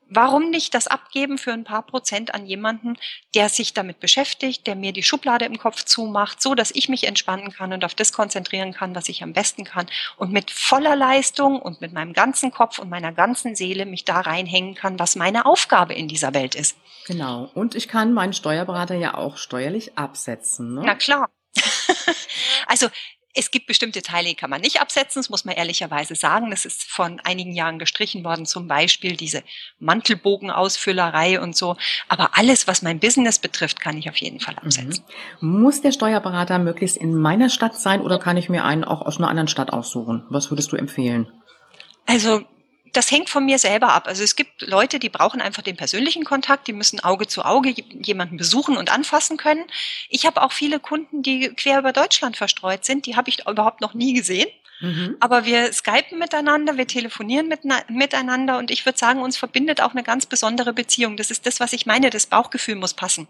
Warum 0.10 0.50
nicht 0.50 0.74
das 0.74 0.88
abgeben 0.88 1.38
für 1.38 1.52
ein 1.52 1.64
paar 1.64 1.84
Prozent 1.84 2.34
an 2.34 2.46
jemanden, 2.46 2.98
der 3.36 3.50
sich 3.50 3.74
damit 3.74 4.00
beschäftigt, 4.00 4.66
der 4.66 4.76
mir 4.76 4.94
die 4.94 5.04
Schublade 5.04 5.46
im 5.46 5.58
Kopf 5.58 5.84
zumacht, 5.84 6.42
so 6.42 6.56
dass 6.56 6.72
ich 6.72 6.88
mich 6.88 7.06
entspannen 7.06 7.52
kann 7.52 7.74
und 7.74 7.84
auf 7.84 7.94
das 7.94 8.14
konzentrieren 8.14 8.74
kann, 8.74 8.96
was 8.96 9.10
ich 9.10 9.22
am 9.22 9.34
besten 9.34 9.66
kann 9.66 9.88
und 10.16 10.32
mit 10.32 10.52
voller 10.52 10.96
Leistung 10.96 11.62
und 11.62 11.82
mit 11.82 11.92
meinem 11.92 12.14
ganzen 12.14 12.52
Kopf 12.52 12.80
und 12.80 12.90
meiner 12.90 13.12
ganzen 13.12 13.56
Seele 13.56 13.86
mich 13.86 14.06
da 14.06 14.22
reinhängen 14.22 14.76
kann, 14.76 14.98
was 14.98 15.16
meine 15.16 15.46
Aufgabe 15.46 15.94
in 15.94 16.08
dieser 16.08 16.34
Welt 16.34 16.56
ist. 16.56 16.78
Genau. 17.06 17.50
Und 17.54 17.76
ich 17.76 17.88
kann 17.88 18.14
meinen 18.14 18.34
Steuerberater 18.34 18.96
ja 18.96 19.14
auch 19.16 19.38
steuerlich 19.38 19.98
absetzen. 19.98 20.76
Ne? 20.76 20.84
Na 20.86 20.96
klar. 20.96 21.30
also 22.68 22.88
es 23.38 23.52
gibt 23.52 23.68
bestimmte 23.68 24.02
Teile, 24.02 24.30
die 24.30 24.36
kann 24.36 24.50
man 24.50 24.62
nicht 24.62 24.82
absetzen, 24.82 25.20
das 25.20 25.30
muss 25.30 25.46
man 25.46 25.56
ehrlicherweise 25.56 26.16
sagen. 26.16 26.50
Das 26.50 26.66
ist 26.66 26.84
von 26.84 27.20
einigen 27.20 27.54
Jahren 27.54 27.78
gestrichen 27.78 28.24
worden, 28.24 28.46
zum 28.48 28.68
Beispiel 28.68 29.16
diese 29.16 29.44
Mantelbogenausfüllerei 29.80 31.40
und 31.40 31.56
so. 31.56 31.78
Aber 32.08 32.36
alles, 32.36 32.68
was 32.68 32.82
mein 32.82 33.00
Business 33.00 33.38
betrifft, 33.38 33.80
kann 33.80 33.98
ich 33.98 34.10
auf 34.10 34.18
jeden 34.18 34.40
Fall 34.40 34.56
absetzen. 34.56 35.04
Mhm. 35.40 35.62
Muss 35.62 35.82
der 35.82 35.92
Steuerberater 35.92 36.58
möglichst 36.58 36.98
in 36.98 37.14
meiner 37.14 37.50
Stadt 37.50 37.80
sein 37.80 38.02
oder 38.02 38.18
kann 38.18 38.38
ich 38.38 38.50
mir 38.50 38.64
einen 38.64 38.84
auch 38.84 39.04
aus 39.04 39.18
einer 39.18 39.28
anderen 39.28 39.48
Stadt 39.48 39.72
aussuchen? 39.72 40.26
Was 40.30 40.50
würdest 40.50 40.72
du 40.72 40.76
empfehlen? 40.76 41.32
Also 42.08 42.42
das 42.98 43.12
hängt 43.12 43.30
von 43.30 43.46
mir 43.46 43.60
selber 43.60 43.94
ab. 43.94 44.08
Also 44.08 44.24
es 44.24 44.36
gibt 44.36 44.64
Leute, 44.64 44.98
die 44.98 45.10
brauchen 45.10 45.40
einfach 45.40 45.62
den 45.62 45.78
persönlichen 45.78 46.26
Kontakt, 46.26 46.68
die 46.68 46.74
müssen 46.74 47.00
Auge 47.00 47.28
zu 47.28 47.46
Auge 47.46 47.76
jemanden 48.02 48.38
besuchen 48.38 48.76
und 48.76 48.92
anfassen 48.92 49.38
können. 49.38 49.66
Ich 50.10 50.26
habe 50.26 50.42
auch 50.42 50.52
viele 50.52 50.80
Kunden, 50.80 51.22
die 51.22 51.50
quer 51.50 51.78
über 51.78 51.94
Deutschland 51.94 52.38
verstreut 52.38 52.86
sind, 52.86 53.06
die 53.06 53.16
habe 53.16 53.30
ich 53.30 53.48
überhaupt 53.48 53.82
noch 53.82 53.94
nie 53.94 54.14
gesehen. 54.14 54.50
Mhm. 54.80 55.16
Aber 55.20 55.46
wir 55.46 55.72
skypen 55.72 56.18
miteinander, 56.18 56.78
wir 56.78 56.88
telefonieren 56.88 57.48
mit, 57.48 57.60
miteinander 57.88 58.58
und 58.58 58.72
ich 58.72 58.84
würde 58.84 58.98
sagen, 58.98 59.22
uns 59.22 59.38
verbindet 59.38 59.80
auch 59.80 59.92
eine 59.92 60.02
ganz 60.02 60.26
besondere 60.26 60.74
Beziehung. 60.74 61.18
Das 61.18 61.30
ist 61.30 61.46
das, 61.46 61.60
was 61.60 61.74
ich 61.74 61.86
meine. 61.86 62.10
Das 62.10 62.26
Bauchgefühl 62.26 62.76
muss 62.76 62.96
passen. 62.96 63.28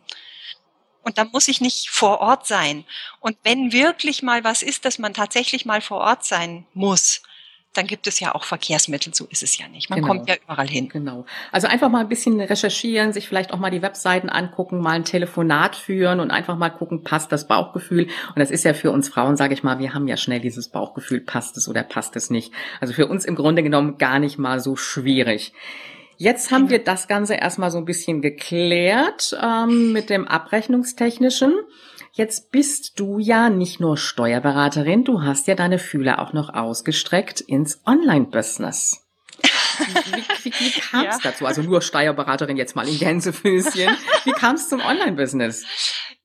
Und 1.01 1.17
da 1.17 1.25
muss 1.25 1.49
ich 1.49 1.60
nicht 1.60 1.89
vor 1.89 2.21
Ort 2.21 2.47
sein. 2.47 2.86
Und 3.19 3.38
wenn 3.43 3.73
wirklich 3.73 4.23
mal 4.23 4.45
was 4.45 4.63
ist, 4.63 4.86
dass 4.86 4.97
man 4.97 5.13
tatsächlich 5.13 5.65
mal 5.65 5.82
vor 5.82 5.99
Ort 5.99 6.23
sein 6.23 6.65
muss, 6.73 7.21
dann 7.73 7.86
gibt 7.86 8.08
es 8.08 8.19
ja 8.19 8.34
auch 8.34 8.43
Verkehrsmittel, 8.43 9.13
so 9.13 9.25
ist 9.30 9.43
es 9.43 9.58
ja 9.58 9.67
nicht. 9.67 9.89
Man 9.89 9.97
Genau. 10.01 10.08
kommt 10.08 10.27
ja 10.30 10.36
überall 10.43 10.67
hin. 10.67 10.89
Genau. 10.89 11.25
Also 11.51 11.67
einfach 11.67 11.89
mal 11.89 11.99
ein 11.99 12.10
bisschen 12.10 12.39
recherchieren, 12.39 13.13
sich 13.13 13.27
vielleicht 13.27 13.53
auch 13.53 13.60
mal 13.60 13.69
die 13.69 13.82
Webseiten 13.84 14.30
angucken, 14.30 14.80
mal 14.80 14.91
ein 14.91 15.06
Telefonat 15.06 15.75
führen 15.75 16.19
und 16.19 16.32
einfach 16.32 16.58
mal 16.58 16.69
gucken, 16.69 17.03
passt 17.03 17.32
das 17.32 17.47
Bauchgefühl. 17.47 18.06
Und 18.06 18.39
das 18.39 18.49
ist 18.49 18.63
ja 18.65 18.73
für 18.73 18.89
uns 18.91 19.10
Frauen, 19.10 19.38
sage 19.38 19.53
ich 19.53 19.62
mal, 19.63 19.77
wir 19.77 19.93
haben 19.93 20.08
ja 20.08 20.17
schnell 20.17 20.39
dieses 20.39 20.69
Bauchgefühl, 20.69 21.21
passt 21.21 21.56
es 21.58 21.67
oder 21.69 21.84
passt 21.84 22.15
es 22.15 22.30
nicht. 22.32 22.51
Also 22.82 22.93
für 22.93 23.08
uns 23.08 23.25
im 23.25 23.36
Grunde 23.36 23.62
genommen 23.62 23.97
gar 23.99 24.17
nicht 24.19 24.39
mal 24.39 24.60
so 24.60 24.75
schwierig. 24.75 25.53
Jetzt 26.19 26.49
haben 26.51 26.71
wir 26.71 26.84
das 26.84 27.08
Ganze 27.08 27.36
erstmal 27.36 27.69
so 27.69 27.77
ein 27.77 27.86
bisschen 27.86 28.23
geklärt 28.23 29.38
ähm, 29.39 29.91
mit 29.93 30.10
dem 30.10 30.27
Abrechnungstechnischen. 30.27 31.53
Jetzt 32.17 32.51
bist 32.51 32.99
du 32.99 33.19
ja 33.19 33.51
nicht 33.51 33.80
nur 33.80 33.95
Steuerberaterin, 33.95 35.03
du 35.03 35.21
hast 35.21 35.45
ja 35.45 35.53
deine 35.53 35.77
Fühler 35.77 36.17
auch 36.19 36.34
noch 36.34 36.51
ausgestreckt 36.51 37.41
ins 37.41 37.80
Online-Business. 37.86 39.06
Wie, 39.77 40.23
wie, 40.45 40.53
wie 40.60 40.71
kam 40.80 41.06
es 41.06 41.15
Ja. 41.23 41.32
dazu? 41.32 41.45
Also 41.45 41.62
nur 41.62 41.84
Steuerberaterin 41.84 42.58
jetzt 42.58 42.75
mal 42.75 42.88
in 42.88 42.97
Gänsefüßchen. 42.97 43.95
Wie 44.23 44.32
kam 44.32 44.56
es 44.56 44.67
zum 44.67 44.82
Online-Business? 44.82 45.63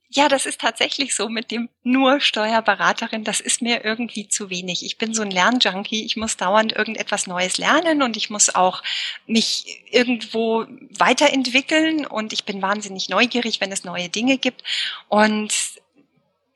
Ja, 0.09 0.29
das 0.29 0.47
ist 0.47 0.63
tatsächlich 0.63 1.15
so 1.15 1.29
mit 1.29 1.51
dem 1.51 1.69
nur 1.83 2.21
Steuerberaterin. 2.21 3.25
Das 3.25 3.41
ist 3.41 3.61
mir 3.61 3.85
irgendwie 3.85 4.29
zu 4.29 4.49
wenig. 4.49 4.87
Ich 4.87 4.97
bin 4.97 5.13
so 5.13 5.21
ein 5.21 5.31
Lernjunkie. 5.31 6.07
Ich 6.07 6.17
muss 6.17 6.39
dauernd 6.39 6.73
irgendetwas 6.73 7.27
Neues 7.27 7.59
lernen 7.59 8.03
und 8.03 8.17
ich 8.17 8.31
muss 8.31 8.55
auch 8.55 8.83
mich 9.27 9.85
irgendwo 9.91 10.65
weiterentwickeln 10.99 12.07
und 12.07 12.33
ich 12.33 12.45
bin 12.45 12.63
wahnsinnig 12.63 13.11
neugierig, 13.11 13.61
wenn 13.61 13.73
es 13.73 13.85
neue 13.85 14.09
Dinge 14.09 14.39
gibt. 14.39 14.63
Und 15.09 15.53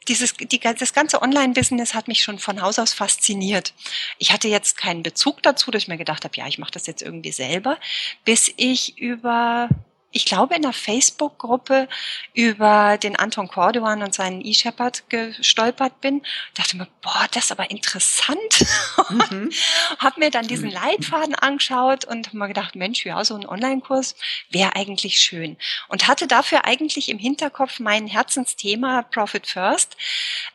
dieses, 0.08 0.34
die, 0.34 0.60
das 0.60 0.92
ganze 0.92 1.22
Online-Business 1.22 1.94
hat 1.94 2.08
mich 2.08 2.22
schon 2.22 2.38
von 2.38 2.62
Haus 2.62 2.78
aus 2.78 2.92
fasziniert. 2.92 3.74
Ich 4.18 4.32
hatte 4.32 4.48
jetzt 4.48 4.76
keinen 4.76 5.02
Bezug 5.02 5.42
dazu, 5.42 5.70
dass 5.70 5.82
ich 5.82 5.88
mir 5.88 5.98
gedacht 5.98 6.24
habe, 6.24 6.36
ja, 6.36 6.46
ich 6.46 6.58
mache 6.58 6.72
das 6.72 6.86
jetzt 6.86 7.02
irgendwie 7.02 7.32
selber, 7.32 7.78
bis 8.24 8.52
ich 8.56 8.98
über 8.98 9.68
ich 10.16 10.24
glaube, 10.24 10.54
in 10.54 10.64
einer 10.64 10.72
Facebook-Gruppe 10.72 11.88
über 12.32 12.96
den 12.96 13.16
Anton 13.16 13.48
Cordovan 13.48 14.02
und 14.02 14.14
seinen 14.14 14.42
E-Shepherd 14.42 15.04
gestolpert 15.10 16.00
bin. 16.00 16.22
Dachte 16.54 16.78
mir, 16.78 16.88
boah, 17.02 17.26
das 17.32 17.44
ist 17.44 17.52
aber 17.52 17.70
interessant. 17.70 18.64
Mhm. 19.10 19.52
Hab 19.98 20.16
mir 20.16 20.30
dann 20.30 20.48
diesen 20.48 20.70
Leitfaden 20.70 21.34
angeschaut 21.34 22.06
und 22.06 22.32
mir 22.32 22.48
gedacht, 22.48 22.76
Mensch, 22.76 23.04
ja, 23.04 23.22
so 23.24 23.34
ein 23.34 23.46
Online-Kurs 23.46 24.16
wäre 24.50 24.74
eigentlich 24.74 25.20
schön. 25.20 25.58
Und 25.88 26.08
hatte 26.08 26.26
dafür 26.26 26.64
eigentlich 26.64 27.10
im 27.10 27.18
Hinterkopf 27.18 27.78
mein 27.78 28.06
Herzensthema 28.06 29.02
Profit 29.02 29.46
First, 29.46 29.98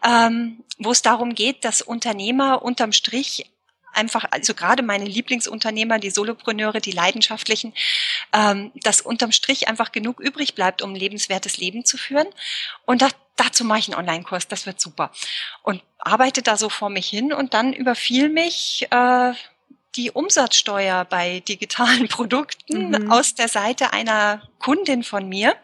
ähm, 0.03 0.63
wo 0.79 0.89
es 0.89 1.03
darum 1.03 1.35
geht, 1.35 1.63
dass 1.65 1.83
Unternehmer 1.83 2.63
unterm 2.63 2.93
Strich 2.93 3.45
einfach, 3.93 4.25
also 4.31 4.53
gerade 4.53 4.83
meine 4.83 5.05
Lieblingsunternehmer, 5.05 5.99
die 5.99 6.09
Solopreneure, 6.09 6.79
die 6.79 6.91
Leidenschaftlichen, 6.91 7.73
ähm, 8.33 8.71
dass 8.75 9.01
unterm 9.01 9.31
Strich 9.31 9.67
einfach 9.67 9.91
genug 9.91 10.19
übrig 10.19 10.55
bleibt, 10.55 10.81
um 10.81 10.93
ein 10.93 10.95
lebenswertes 10.95 11.57
Leben 11.57 11.85
zu 11.85 11.97
führen. 11.97 12.27
Und 12.85 13.01
da 13.01 13.09
dazu 13.35 13.63
mache 13.63 13.79
ich 13.79 13.87
einen 13.87 13.99
Online-Kurs, 13.99 14.47
das 14.47 14.65
wird 14.65 14.79
super. 14.79 15.11
Und 15.63 15.81
arbeite 15.97 16.41
da 16.41 16.57
so 16.57 16.69
vor 16.69 16.89
mich 16.89 17.07
hin 17.07 17.33
und 17.33 17.53
dann 17.53 17.73
überfiel 17.73 18.29
mich 18.29 18.87
äh, 18.91 19.33
die 19.95 20.11
Umsatzsteuer 20.11 21.05
bei 21.05 21.41
digitalen 21.41 22.07
Produkten 22.07 22.91
mhm. 22.91 23.11
aus 23.11 23.35
der 23.35 23.47
Seite 23.47 23.93
einer 23.93 24.47
Kundin 24.59 25.03
von 25.03 25.27
mir. 25.27 25.55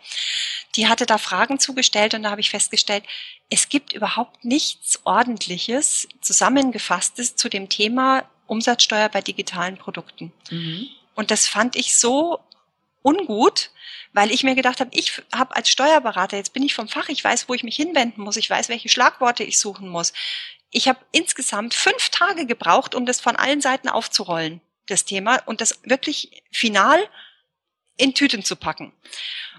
Die 0.76 0.88
hatte 0.88 1.06
da 1.06 1.18
Fragen 1.18 1.60
zugestellt 1.60 2.14
und 2.14 2.24
da 2.24 2.32
habe 2.32 2.42
ich 2.42 2.50
festgestellt, 2.50 3.04
es 3.50 3.70
gibt 3.70 3.94
überhaupt 3.94 4.44
nichts 4.44 5.00
Ordentliches, 5.06 6.08
Zusammengefasstes 6.22 7.36
zu 7.36 7.50
dem 7.50 7.70
Thema 7.70 8.30
Umsatzsteuer 8.46 9.10
bei 9.10 9.22
digitalen 9.22 9.78
Produkten. 9.78 10.34
Mhm. 10.50 10.88
Und 11.16 11.32
das 11.32 11.48
fand 11.48 11.76
ich 11.76 11.96
so 11.96 12.40
ungut, 13.02 13.72
weil 14.14 14.32
ich 14.32 14.44
mir 14.44 14.56
gedacht 14.56 14.80
habe, 14.80 14.90
ich 14.94 15.22
habe 15.34 15.56
als 15.56 15.70
Steuerberater, 15.70 16.38
jetzt 16.38 16.54
bin 16.54 16.64
ich 16.64 16.74
vom 16.74 16.88
Fach, 16.88 17.10
ich 17.10 17.24
weiß, 17.24 17.48
wo 17.48 17.54
ich 17.54 17.64
mich 17.64 17.76
hinwenden 17.76 18.24
muss, 18.24 18.36
ich 18.36 18.50
weiß, 18.50 18.70
welche 18.70 18.90
Schlagworte 18.90 19.44
ich 19.44 19.60
suchen 19.60 19.88
muss. 19.88 20.14
Ich 20.72 20.88
habe 20.88 21.00
insgesamt 21.12 21.74
fünf 21.74 22.10
Tage 22.10 22.46
gebraucht, 22.46 22.96
um 22.96 23.06
das 23.06 23.22
von 23.22 23.36
allen 23.36 23.62
Seiten 23.62 23.90
aufzurollen, 23.90 24.62
das 24.88 25.06
Thema, 25.06 25.42
und 25.46 25.62
das 25.62 25.80
wirklich 25.84 26.44
final 26.52 27.00
in 27.98 28.14
Tüten 28.14 28.44
zu 28.44 28.56
packen. 28.56 28.94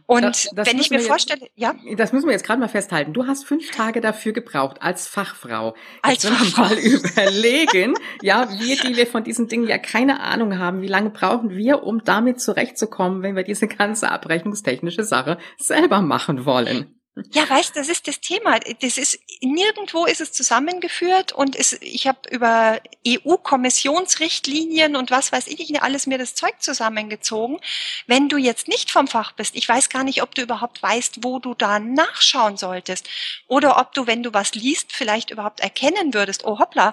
Und 0.06 0.22
das, 0.22 0.48
das 0.54 0.66
wenn 0.66 0.78
ich 0.78 0.90
mir 0.90 1.00
vorstelle, 1.00 1.42
jetzt, 1.42 1.52
ja. 1.56 1.74
Das 1.96 2.14
müssen 2.14 2.26
wir 2.26 2.32
jetzt 2.32 2.46
gerade 2.46 2.60
mal 2.60 2.68
festhalten. 2.68 3.12
Du 3.12 3.26
hast 3.26 3.44
fünf 3.44 3.70
Tage 3.72 4.00
dafür 4.00 4.32
gebraucht 4.32 4.80
als 4.80 5.06
Fachfrau. 5.06 5.74
Als 6.00 6.22
jetzt 6.22 6.34
Fachfrau. 6.34 6.62
mal 6.62 6.78
überlegen, 6.78 7.94
ja, 8.22 8.48
wir, 8.58 8.76
die 8.76 8.96
wir 8.96 9.06
von 9.06 9.22
diesen 9.22 9.48
Dingen 9.48 9.68
ja 9.68 9.76
keine 9.76 10.20
Ahnung 10.20 10.58
haben, 10.58 10.80
wie 10.80 10.86
lange 10.86 11.10
brauchen 11.10 11.50
wir, 11.50 11.82
um 11.82 12.02
damit 12.04 12.40
zurechtzukommen, 12.40 13.22
wenn 13.22 13.36
wir 13.36 13.42
diese 13.42 13.68
ganze 13.68 14.10
abrechnungstechnische 14.10 15.04
Sache 15.04 15.36
selber 15.58 16.00
machen 16.00 16.46
wollen? 16.46 16.97
Ja, 17.32 17.48
weißt, 17.48 17.76
das 17.76 17.88
ist 17.88 18.06
das 18.08 18.20
Thema. 18.20 18.58
Das 18.58 18.98
ist 18.98 19.18
nirgendwo 19.40 20.04
ist 20.06 20.20
es 20.20 20.32
zusammengeführt 20.32 21.32
und 21.32 21.56
es, 21.56 21.72
ich 21.80 22.06
habe 22.06 22.18
über 22.30 22.80
EU-Kommissionsrichtlinien 23.06 24.96
und 24.96 25.10
was 25.10 25.32
weiß 25.32 25.46
ich 25.48 25.58
nicht 25.58 25.82
alles 25.82 26.06
mir 26.06 26.18
das 26.18 26.34
Zeug 26.34 26.54
zusammengezogen. 26.60 27.58
Wenn 28.06 28.28
du 28.28 28.36
jetzt 28.36 28.68
nicht 28.68 28.90
vom 28.90 29.08
Fach 29.08 29.32
bist, 29.32 29.56
ich 29.56 29.68
weiß 29.68 29.88
gar 29.88 30.04
nicht, 30.04 30.22
ob 30.22 30.34
du 30.34 30.42
überhaupt 30.42 30.82
weißt, 30.82 31.22
wo 31.22 31.38
du 31.38 31.54
da 31.54 31.78
nachschauen 31.78 32.56
solltest 32.56 33.08
oder 33.46 33.78
ob 33.78 33.94
du, 33.94 34.06
wenn 34.06 34.22
du 34.22 34.32
was 34.32 34.54
liest, 34.54 34.92
vielleicht 34.92 35.30
überhaupt 35.30 35.60
erkennen 35.60 36.14
würdest. 36.14 36.44
Oh 36.44 36.58
hoppla, 36.58 36.92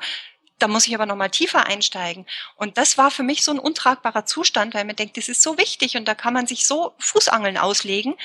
da 0.60 0.68
muss 0.70 0.88
ich 0.88 0.95
aber 0.95 1.06
noch 1.06 1.18
mal 1.18 1.30
tiefer 1.30 1.66
einsteigen. 1.66 2.26
Und 2.56 2.78
das 2.78 2.97
war 2.97 3.12
für 3.12 3.24
mich 3.24 3.43
so 3.43 3.51
ein 3.51 3.60
untragbarer 3.60 4.26
Zustand, 4.26 4.74
weil 4.74 4.86
man 4.86 4.95
denkt, 4.95 5.18
das 5.18 5.28
ist 5.28 5.41
so 5.41 5.58
wichtig 5.58 5.97
und 5.97 6.08
da 6.08 6.16
kann 6.16 6.34
man 6.34 6.47
sich 6.47 6.66
so 6.66 6.93
Fußangeln 6.99 7.58
auslegen. 7.58 8.16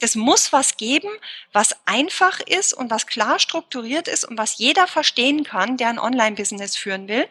Das 0.00 0.14
muss 0.14 0.52
was 0.52 0.76
geben, 0.76 1.08
was 1.52 1.76
einfach 1.86 2.40
ist 2.40 2.74
und 2.74 2.90
was 2.90 3.06
klar 3.06 3.38
strukturiert 3.38 4.06
ist 4.06 4.24
und 4.24 4.36
was 4.36 4.58
jeder 4.58 4.86
verstehen 4.86 5.44
kann, 5.44 5.78
der 5.78 5.88
ein 5.88 5.98
Online-Business 5.98 6.76
führen 6.76 7.08
will. 7.08 7.26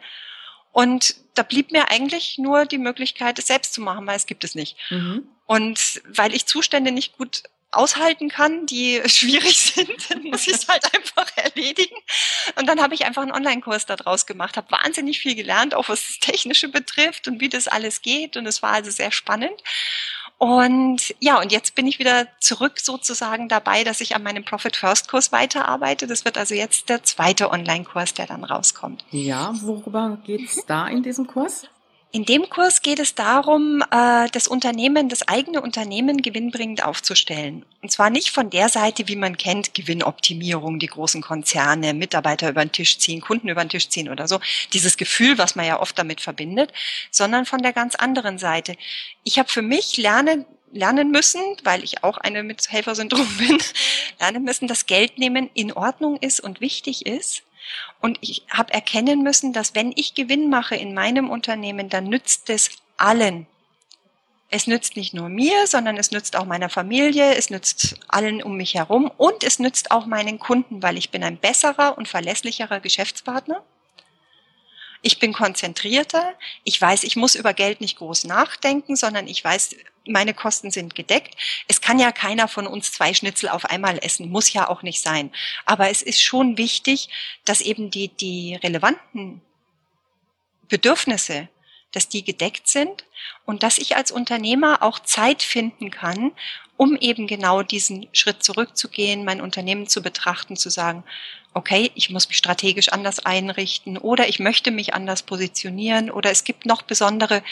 Und 0.72 1.16
da 1.34 1.44
blieb 1.44 1.70
mir 1.70 1.88
eigentlich 1.88 2.38
nur 2.38 2.66
die 2.66 2.78
Möglichkeit, 2.78 3.38
es 3.38 3.46
selbst 3.46 3.74
zu 3.74 3.80
machen, 3.80 4.06
weil 4.06 4.16
es 4.16 4.26
gibt 4.26 4.42
es 4.42 4.54
nicht. 4.54 4.76
Mhm. 4.90 5.28
Und 5.46 6.02
weil 6.04 6.34
ich 6.34 6.46
Zustände 6.46 6.90
nicht 6.90 7.16
gut 7.16 7.44
aushalten 7.70 8.28
kann, 8.28 8.66
die 8.66 9.02
schwierig 9.06 9.58
sind, 9.58 10.10
dann 10.10 10.22
muss 10.24 10.46
ich 10.46 10.54
es 10.54 10.68
halt 10.68 10.84
einfach 10.94 11.26
erledigen. 11.36 11.96
Und 12.56 12.66
dann 12.66 12.80
habe 12.80 12.94
ich 12.94 13.04
einfach 13.04 13.22
einen 13.22 13.32
Online-Kurs 13.32 13.86
daraus 13.86 14.26
gemacht, 14.26 14.56
habe 14.56 14.70
wahnsinnig 14.70 15.18
viel 15.20 15.34
gelernt, 15.34 15.74
auch 15.74 15.88
was 15.88 16.06
das 16.06 16.18
Technische 16.20 16.68
betrifft 16.68 17.28
und 17.28 17.40
wie 17.40 17.48
das 17.48 17.68
alles 17.68 18.02
geht. 18.02 18.36
Und 18.36 18.46
es 18.46 18.62
war 18.62 18.72
also 18.72 18.90
sehr 18.90 19.10
spannend. 19.12 19.62
Und 20.38 21.16
ja, 21.18 21.40
und 21.40 21.50
jetzt 21.50 21.74
bin 21.74 21.88
ich 21.88 21.98
wieder 21.98 22.28
zurück 22.38 22.78
sozusagen 22.78 23.48
dabei, 23.48 23.82
dass 23.82 24.00
ich 24.00 24.14
an 24.14 24.22
meinem 24.22 24.44
Profit 24.44 24.76
First 24.76 25.08
Kurs 25.08 25.32
weiterarbeite. 25.32 26.06
Das 26.06 26.24
wird 26.24 26.38
also 26.38 26.54
jetzt 26.54 26.88
der 26.88 27.02
zweite 27.02 27.50
Online-Kurs, 27.50 28.14
der 28.14 28.26
dann 28.26 28.44
rauskommt. 28.44 29.04
Ja, 29.10 29.52
worüber 29.60 30.18
geht's 30.24 30.64
da 30.66 30.86
in 30.86 31.02
diesem 31.02 31.26
Kurs? 31.26 31.66
In 32.10 32.24
dem 32.24 32.48
Kurs 32.48 32.80
geht 32.80 33.00
es 33.00 33.14
darum, 33.14 33.82
äh, 33.90 34.28
das 34.32 34.48
Unternehmen, 34.48 35.10
das 35.10 35.28
eigene 35.28 35.60
Unternehmen 35.60 36.22
gewinnbringend 36.22 36.82
aufzustellen. 36.82 37.66
Und 37.82 37.92
zwar 37.92 38.08
nicht 38.08 38.30
von 38.30 38.48
der 38.48 38.70
Seite, 38.70 39.08
wie 39.08 39.16
man 39.16 39.36
kennt, 39.36 39.74
Gewinnoptimierung, 39.74 40.78
die 40.78 40.86
großen 40.86 41.20
Konzerne, 41.20 41.92
Mitarbeiter 41.92 42.48
über 42.48 42.64
den 42.64 42.72
Tisch 42.72 42.98
ziehen, 42.98 43.20
Kunden 43.20 43.48
über 43.48 43.62
den 43.62 43.68
Tisch 43.68 43.90
ziehen 43.90 44.08
oder 44.08 44.26
so. 44.26 44.40
Dieses 44.72 44.96
Gefühl, 44.96 45.36
was 45.36 45.54
man 45.54 45.66
ja 45.66 45.80
oft 45.80 45.98
damit 45.98 46.22
verbindet, 46.22 46.72
sondern 47.10 47.44
von 47.44 47.60
der 47.60 47.74
ganz 47.74 47.94
anderen 47.94 48.38
Seite. 48.38 48.76
Ich 49.22 49.38
habe 49.38 49.50
für 49.50 49.62
mich 49.62 49.98
lernen, 49.98 50.46
lernen 50.72 51.10
müssen, 51.10 51.42
weil 51.62 51.84
ich 51.84 52.04
auch 52.04 52.16
eine 52.16 52.42
mit 52.42 52.70
Helfersyndrom 52.70 53.28
bin, 53.38 53.58
lernen 54.18 54.44
müssen, 54.44 54.66
dass 54.66 54.86
Geld 54.86 55.18
nehmen 55.18 55.50
in 55.52 55.74
Ordnung 55.74 56.16
ist 56.16 56.40
und 56.40 56.62
wichtig 56.62 57.04
ist 57.04 57.42
und 58.00 58.18
ich 58.20 58.44
habe 58.50 58.72
erkennen 58.72 59.22
müssen, 59.22 59.52
dass 59.52 59.74
wenn 59.74 59.92
ich 59.94 60.14
Gewinn 60.14 60.50
mache 60.50 60.76
in 60.76 60.94
meinem 60.94 61.30
Unternehmen, 61.30 61.88
dann 61.88 62.04
nützt 62.04 62.50
es 62.50 62.70
allen. 62.96 63.46
Es 64.50 64.66
nützt 64.66 64.96
nicht 64.96 65.12
nur 65.12 65.28
mir, 65.28 65.66
sondern 65.66 65.98
es 65.98 66.10
nützt 66.10 66.34
auch 66.34 66.46
meiner 66.46 66.70
Familie, 66.70 67.34
es 67.34 67.50
nützt 67.50 67.96
allen 68.08 68.42
um 68.42 68.56
mich 68.56 68.74
herum 68.74 69.10
und 69.18 69.44
es 69.44 69.58
nützt 69.58 69.90
auch 69.90 70.06
meinen 70.06 70.38
Kunden, 70.38 70.82
weil 70.82 70.96
ich 70.96 71.10
bin 71.10 71.22
ein 71.22 71.36
besserer 71.36 71.98
und 71.98 72.08
verlässlicherer 72.08 72.80
Geschäftspartner. 72.80 73.62
Ich 75.02 75.18
bin 75.18 75.32
konzentrierter. 75.32 76.34
Ich 76.64 76.80
weiß, 76.80 77.04
ich 77.04 77.16
muss 77.16 77.34
über 77.34 77.54
Geld 77.54 77.80
nicht 77.80 77.98
groß 77.98 78.24
nachdenken, 78.24 78.96
sondern 78.96 79.26
ich 79.28 79.44
weiß, 79.44 79.76
meine 80.06 80.34
Kosten 80.34 80.70
sind 80.70 80.94
gedeckt. 80.94 81.36
Es 81.68 81.80
kann 81.80 81.98
ja 81.98 82.12
keiner 82.12 82.48
von 82.48 82.66
uns 82.66 82.92
zwei 82.92 83.14
Schnitzel 83.14 83.48
auf 83.48 83.66
einmal 83.66 83.98
essen, 84.02 84.30
muss 84.30 84.52
ja 84.52 84.68
auch 84.68 84.82
nicht 84.82 85.02
sein. 85.02 85.30
Aber 85.66 85.90
es 85.90 86.02
ist 86.02 86.22
schon 86.22 86.58
wichtig, 86.58 87.08
dass 87.44 87.60
eben 87.60 87.90
die, 87.90 88.08
die 88.08 88.56
relevanten 88.56 89.40
Bedürfnisse, 90.68 91.48
dass 91.92 92.08
die 92.08 92.24
gedeckt 92.24 92.68
sind 92.68 93.04
und 93.44 93.62
dass 93.62 93.78
ich 93.78 93.96
als 93.96 94.10
Unternehmer 94.10 94.82
auch 94.82 94.98
Zeit 94.98 95.42
finden 95.42 95.90
kann, 95.90 96.32
um 96.76 96.96
eben 96.96 97.26
genau 97.26 97.62
diesen 97.62 98.08
Schritt 98.12 98.42
zurückzugehen, 98.42 99.24
mein 99.24 99.40
Unternehmen 99.40 99.88
zu 99.88 100.00
betrachten, 100.00 100.56
zu 100.56 100.70
sagen, 100.70 101.02
okay, 101.54 101.90
ich 101.94 102.10
muss 102.10 102.28
mich 102.28 102.36
strategisch 102.36 102.90
anders 102.90 103.18
einrichten 103.18 103.98
oder 103.98 104.28
ich 104.28 104.38
möchte 104.38 104.70
mich 104.70 104.94
anders 104.94 105.22
positionieren 105.22 106.10
oder 106.10 106.30
es 106.30 106.44
gibt 106.44 106.66
noch 106.66 106.82
besondere, 106.82 107.42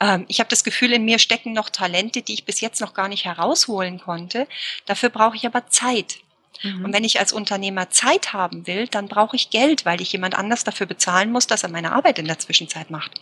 ähm, 0.00 0.26
ich 0.28 0.40
habe 0.40 0.50
das 0.50 0.64
Gefühl, 0.64 0.92
in 0.92 1.04
mir 1.04 1.18
stecken 1.18 1.52
noch 1.52 1.70
Talente, 1.70 2.22
die 2.22 2.34
ich 2.34 2.44
bis 2.44 2.60
jetzt 2.60 2.80
noch 2.80 2.94
gar 2.94 3.08
nicht 3.08 3.24
herausholen 3.24 4.00
konnte. 4.00 4.46
Dafür 4.86 5.08
brauche 5.08 5.36
ich 5.36 5.46
aber 5.46 5.68
Zeit. 5.68 6.18
Mhm. 6.62 6.84
Und 6.84 6.92
wenn 6.92 7.04
ich 7.04 7.20
als 7.20 7.32
Unternehmer 7.32 7.90
Zeit 7.90 8.32
haben 8.32 8.66
will, 8.66 8.88
dann 8.88 9.08
brauche 9.08 9.36
ich 9.36 9.50
Geld, 9.50 9.84
weil 9.84 10.00
ich 10.00 10.12
jemand 10.12 10.36
anders 10.36 10.64
dafür 10.64 10.86
bezahlen 10.86 11.30
muss, 11.32 11.46
dass 11.46 11.62
er 11.62 11.70
meine 11.70 11.92
Arbeit 11.92 12.18
in 12.18 12.26
der 12.26 12.38
Zwischenzeit 12.38 12.90
macht. 12.90 13.12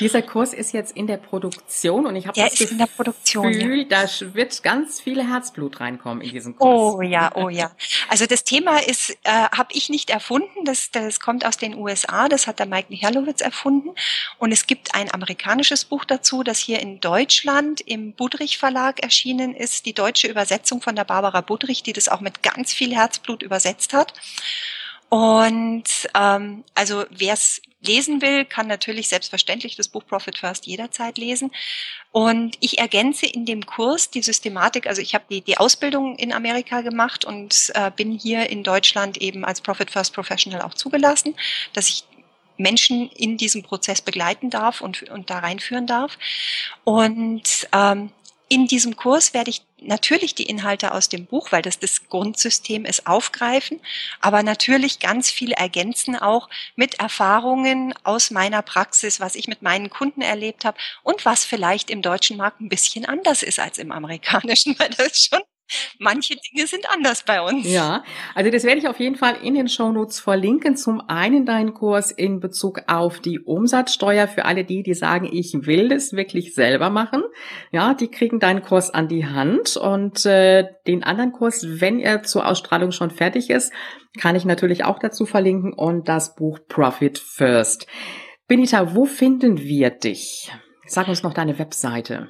Dieser 0.00 0.22
Kurs 0.22 0.52
ist 0.52 0.72
jetzt 0.72 0.96
in 0.96 1.06
der 1.06 1.16
Produktion 1.16 2.06
und 2.06 2.16
ich 2.16 2.26
habe 2.26 2.38
das 2.38 2.58
Gefühl, 2.58 2.78
ja. 2.78 3.84
da 3.88 4.06
wird 4.34 4.62
ganz 4.62 5.00
viel 5.00 5.26
Herzblut 5.26 5.80
reinkommen 5.80 6.22
in 6.22 6.30
diesen 6.30 6.56
Kurs. 6.56 6.94
Oh 6.94 7.02
ja, 7.02 7.32
oh 7.34 7.48
ja. 7.48 7.70
Also 8.08 8.26
das 8.26 8.44
Thema 8.44 8.78
ist, 8.78 9.10
äh, 9.22 9.30
habe 9.30 9.68
ich 9.72 9.88
nicht 9.88 10.10
erfunden. 10.10 10.64
Das, 10.64 10.90
das 10.90 11.20
kommt 11.20 11.46
aus 11.46 11.56
den 11.56 11.74
USA. 11.76 12.28
Das 12.28 12.46
hat 12.46 12.58
der 12.58 12.66
Mike 12.66 12.88
Michalowitz 12.90 13.40
erfunden. 13.40 13.90
Und 14.38 14.52
es 14.52 14.66
gibt 14.66 14.94
ein 14.94 15.12
amerikanisches 15.12 15.84
Buch 15.84 16.04
dazu, 16.04 16.42
das 16.42 16.58
hier 16.58 16.80
in 16.80 17.00
Deutschland 17.00 17.80
im 17.80 18.12
Budrich 18.12 18.58
Verlag 18.58 19.02
erschienen 19.02 19.54
ist. 19.54 19.86
Die 19.86 19.94
deutsche 19.94 20.28
Übersetzung 20.28 20.80
von 20.82 20.96
der 20.96 21.04
Barbara 21.04 21.40
Budrich, 21.40 21.82
die 21.82 21.92
das 21.92 22.08
auch 22.08 22.20
mit 22.20 22.42
ganz 22.42 22.65
viel 22.72 22.94
Herzblut 22.94 23.42
übersetzt 23.42 23.92
hat. 23.92 24.12
Und 25.08 25.84
ähm, 26.14 26.64
also 26.74 27.04
wer 27.10 27.34
es 27.34 27.62
lesen 27.80 28.20
will, 28.20 28.44
kann 28.44 28.66
natürlich 28.66 29.08
selbstverständlich 29.08 29.76
das 29.76 29.88
Buch 29.88 30.04
Profit 30.06 30.38
First 30.38 30.66
jederzeit 30.66 31.18
lesen. 31.18 31.52
Und 32.10 32.56
ich 32.60 32.78
ergänze 32.78 33.26
in 33.26 33.46
dem 33.46 33.66
Kurs 33.66 34.10
die 34.10 34.22
Systematik, 34.22 34.86
also 34.86 35.00
ich 35.00 35.14
habe 35.14 35.24
die, 35.30 35.42
die 35.42 35.58
Ausbildung 35.58 36.16
in 36.16 36.32
Amerika 36.32 36.80
gemacht 36.80 37.24
und 37.24 37.70
äh, 37.74 37.90
bin 37.94 38.12
hier 38.18 38.50
in 38.50 38.64
Deutschland 38.64 39.18
eben 39.18 39.44
als 39.44 39.60
Profit 39.60 39.90
First 39.90 40.14
Professional 40.14 40.62
auch 40.62 40.74
zugelassen, 40.74 41.34
dass 41.72 41.88
ich 41.88 42.04
Menschen 42.58 43.10
in 43.10 43.36
diesem 43.36 43.62
Prozess 43.62 44.00
begleiten 44.00 44.50
darf 44.50 44.80
und, 44.80 45.02
und 45.10 45.30
da 45.30 45.40
reinführen 45.40 45.86
darf. 45.86 46.18
Und 46.84 47.68
ähm, 47.72 48.10
in 48.48 48.66
diesem 48.66 48.96
Kurs 48.96 49.34
werde 49.34 49.50
ich 49.50 49.62
natürlich 49.80 50.34
die 50.34 50.44
Inhalte 50.44 50.92
aus 50.92 51.08
dem 51.08 51.26
Buch, 51.26 51.52
weil 51.52 51.62
das 51.62 51.78
das 51.78 52.08
Grundsystem 52.08 52.84
ist, 52.84 53.06
aufgreifen, 53.06 53.80
aber 54.20 54.42
natürlich 54.42 55.00
ganz 55.00 55.30
viel 55.30 55.52
ergänzen 55.52 56.16
auch 56.16 56.48
mit 56.76 57.00
Erfahrungen 57.00 57.94
aus 58.04 58.30
meiner 58.30 58.62
Praxis, 58.62 59.20
was 59.20 59.34
ich 59.34 59.48
mit 59.48 59.62
meinen 59.62 59.90
Kunden 59.90 60.22
erlebt 60.22 60.64
habe 60.64 60.78
und 61.02 61.24
was 61.24 61.44
vielleicht 61.44 61.90
im 61.90 62.02
deutschen 62.02 62.36
Markt 62.36 62.60
ein 62.60 62.68
bisschen 62.68 63.04
anders 63.04 63.42
ist 63.42 63.58
als 63.58 63.78
im 63.78 63.92
amerikanischen, 63.92 64.74
weil 64.78 64.90
das 64.90 65.24
schon 65.24 65.40
Manche 65.98 66.36
Dinge 66.36 66.66
sind 66.66 66.88
anders 66.90 67.24
bei 67.24 67.40
uns. 67.40 67.66
Ja, 67.66 68.04
also 68.34 68.50
das 68.50 68.64
werde 68.64 68.78
ich 68.78 68.88
auf 68.88 69.00
jeden 69.00 69.16
Fall 69.16 69.36
in 69.42 69.54
den 69.54 69.68
Shownotes 69.68 70.20
verlinken. 70.20 70.76
Zum 70.76 71.00
einen 71.08 71.44
deinen 71.44 71.74
Kurs 71.74 72.10
in 72.10 72.40
Bezug 72.40 72.82
auf 72.86 73.20
die 73.20 73.40
Umsatzsteuer 73.40 74.28
für 74.28 74.44
alle 74.44 74.64
die, 74.64 74.82
die 74.82 74.94
sagen, 74.94 75.28
ich 75.30 75.52
will 75.62 75.88
das 75.88 76.12
wirklich 76.12 76.54
selber 76.54 76.90
machen. 76.90 77.22
Ja, 77.72 77.94
die 77.94 78.08
kriegen 78.08 78.38
deinen 78.38 78.62
Kurs 78.62 78.90
an 78.90 79.08
die 79.08 79.26
Hand 79.26 79.76
und 79.76 80.24
äh, 80.24 80.64
den 80.86 81.02
anderen 81.02 81.32
Kurs, 81.32 81.66
wenn 81.80 81.98
er 81.98 82.22
zur 82.22 82.46
Ausstrahlung 82.46 82.92
schon 82.92 83.10
fertig 83.10 83.50
ist, 83.50 83.72
kann 84.20 84.36
ich 84.36 84.44
natürlich 84.44 84.84
auch 84.84 84.98
dazu 84.98 85.26
verlinken 85.26 85.72
und 85.72 86.08
das 86.08 86.34
Buch 86.36 86.60
Profit 86.68 87.18
First. 87.18 87.86
Benita, 88.46 88.94
wo 88.94 89.04
finden 89.04 89.58
wir 89.58 89.90
dich? 89.90 90.52
Sag 90.86 91.08
uns 91.08 91.24
noch 91.24 91.34
deine 91.34 91.58
Webseite. 91.58 92.28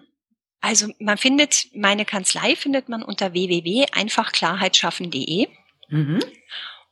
Also 0.66 0.88
man 0.98 1.16
findet, 1.16 1.68
meine 1.74 2.04
Kanzlei 2.04 2.56
findet 2.56 2.88
man 2.88 3.04
unter 3.04 3.32
www.einfachklarheitsschaffen.de. 3.32 5.46
Mhm. 5.90 6.18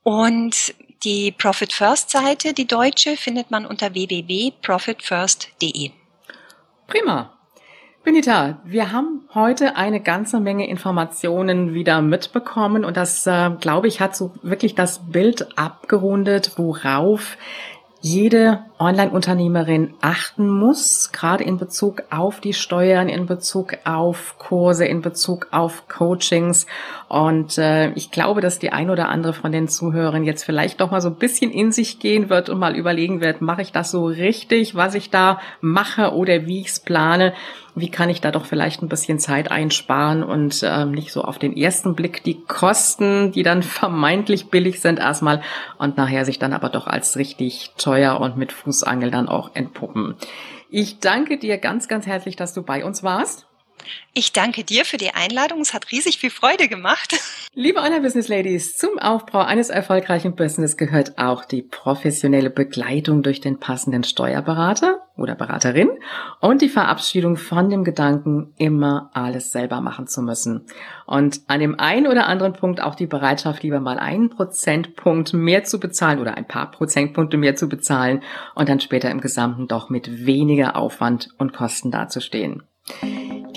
Und 0.05 0.72
die 1.03 1.33
Profit 1.33 1.72
First 1.72 2.11
Seite, 2.11 2.53
die 2.53 2.68
deutsche, 2.68 3.16
findet 3.16 3.51
man 3.51 3.66
unter 3.66 3.95
www.profitfirst.de. 3.95 5.91
Prima. 6.87 7.37
Benita, 8.05 8.61
wir 8.64 8.93
haben 8.93 9.29
heute 9.35 9.75
eine 9.75 10.01
ganze 10.01 10.39
Menge 10.39 10.68
Informationen 10.68 11.75
wieder 11.75 12.01
mitbekommen 12.01 12.85
und 12.85 12.97
das, 12.97 13.27
äh, 13.27 13.51
glaube 13.59 13.89
ich, 13.89 13.99
hat 13.99 14.14
so 14.14 14.33
wirklich 14.43 14.77
das 14.77 15.11
Bild 15.11 15.59
abgerundet, 15.59 16.53
worauf 16.59 17.37
jede 18.03 18.66
Online-Unternehmerin 18.79 19.95
achten 20.01 20.49
muss, 20.49 21.12
gerade 21.12 21.45
in 21.45 21.59
Bezug 21.59 22.03
auf 22.11 22.41
die 22.41 22.55
Steuern, 22.55 23.09
in 23.09 23.27
Bezug 23.27 23.77
auf 23.85 24.37
Kurse, 24.39 24.85
in 24.85 25.01
Bezug 25.01 25.49
auf 25.53 25.89
Coachings. 25.89 26.66
Und 27.09 27.57
äh, 27.59 27.91
ich 27.93 28.11
glaube, 28.11 28.41
dass 28.41 28.59
die 28.59 28.72
ein 28.72 28.91
oder 28.91 29.09
andere 29.09 29.33
von 29.33 29.53
den 29.53 29.68
Zuhörern 29.68 30.25
jetzt 30.25 30.45
vielleicht 30.45 30.81
doch 30.81 30.91
mal 30.91 31.01
so 31.01 31.09
ein 31.09 31.16
bisschen 31.16 31.51
in 31.53 31.70
sich 31.70 32.01
gehen 32.01 32.31
wird 32.31 32.49
und 32.49 32.59
mal 32.59 32.77
überlegen 32.77 33.20
wird, 33.20 33.41
mache 33.41 33.62
ich 33.62 33.70
das 33.70 33.91
so 33.91 34.07
richtig, 34.07 34.75
was 34.75 34.95
ich 34.95 35.11
da 35.11 35.41
mache 35.61 36.12
oder 36.14 36.47
wie 36.47 36.61
ich 36.61 36.68
es 36.68 36.81
plane 36.81 37.33
wie 37.75 37.91
kann 37.91 38.09
ich 38.09 38.20
da 38.20 38.31
doch 38.31 38.45
vielleicht 38.45 38.83
ein 38.83 38.89
bisschen 38.89 39.18
Zeit 39.18 39.51
einsparen 39.51 40.22
und 40.22 40.62
äh, 40.62 40.85
nicht 40.85 41.12
so 41.12 41.22
auf 41.22 41.39
den 41.39 41.57
ersten 41.57 41.95
Blick 41.95 42.22
die 42.22 42.41
Kosten, 42.41 43.33
die 43.33 43.43
dann 43.43 43.62
vermeintlich 43.62 44.47
billig 44.47 44.81
sind 44.81 44.99
erstmal 44.99 45.43
und 45.79 45.97
nachher 45.97 46.25
sich 46.25 46.39
dann 46.39 46.53
aber 46.53 46.68
doch 46.68 46.87
als 46.87 47.16
richtig 47.16 47.72
teuer 47.77 48.20
und 48.20 48.37
mit 48.37 48.53
Fußangel 48.65 49.11
dann 49.11 49.29
auch 49.29 49.55
entpuppen. 49.55 50.17
Ich 50.71 50.99
danke 50.99 51.39
dir 51.39 51.59
ganz, 51.59 51.87
ganz 51.87 52.07
herzlich, 52.07 52.37
dass 52.37 52.55
du 52.55 52.62
bei 52.62 52.85
uns 52.85 53.03
warst. 53.03 53.47
Ich 54.12 54.32
danke 54.32 54.64
dir 54.64 54.85
für 54.85 54.97
die 54.97 55.14
Einladung. 55.14 55.61
Es 55.61 55.74
hat 55.74 55.91
riesig 55.91 56.18
viel 56.18 56.30
Freude 56.30 56.68
gemacht. 56.68 57.14
Liebe 57.55 57.80
Online-Business 57.80 58.28
Ladies, 58.28 58.76
zum 58.76 58.99
Aufbau 58.99 59.41
eines 59.41 59.70
erfolgreichen 59.70 60.37
Business 60.37 60.76
gehört 60.76 61.18
auch 61.18 61.45
die 61.45 61.62
professionelle 61.62 62.51
Begleitung 62.51 63.22
durch 63.22 63.41
den 63.41 63.59
passenden 63.59 64.05
Steuerberater 64.05 65.01
oder 65.16 65.35
Beraterin 65.35 65.91
und 66.41 66.62
die 66.62 66.68
Verabschiedung 66.68 67.37
von 67.37 67.70
dem 67.70 67.85
Gedanken, 67.85 68.53
immer 68.57 69.11
alles 69.14 69.53
selber 69.53 69.80
machen 69.80 70.07
zu 70.07 70.22
müssen. 70.22 70.66
Und 71.07 71.43
an 71.47 71.61
dem 71.61 71.78
einen 71.78 72.07
oder 72.07 72.26
anderen 72.26 72.55
Punkt 72.55 72.80
auch 72.80 72.95
die 72.95 73.07
Bereitschaft, 73.07 73.62
lieber 73.62 73.80
mal 73.80 73.99
einen 73.99 74.30
Prozentpunkt 74.30 75.32
mehr 75.32 75.64
zu 75.64 75.78
bezahlen 75.78 76.18
oder 76.18 76.37
ein 76.37 76.49
paar 76.49 76.70
Prozentpunkte 76.70 77.37
mehr 77.37 77.57
zu 77.57 77.68
bezahlen 77.68 78.22
und 78.55 78.68
dann 78.68 78.80
später 78.80 79.11
im 79.11 79.20
Gesamten 79.20 79.68
doch 79.68 79.91
mit 79.91 80.26
weniger 80.26 80.76
Aufwand 80.76 81.28
und 81.39 81.53
Kosten 81.53 81.91
dazustehen. 81.91 82.62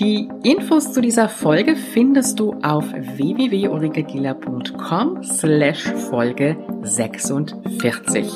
Die 0.00 0.28
Infos 0.44 0.92
zu 0.92 1.00
dieser 1.00 1.28
Folge 1.28 1.74
findest 1.74 2.38
du 2.38 2.52
auf 2.62 2.84
www.ulrikegiller.com 2.92 5.24
slash 5.24 5.82
Folge 6.08 6.56
46. 6.82 8.32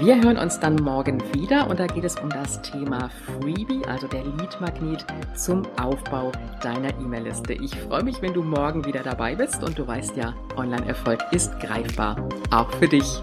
Wir 0.00 0.20
hören 0.20 0.36
uns 0.36 0.58
dann 0.58 0.74
morgen 0.74 1.22
wieder 1.32 1.70
und 1.70 1.78
da 1.78 1.86
geht 1.86 2.02
es 2.02 2.16
um 2.16 2.28
das 2.28 2.60
Thema 2.62 3.08
Freebie, 3.08 3.84
also 3.86 4.08
der 4.08 4.24
Lead-Magnet 4.24 5.06
zum 5.36 5.62
Aufbau 5.80 6.32
deiner 6.60 6.90
E-Mail-Liste. 6.98 7.52
Ich 7.52 7.76
freue 7.76 8.02
mich, 8.02 8.20
wenn 8.20 8.34
du 8.34 8.42
morgen 8.42 8.84
wieder 8.84 9.04
dabei 9.04 9.36
bist 9.36 9.62
und 9.62 9.78
du 9.78 9.86
weißt 9.86 10.16
ja, 10.16 10.34
Online-Erfolg 10.56 11.20
ist 11.30 11.56
greifbar, 11.60 12.28
auch 12.50 12.72
für 12.72 12.88
dich. 12.88 13.22